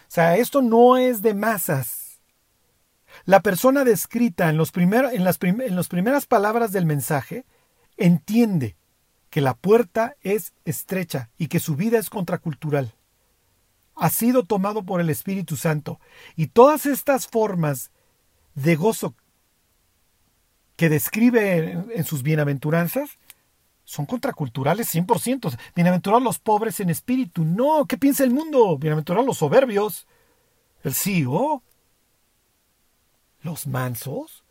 O 0.00 0.10
sea, 0.10 0.36
esto 0.36 0.60
no 0.60 0.98
es 0.98 1.22
de 1.22 1.32
masas. 1.32 2.20
La 3.24 3.40
persona 3.40 3.84
descrita 3.84 4.50
en, 4.50 4.58
los 4.58 4.70
en, 4.76 5.24
las 5.24 5.38
en 5.40 5.76
las 5.76 5.88
primeras 5.88 6.26
palabras 6.26 6.70
del 6.70 6.84
mensaje 6.84 7.46
entiende 7.96 8.76
que 9.30 9.40
la 9.40 9.54
puerta 9.54 10.16
es 10.20 10.52
estrecha 10.66 11.30
y 11.38 11.48
que 11.48 11.58
su 11.58 11.74
vida 11.74 11.96
es 11.98 12.10
contracultural. 12.10 12.92
Ha 13.94 14.10
sido 14.10 14.44
tomado 14.44 14.82
por 14.82 15.00
el 15.00 15.08
Espíritu 15.08 15.56
Santo 15.56 16.00
y 16.36 16.48
todas 16.48 16.84
estas 16.84 17.26
formas 17.28 17.90
de 18.62 18.76
gozo 18.76 19.14
que 20.76 20.88
describe 20.88 21.72
en, 21.94 22.04
sus 22.04 22.22
bienaventuranzas 22.22 23.18
son 23.84 24.06
contraculturales 24.06 24.94
100%. 24.94 25.58
Bienaventurados 25.74 26.22
los 26.22 26.38
pobres 26.38 26.80
en 26.80 26.90
espíritu. 26.90 27.44
No, 27.44 27.86
¿qué 27.86 27.98
piensa 27.98 28.24
el 28.24 28.30
mundo? 28.30 28.78
Bienaventurados 28.78 29.26
los 29.26 29.38
soberbios. 29.38 30.06
El 30.82 30.94
CEO. 30.94 31.62
Los 33.42 33.66
mansos. 33.66 34.44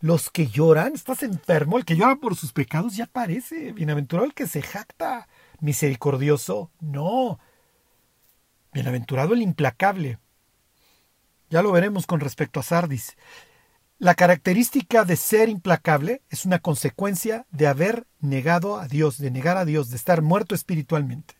Los 0.00 0.28
que 0.28 0.48
lloran. 0.48 0.92
Estás 0.92 1.22
enfermo. 1.22 1.78
El 1.78 1.84
que 1.84 1.96
llora 1.96 2.16
por 2.16 2.36
sus 2.36 2.52
pecados 2.52 2.96
ya 2.96 3.06
parece. 3.06 3.72
Bienaventurado 3.72 4.26
el 4.26 4.34
que 4.34 4.46
se 4.46 4.60
jacta. 4.60 5.28
Misericordioso. 5.60 6.70
No. 6.80 7.38
Bienaventurado 8.72 9.34
el 9.34 9.40
implacable. 9.40 10.18
Ya 11.54 11.62
lo 11.62 11.70
veremos 11.70 12.08
con 12.08 12.18
respecto 12.18 12.58
a 12.58 12.64
Sardis. 12.64 13.16
La 14.00 14.16
característica 14.16 15.04
de 15.04 15.14
ser 15.14 15.48
implacable 15.48 16.20
es 16.28 16.46
una 16.46 16.58
consecuencia 16.58 17.46
de 17.52 17.68
haber 17.68 18.08
negado 18.18 18.76
a 18.76 18.88
Dios, 18.88 19.18
de 19.18 19.30
negar 19.30 19.56
a 19.56 19.64
Dios, 19.64 19.88
de 19.88 19.94
estar 19.94 20.20
muerto 20.20 20.56
espiritualmente. 20.56 21.36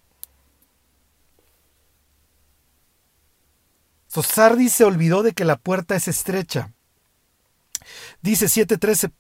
Sardis 4.07 4.73
se 4.73 4.85
olvidó 4.85 5.25
de 5.25 5.33
que 5.33 5.45
la 5.45 5.57
puerta 5.57 5.97
es 5.97 6.07
estrecha. 6.07 6.71
Dice 8.23 8.47
7.13, 8.47 9.11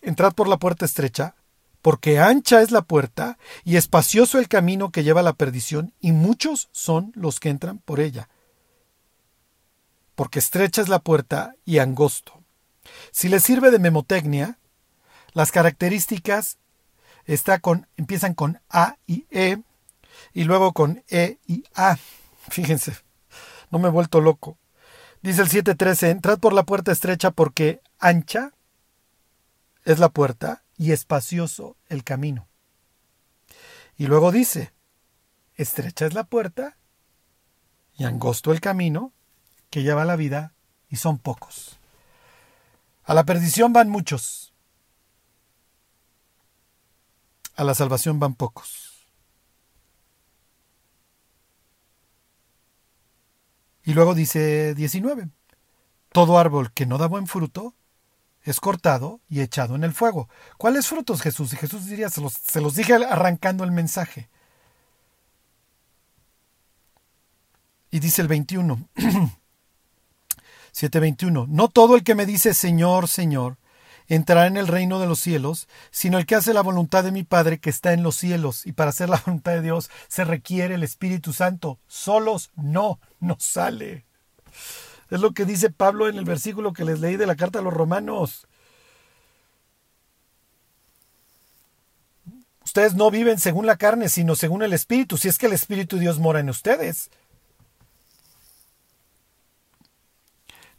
entrad 0.00 0.32
por 0.32 0.48
la 0.48 0.56
puerta 0.56 0.86
estrecha, 0.86 1.34
porque 1.82 2.18
ancha 2.18 2.62
es 2.62 2.70
la 2.70 2.80
puerta 2.80 3.36
y 3.62 3.76
espacioso 3.76 4.38
el 4.38 4.48
camino 4.48 4.90
que 4.90 5.04
lleva 5.04 5.20
a 5.20 5.24
la 5.24 5.34
perdición, 5.34 5.92
y 6.00 6.12
muchos 6.12 6.70
son 6.72 7.12
los 7.14 7.40
que 7.40 7.50
entran 7.50 7.80
por 7.80 8.00
ella 8.00 8.30
porque 10.20 10.38
estrecha 10.38 10.82
es 10.82 10.90
la 10.90 10.98
puerta 10.98 11.54
y 11.64 11.78
angosto. 11.78 12.44
Si 13.10 13.30
le 13.30 13.40
sirve 13.40 13.70
de 13.70 13.78
memotecnia, 13.78 14.58
las 15.32 15.50
características 15.50 16.58
está 17.24 17.58
con, 17.58 17.86
empiezan 17.96 18.34
con 18.34 18.60
A 18.68 18.98
y 19.06 19.24
E 19.30 19.62
y 20.34 20.44
luego 20.44 20.74
con 20.74 21.02
E 21.08 21.38
y 21.46 21.64
A. 21.74 21.96
Fíjense, 22.50 22.98
no 23.70 23.78
me 23.78 23.88
he 23.88 23.90
vuelto 23.90 24.20
loco. 24.20 24.58
Dice 25.22 25.40
el 25.40 25.48
7.13, 25.48 26.10
entrad 26.10 26.38
por 26.38 26.52
la 26.52 26.64
puerta 26.64 26.92
estrecha 26.92 27.30
porque 27.30 27.80
ancha 27.98 28.52
es 29.86 30.00
la 30.00 30.10
puerta 30.10 30.64
y 30.76 30.92
espacioso 30.92 31.78
el 31.88 32.04
camino. 32.04 32.46
Y 33.96 34.06
luego 34.06 34.32
dice, 34.32 34.74
estrecha 35.54 36.04
es 36.04 36.12
la 36.12 36.24
puerta 36.24 36.76
y 37.96 38.04
angosto 38.04 38.52
el 38.52 38.60
camino 38.60 39.14
que 39.70 39.82
lleva 39.82 40.04
la 40.04 40.16
vida 40.16 40.52
y 40.88 40.96
son 40.96 41.18
pocos. 41.18 41.78
A 43.04 43.14
la 43.14 43.24
perdición 43.24 43.72
van 43.72 43.88
muchos. 43.88 44.52
A 47.56 47.64
la 47.64 47.74
salvación 47.74 48.18
van 48.18 48.34
pocos. 48.34 49.06
Y 53.84 53.94
luego 53.94 54.14
dice 54.14 54.74
19. 54.74 55.30
Todo 56.12 56.38
árbol 56.38 56.72
que 56.72 56.86
no 56.86 56.98
da 56.98 57.06
buen 57.06 57.26
fruto 57.26 57.74
es 58.42 58.60
cortado 58.60 59.20
y 59.28 59.40
echado 59.40 59.76
en 59.76 59.84
el 59.84 59.92
fuego. 59.92 60.28
¿Cuáles 60.56 60.86
frutos 60.88 61.22
Jesús? 61.22 61.52
Y 61.52 61.56
Jesús 61.56 61.86
diría, 61.86 62.10
se 62.10 62.20
los, 62.20 62.32
se 62.32 62.60
los 62.60 62.74
dije 62.74 62.94
arrancando 62.94 63.64
el 63.64 63.70
mensaje. 63.70 64.28
Y 67.90 68.00
dice 68.00 68.22
el 68.22 68.28
21. 68.28 68.88
7:21. 70.72 71.46
No 71.48 71.68
todo 71.68 71.96
el 71.96 72.04
que 72.04 72.14
me 72.14 72.26
dice 72.26 72.54
Señor, 72.54 73.08
Señor, 73.08 73.56
entrará 74.08 74.46
en 74.46 74.56
el 74.56 74.66
reino 74.66 74.98
de 74.98 75.06
los 75.06 75.20
cielos, 75.20 75.68
sino 75.90 76.18
el 76.18 76.26
que 76.26 76.34
hace 76.34 76.52
la 76.52 76.62
voluntad 76.62 77.04
de 77.04 77.12
mi 77.12 77.22
Padre 77.22 77.58
que 77.58 77.70
está 77.70 77.92
en 77.92 78.02
los 78.02 78.16
cielos. 78.16 78.66
Y 78.66 78.72
para 78.72 78.90
hacer 78.90 79.08
la 79.08 79.22
voluntad 79.26 79.52
de 79.52 79.62
Dios 79.62 79.90
se 80.08 80.24
requiere 80.24 80.74
el 80.74 80.82
Espíritu 80.82 81.32
Santo. 81.32 81.78
Solos 81.86 82.50
no, 82.56 83.00
no 83.20 83.36
sale. 83.38 84.04
Es 85.10 85.20
lo 85.20 85.32
que 85.32 85.44
dice 85.44 85.70
Pablo 85.70 86.08
en 86.08 86.16
el 86.16 86.24
versículo 86.24 86.72
que 86.72 86.84
les 86.84 87.00
leí 87.00 87.16
de 87.16 87.26
la 87.26 87.36
carta 87.36 87.58
a 87.58 87.62
los 87.62 87.72
romanos. 87.72 88.46
Ustedes 92.64 92.94
no 92.94 93.10
viven 93.10 93.38
según 93.38 93.66
la 93.66 93.76
carne, 93.76 94.08
sino 94.08 94.36
según 94.36 94.62
el 94.62 94.72
Espíritu, 94.72 95.16
si 95.16 95.26
es 95.26 95.38
que 95.38 95.46
el 95.46 95.52
Espíritu 95.52 95.96
de 95.96 96.02
Dios 96.02 96.20
mora 96.20 96.38
en 96.38 96.50
ustedes. 96.50 97.10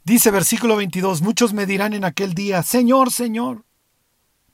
Dice 0.04 0.30
versículo 0.30 0.76
22, 0.76 1.22
muchos 1.22 1.52
me 1.52 1.66
dirán 1.66 1.92
en 1.92 2.04
aquel 2.04 2.34
día, 2.34 2.62
Señor, 2.62 3.12
Señor. 3.12 3.64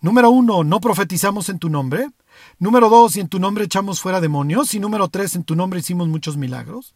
Número 0.00 0.30
uno, 0.30 0.62
¿no 0.62 0.80
profetizamos 0.80 1.48
en 1.48 1.58
tu 1.58 1.70
nombre? 1.70 2.10
Número 2.58 2.88
dos, 2.88 3.16
¿y 3.16 3.20
en 3.20 3.28
tu 3.28 3.38
nombre 3.38 3.64
echamos 3.64 4.00
fuera 4.00 4.20
demonios? 4.20 4.74
Y 4.74 4.80
número 4.80 5.08
tres, 5.08 5.34
¿en 5.34 5.44
tu 5.44 5.56
nombre 5.56 5.80
hicimos 5.80 6.06
muchos 6.08 6.36
milagros? 6.36 6.94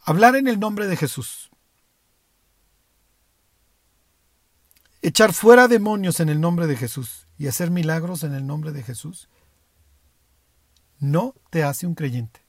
Hablar 0.00 0.36
en 0.36 0.48
el 0.48 0.60
nombre 0.60 0.86
de 0.86 0.96
Jesús. 0.96 1.50
Echar 5.00 5.32
fuera 5.32 5.66
demonios 5.66 6.20
en 6.20 6.28
el 6.28 6.40
nombre 6.40 6.66
de 6.66 6.76
Jesús 6.76 7.26
y 7.38 7.46
hacer 7.46 7.70
milagros 7.70 8.22
en 8.22 8.34
el 8.34 8.46
nombre 8.46 8.72
de 8.72 8.82
Jesús 8.82 9.28
no 10.98 11.34
te 11.50 11.62
hace 11.62 11.86
un 11.86 11.94
creyente. 11.94 12.43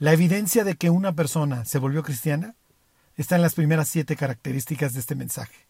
La 0.00 0.14
evidencia 0.14 0.64
de 0.64 0.76
que 0.76 0.88
una 0.88 1.14
persona 1.14 1.66
se 1.66 1.78
volvió 1.78 2.02
cristiana 2.02 2.56
está 3.16 3.36
en 3.36 3.42
las 3.42 3.52
primeras 3.52 3.86
siete 3.86 4.16
características 4.16 4.94
de 4.94 5.00
este 5.00 5.14
mensaje. 5.14 5.68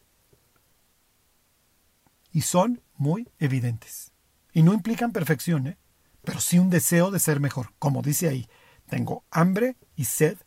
Y 2.31 2.43
son 2.43 2.81
muy 2.97 3.29
evidentes. 3.41 4.13
Y 4.53 4.63
no 4.63 4.73
implican 4.73 5.11
perfección, 5.11 5.67
¿eh? 5.67 5.79
pero 6.23 6.41
sí 6.41 6.61
un 6.61 6.71
deseo 6.71 7.11
de 7.11 7.19
ser 7.19 7.41
mejor. 7.41 7.73
Como 7.81 8.03
dice 8.03 8.29
ahí, 8.29 8.49
tengo 8.89 9.25
hambre 9.33 9.77
y 9.97 10.05
sed 10.05 10.39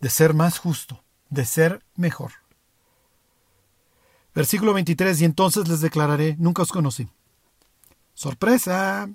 de 0.00 0.10
ser 0.10 0.34
más 0.34 0.58
justo, 0.58 1.02
de 1.30 1.46
ser 1.46 1.82
mejor. 1.96 2.32
Versículo 4.34 4.74
23, 4.74 5.22
y 5.22 5.24
entonces 5.24 5.66
les 5.68 5.80
declararé, 5.80 6.36
nunca 6.38 6.60
os 6.60 6.70
conocí. 6.70 7.08
Sorpresa. 8.12 9.08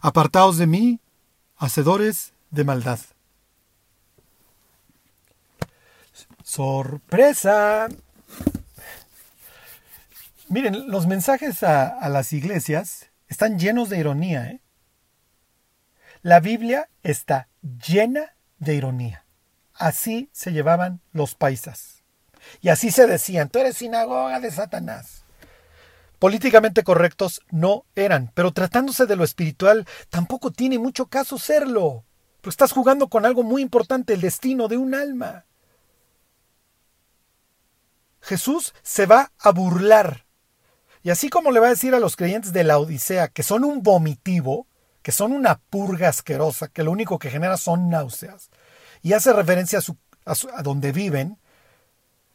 Apartaos 0.00 0.56
de 0.56 0.66
mí, 0.66 1.00
hacedores 1.58 2.33
de 2.54 2.64
maldad. 2.64 2.98
Sorpresa. 6.42 7.88
Miren, 10.48 10.90
los 10.90 11.06
mensajes 11.06 11.62
a, 11.62 12.08
las 12.08 12.32
iglesias 12.32 13.10
están 13.28 13.58
llenos 13.58 13.88
de 13.88 13.98
ironía. 13.98 14.46
¿eh? 14.46 14.60
La 16.22 16.40
Biblia 16.40 16.88
está 17.02 17.48
llena 17.62 18.36
de 18.58 18.74
ironía. 18.74 19.24
Así 19.74 20.30
se 20.32 20.52
llevaban 20.52 21.00
los 21.12 21.34
paisas. 21.34 22.04
Y 22.60 22.68
así 22.68 22.90
se 22.90 23.06
decían, 23.06 23.48
tú 23.48 23.58
eres 23.58 23.78
sinagoga 23.78 24.38
de 24.38 24.50
Satanás. 24.50 25.24
Políticamente 26.18 26.84
correctos 26.84 27.40
no 27.50 27.84
eran, 27.96 28.30
pero 28.34 28.52
tratándose 28.52 29.06
de 29.06 29.16
lo 29.16 29.24
espiritual 29.24 29.86
tampoco 30.08 30.52
tiene 30.52 30.78
mucho 30.78 31.06
caso 31.06 31.38
serlo. 31.38 32.04
Pues 32.44 32.52
estás 32.52 32.72
jugando 32.72 33.08
con 33.08 33.24
algo 33.24 33.42
muy 33.42 33.62
importante, 33.62 34.12
el 34.12 34.20
destino 34.20 34.68
de 34.68 34.76
un 34.76 34.94
alma. 34.94 35.46
Jesús 38.20 38.74
se 38.82 39.06
va 39.06 39.32
a 39.38 39.50
burlar. 39.50 40.26
Y 41.02 41.08
así 41.08 41.30
como 41.30 41.52
le 41.52 41.60
va 41.60 41.68
a 41.68 41.70
decir 41.70 41.94
a 41.94 42.00
los 42.00 42.16
creyentes 42.16 42.52
de 42.52 42.62
la 42.62 42.78
Odisea 42.78 43.28
que 43.28 43.42
son 43.42 43.64
un 43.64 43.82
vomitivo, 43.82 44.66
que 45.00 45.10
son 45.10 45.32
una 45.32 45.58
purga 45.58 46.10
asquerosa, 46.10 46.68
que 46.68 46.82
lo 46.82 46.90
único 46.90 47.18
que 47.18 47.30
genera 47.30 47.56
son 47.56 47.88
náuseas, 47.88 48.50
y 49.00 49.14
hace 49.14 49.32
referencia 49.32 49.78
a, 50.26 50.62
donde 50.62 50.92
viven, 50.92 51.38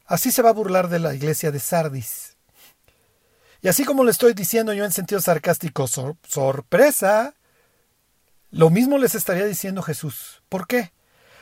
así 0.08 0.32
se 0.32 0.42
va 0.42 0.50
a 0.50 0.54
burlar 0.54 0.90
de 0.90 0.98
la 0.98 1.14
iglesia 1.14 1.52
de 1.52 1.60
Sardis. 1.60 2.36
Y 3.62 3.68
así 3.68 3.86
como 3.86 4.04
le 4.04 4.10
estoy 4.10 4.34
diciendo 4.34 4.74
yo 4.74 4.86
en 4.86 4.92
sentido 4.92 5.22
sarcástico, 5.22 5.86
sorpresa, 5.88 7.36
lo 8.52 8.70
mismo 8.70 8.98
les 8.98 9.16
estaría 9.16 9.46
diciendo 9.46 9.82
Jesús. 9.82 10.42
¿Por 10.50 10.68
qué? 10.68 10.92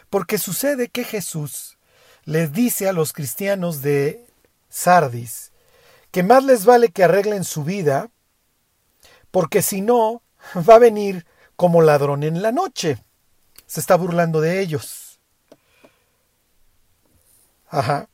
Porque 0.10 0.38
sucede 0.38 0.90
que 0.90 1.04
Jesús 1.04 1.78
les 2.24 2.52
dice 2.52 2.88
a 2.88 2.94
los 2.94 3.14
cristianos 3.14 3.82
de 3.82 4.28
Sardis 4.70 5.52
que 6.12 6.24
más 6.24 6.44
les 6.44 6.66
vale 6.66 6.90
que 6.90 7.04
arreglen 7.04 7.44
su 7.44 7.64
vida, 7.64 8.10
porque 9.32 9.62
si 9.62 9.82
no, 9.82 10.24
va 10.68 10.76
a 10.76 10.80
venir 10.80 11.26
como 11.56 11.82
ladrón 11.82 12.24
en 12.24 12.42
la 12.42 12.52
noche. 12.52 13.04
Se 13.66 13.80
está 13.80 13.96
burlando 13.96 14.42
de 14.42 14.60
ellos. 14.62 15.20
Ajá. 17.68 18.10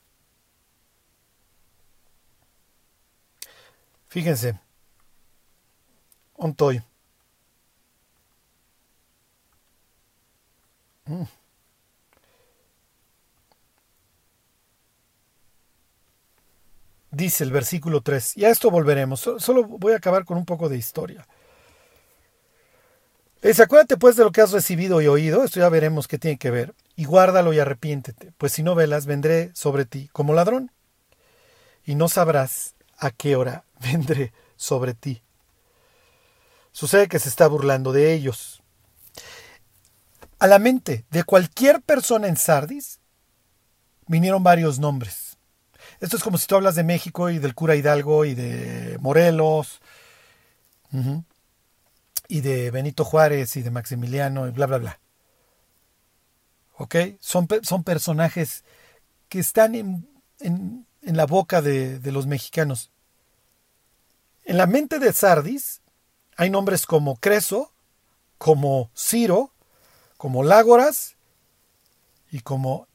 Fíjense. 4.08 4.60
Ontoy. 6.36 6.84
Mm. 11.08 11.24
dice 17.14 17.44
el 17.44 17.52
versículo 17.52 18.02
3, 18.02 18.38
y 18.38 18.46
a 18.46 18.50
esto 18.50 18.72
volveremos, 18.72 19.30
solo 19.38 19.64
voy 19.64 19.94
a 19.94 19.98
acabar 19.98 20.26
con 20.26 20.38
un 20.38 20.46
poco 20.46 20.68
de 20.68 20.78
historia. 20.78 21.26
Dice, 23.42 23.64
acuérdate 23.64 23.98
pues 23.98 24.16
de 24.16 24.24
lo 24.24 24.32
que 24.32 24.42
has 24.42 24.52
recibido 24.52 25.02
y 25.02 25.08
oído, 25.08 25.44
esto 25.44 25.60
ya 25.60 25.70
veremos 25.70 26.08
qué 26.08 26.18
tiene 26.18 26.38
que 26.38 26.52
ver, 26.52 26.74
y 26.96 27.06
guárdalo 27.06 27.54
y 27.54 27.60
arrepiéntete, 27.60 28.34
pues 28.38 28.54
si 28.54 28.64
no 28.64 28.74
velas, 28.76 29.06
vendré 29.06 29.52
sobre 29.54 29.86
ti 29.86 30.10
como 30.12 30.34
ladrón, 30.34 30.72
y 31.86 31.96
no 31.96 32.08
sabrás 32.10 32.76
a 32.98 33.12
qué 33.12 33.36
hora 33.36 33.66
vendré 33.80 34.34
sobre 34.56 34.94
ti. 34.94 35.22
Sucede 36.72 37.08
que 37.08 37.20
se 37.20 37.30
está 37.30 37.48
burlando 37.48 37.92
de 37.92 38.14
ellos. 38.14 38.63
A 40.44 40.48
la 40.48 40.60
mente 40.60 41.06
de 41.10 41.24
cualquier 41.24 41.82
persona 41.82 42.28
en 42.28 42.36
Sardis 42.36 43.00
vinieron 44.08 44.44
varios 44.44 44.78
nombres 44.78 45.34
esto 46.00 46.18
es 46.18 46.24
como 46.24 46.38
si 46.38 46.48
tú 46.48 46.56
hablas 46.56 46.76
de 46.76 46.84
México 46.84 47.30
y 47.30 47.40
del 47.40 47.56
cura 47.56 47.76
Hidalgo 47.76 48.26
y 48.26 48.36
de 48.36 48.98
Morelos 49.00 49.80
y 52.28 52.42
de 52.42 52.72
Benito 52.72 53.06
Juárez 53.06 53.56
y 53.56 53.62
de 53.62 53.72
Maximiliano 53.72 54.48
y 54.48 54.52
bla, 54.52 54.66
bla, 54.66 54.78
bla. 54.80 55.00
¿Ok? 56.78 56.96
Son, 57.20 57.48
son 57.62 57.84
personajes 57.84 58.64
que 59.30 59.40
están 59.40 59.76
en, 59.76 60.10
en, 60.40 60.86
en 61.02 61.18
la 61.18 61.26
boca 61.26 61.62
de, 61.62 62.00
de 62.00 62.12
los 62.12 62.28
mexicanos. 62.28 62.92
En 64.44 64.58
la 64.58 64.68
mente 64.68 65.00
de 65.00 65.14
Sardis 65.14 65.82
hay 66.36 66.50
nombres 66.50 66.86
como 66.86 67.16
Creso, 67.16 67.72
como 68.38 68.92
Ciro, 68.94 69.53
como 70.24 70.42
Lágoras 70.42 71.18
y 72.32 72.40
como 72.40 72.88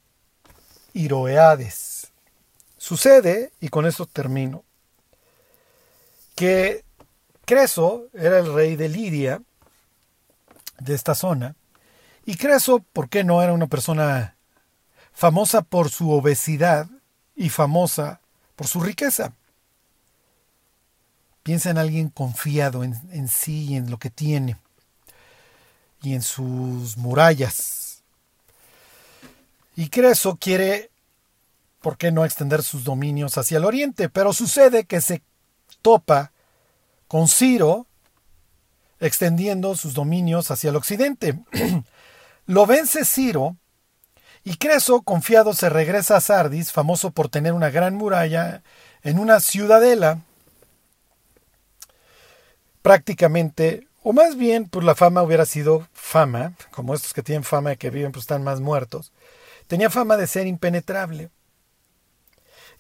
Iroeades. 0.94 2.10
Sucede, 2.78 3.52
y 3.60 3.68
con 3.68 3.84
esto 3.84 4.06
termino, 4.06 4.64
que 6.34 6.86
Creso 7.44 8.06
era 8.14 8.38
el 8.38 8.54
rey 8.54 8.76
de 8.76 8.88
Lidia, 8.88 9.42
de 10.78 10.94
esta 10.94 11.14
zona, 11.14 11.54
y 12.24 12.38
Creso, 12.38 12.78
¿por 12.94 13.10
qué 13.10 13.24
no? 13.24 13.42
Era 13.42 13.52
una 13.52 13.66
persona 13.66 14.34
famosa 15.12 15.60
por 15.60 15.90
su 15.90 16.10
obesidad 16.10 16.88
y 17.36 17.50
famosa 17.50 18.22
por 18.56 18.68
su 18.68 18.80
riqueza. 18.80 19.34
Piensa 21.42 21.68
en 21.68 21.76
alguien 21.76 22.08
confiado 22.08 22.84
en, 22.84 22.98
en 23.12 23.28
sí 23.28 23.66
y 23.66 23.76
en 23.76 23.90
lo 23.90 23.98
que 23.98 24.08
tiene 24.08 24.56
y 26.02 26.14
en 26.14 26.22
sus 26.22 26.96
murallas. 26.96 28.02
Y 29.76 29.88
Creso 29.90 30.36
quiere 30.40 30.90
¿por 31.80 31.96
qué 31.96 32.12
no 32.12 32.24
extender 32.24 32.62
sus 32.62 32.84
dominios 32.84 33.38
hacia 33.38 33.58
el 33.58 33.64
oriente? 33.64 34.08
Pero 34.08 34.32
sucede 34.32 34.84
que 34.84 35.00
se 35.00 35.22
topa 35.82 36.32
con 37.06 37.28
Ciro 37.28 37.86
extendiendo 39.00 39.76
sus 39.76 39.94
dominios 39.94 40.50
hacia 40.50 40.70
el 40.70 40.76
occidente. 40.76 41.38
Lo 42.46 42.66
vence 42.66 43.04
Ciro 43.04 43.56
y 44.44 44.56
Creso, 44.56 45.02
confiado, 45.02 45.52
se 45.52 45.68
regresa 45.68 46.16
a 46.16 46.20
Sardis, 46.20 46.72
famoso 46.72 47.10
por 47.10 47.28
tener 47.28 47.52
una 47.52 47.70
gran 47.70 47.94
muralla 47.94 48.62
en 49.02 49.18
una 49.18 49.40
ciudadela, 49.40 50.20
prácticamente, 52.82 53.87
o 54.08 54.14
más 54.14 54.38
bien, 54.38 54.62
por 54.62 54.70
pues 54.70 54.86
la 54.86 54.94
fama 54.94 55.22
hubiera 55.22 55.44
sido 55.44 55.86
fama, 55.92 56.54
como 56.70 56.94
estos 56.94 57.12
que 57.12 57.22
tienen 57.22 57.44
fama 57.44 57.68
de 57.68 57.76
que 57.76 57.90
viven, 57.90 58.10
pues 58.10 58.22
están 58.22 58.42
más 58.42 58.58
muertos, 58.58 59.12
tenía 59.66 59.90
fama 59.90 60.16
de 60.16 60.26
ser 60.26 60.46
impenetrable. 60.46 61.28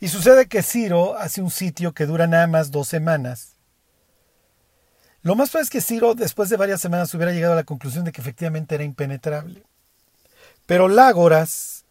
Y 0.00 0.08
sucede 0.08 0.48
que 0.48 0.62
Ciro 0.62 1.18
hace 1.18 1.42
un 1.42 1.50
sitio 1.50 1.92
que 1.92 2.06
dura 2.06 2.26
nada 2.26 2.46
más 2.46 2.70
dos 2.70 2.88
semanas. 2.88 3.56
Lo 5.20 5.34
más 5.34 5.50
probable 5.50 5.64
es 5.64 5.70
que 5.70 5.82
Ciro, 5.82 6.14
después 6.14 6.48
de 6.48 6.56
varias 6.56 6.80
semanas, 6.80 7.12
hubiera 7.12 7.32
llegado 7.32 7.52
a 7.52 7.56
la 7.56 7.64
conclusión 7.64 8.06
de 8.06 8.12
que 8.12 8.22
efectivamente 8.22 8.76
era 8.76 8.84
impenetrable. 8.84 9.64
Pero 10.64 10.88
Lágoras, 10.88 11.84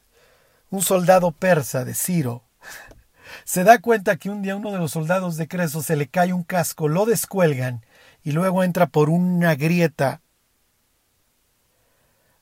un 0.72 0.82
soldado 0.82 1.32
persa 1.32 1.86
de 1.86 1.94
Ciro, 1.94 2.44
se 3.46 3.64
da 3.64 3.78
cuenta 3.78 4.18
que 4.18 4.32
un 4.32 4.42
día 4.42 4.56
uno 4.56 4.72
de 4.72 4.80
los 4.80 4.94
soldados 4.94 5.38
de 5.38 5.48
Creso 5.48 5.84
se 5.84 5.96
le 5.96 6.08
cae 6.08 6.34
un 6.34 6.42
casco, 6.42 6.88
lo 6.88 7.06
descuelgan 7.06 7.84
y 8.28 8.34
luego 8.34 8.66
entra 8.66 8.88
por 8.88 9.10
una 9.10 9.56
grieta 9.56 10.22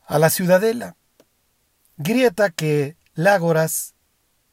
a 0.07 0.17
la 0.17 0.31
ciudadela. 0.31 0.97
Grieta 1.95 2.49
que 2.49 2.97
Lágoras 3.13 3.93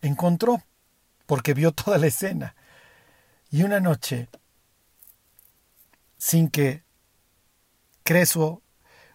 encontró 0.02 0.62
porque 1.24 1.54
vio 1.54 1.72
toda 1.72 1.96
la 1.96 2.08
escena. 2.08 2.54
Y 3.50 3.62
una 3.62 3.80
noche, 3.80 4.28
sin 6.18 6.50
que 6.50 6.84
Creso 8.02 8.60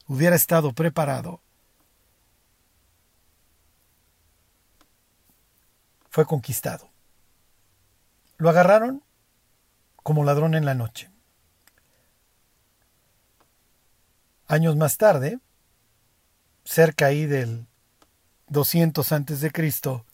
hubiera 0.07 0.35
estado 0.35 0.73
preparado, 0.73 1.43
fue 6.09 6.25
conquistado. 6.25 6.89
Lo 8.37 8.49
agarraron 8.49 9.03
como 9.97 10.23
ladrón 10.23 10.55
en 10.55 10.65
la 10.65 10.73
noche. 10.73 11.11
Años 14.47 14.77
más 14.77 14.97
tarde, 14.97 15.39
cerca 16.63 17.07
ahí 17.07 17.25
del 17.25 17.65
200 18.47 19.11
antes 19.11 19.41
de 19.41 19.51
Cristo, 19.51 20.05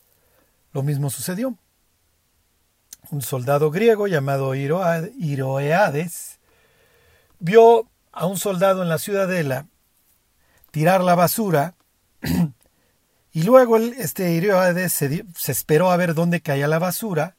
lo 0.71 0.81
mismo 0.81 1.11
sucedió. 1.11 1.55
Un 3.11 3.21
soldado 3.21 3.69
griego 3.69 4.07
llamado 4.07 4.55
Iroeades, 4.55 6.39
vio 7.39 7.87
a 8.11 8.25
un 8.25 8.37
soldado 8.37 8.81
en 8.81 8.89
la 8.89 8.97
ciudadela 8.97 9.67
tirar 10.71 11.03
la 11.03 11.13
basura 11.13 11.75
y 13.33 13.43
luego 13.43 13.77
este 13.77 14.31
Iroeades 14.31 14.93
se, 14.93 15.25
se 15.35 15.51
esperó 15.51 15.91
a 15.91 15.97
ver 15.97 16.15
dónde 16.15 16.41
caía 16.41 16.67
la 16.67 16.79
basura 16.79 17.35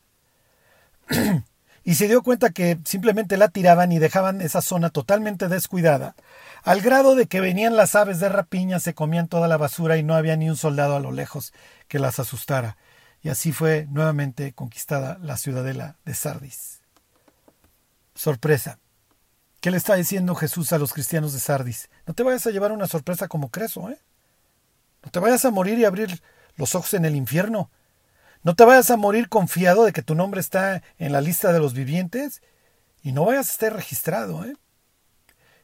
y 1.85 1.95
se 1.97 2.09
dio 2.09 2.22
cuenta 2.22 2.51
que 2.51 2.78
simplemente 2.85 3.37
la 3.37 3.49
tiraban 3.49 3.93
y 3.93 3.99
dejaban 3.99 4.41
esa 4.41 4.62
zona 4.62 4.91
totalmente 4.91 5.49
descuidada, 5.49 6.16
al 6.62 6.80
grado 6.80 7.14
de 7.14 7.26
que 7.26 7.41
venían 7.41 7.76
las 7.76 7.95
aves 7.95 8.20
de 8.20 8.28
rapiña, 8.28 8.80
se 8.80 8.95
comían 8.95 9.28
toda 9.28 9.49
la 9.49 9.59
basura 9.59 9.97
y 9.99 10.03
no 10.03 10.14
había 10.14 10.37
ni 10.37 10.49
un 10.49 10.57
soldado 10.57 10.97
a 10.97 11.01
lo 11.01 11.12
lejos 11.12 11.53
que 11.89 11.99
las 11.99 12.18
asustara 12.18 12.76
y 13.24 13.30
así 13.30 13.53
fue 13.53 13.87
nuevamente 13.91 14.53
conquistada 14.53 15.18
la 15.22 15.39
ciudadela 15.39 15.97
de 16.05 16.14
Sardis. 16.14 16.82
Sorpresa. 18.14 18.78
¿Qué 19.62 19.70
le 19.70 19.78
está 19.78 19.95
diciendo 19.95 20.35
Jesús 20.35 20.74
a 20.74 20.78
los 20.78 20.93
cristianos 20.93 21.32
de 21.32 21.41
Sardis? 21.41 21.89
No 22.07 22.12
te 22.12 22.22
vayas 22.22 22.47
a 22.47 22.51
llevar 22.51 22.70
una 22.70 22.87
sorpresa 22.87 23.26
como 23.26 23.51
Creso, 23.51 23.89
¿eh? 23.89 23.99
No 25.03 25.11
te 25.11 25.20
vayas 25.20 25.43
a 25.47 25.51
morir 25.51 25.78
y 25.78 25.87
abrir 25.87 26.22
los 26.57 26.74
ojos 26.74 26.93
en 26.93 27.07
el 27.07 27.16
infierno. 27.16 27.70
No 28.45 28.55
te 28.55 28.64
vayas 28.64 28.90
a 28.90 28.99
morir 28.99 29.30
confiado 29.30 29.84
de 29.84 29.92
que 29.92 30.03
tu 30.03 30.14
nombre 30.14 30.38
está 30.38 30.82
en 30.99 31.12
la 31.12 31.22
lista 31.22 31.51
de 31.53 31.61
los 31.61 31.72
vivientes 31.72 32.42
y 33.03 33.12
no 33.12 33.24
vayas 33.24 33.49
a 33.49 33.53
estar 33.53 33.72
registrado, 33.72 34.45
¿eh? 34.45 34.55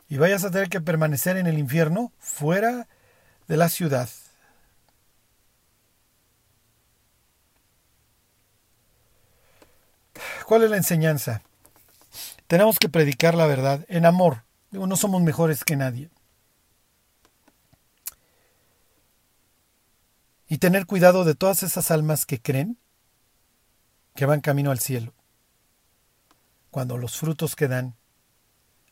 Y 0.08 0.16
vayas 0.16 0.44
a 0.44 0.50
tener 0.50 0.70
que 0.70 0.80
permanecer 0.80 1.36
en 1.36 1.46
el 1.46 1.58
infierno 1.58 2.10
fuera 2.18 2.88
de 3.48 3.56
la 3.58 3.68
ciudad. 3.68 4.08
¿Cuál 10.46 10.64
es 10.64 10.70
la 10.70 10.78
enseñanza? 10.78 11.42
Tenemos 12.46 12.78
que 12.78 12.88
predicar 12.88 13.34
la 13.34 13.46
verdad 13.46 13.84
en 13.88 14.06
amor. 14.06 14.44
no 14.70 14.96
somos 14.96 15.22
mejores 15.22 15.64
que 15.64 15.76
nadie. 15.76 16.10
Y 20.50 20.58
tener 20.58 20.84
cuidado 20.84 21.24
de 21.24 21.36
todas 21.36 21.62
esas 21.62 21.92
almas 21.92 22.26
que 22.26 22.42
creen 22.42 22.76
que 24.16 24.26
van 24.26 24.40
camino 24.40 24.72
al 24.72 24.80
cielo. 24.80 25.14
Cuando 26.72 26.98
los 26.98 27.16
frutos 27.16 27.54
que 27.54 27.68
dan 27.68 27.94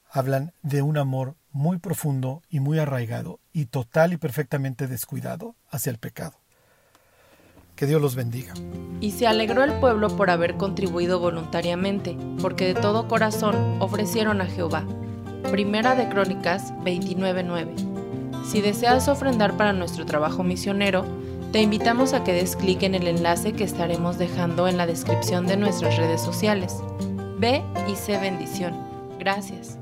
hablan 0.09 0.53
de 0.63 0.83
un 0.83 0.97
amor 0.99 1.35
muy 1.51 1.79
profundo 1.79 2.43
y 2.49 2.61
muy 2.61 2.79
arraigado 2.79 3.41
y 3.53 3.67
total 3.67 4.13
y 4.13 4.19
perfectamente 4.19 4.87
descuidado 4.87 5.57
hacia 5.69 5.91
el 5.91 5.99
pecado. 5.99 6.39
Que 7.75 7.87
Dios 7.87 8.01
los 8.01 8.15
bendiga. 8.15 8.55
Y 9.01 9.11
se 9.11 9.27
alegró 9.27 9.65
el 9.65 9.73
pueblo 9.81 10.17
por 10.17 10.31
haber 10.31 10.57
contribuido 10.57 11.19
voluntariamente, 11.19 12.17
porque 12.41 12.73
de 12.73 12.81
todo 12.81 13.09
corazón 13.09 13.83
ofrecieron 13.83 14.41
a 14.41 14.47
Jehová. 14.47 14.87
Primera 15.51 15.97
de 15.97 16.09
Crónicas 16.09 16.73
29:9. 16.85 18.45
Si 18.47 18.61
deseas 18.61 19.09
ofrendar 19.09 19.57
para 19.57 19.73
nuestro 19.73 20.07
trabajo 20.07 20.45
misionero, 20.45 21.05
te 21.53 21.63
invitamos 21.63 22.13
a 22.13 22.25
que 22.25 22.33
des 22.33 22.57
clic 22.57 22.83
en 22.83 22.95
el 22.95 23.09
enlace 23.09 23.53
que 23.53 23.65
estaremos 23.65 24.19
dejando 24.19 24.69
en 24.69 24.77
la 24.77 24.87
descripción 24.87 25.47
de 25.47 25.57
nuestras 25.57 25.97
redes 25.97 26.21
sociales. 26.21 26.77
Ve 27.39 27.63
y 27.89 27.97
sé 27.97 28.19
bendición. 28.19 28.75
Gracias. 29.19 29.78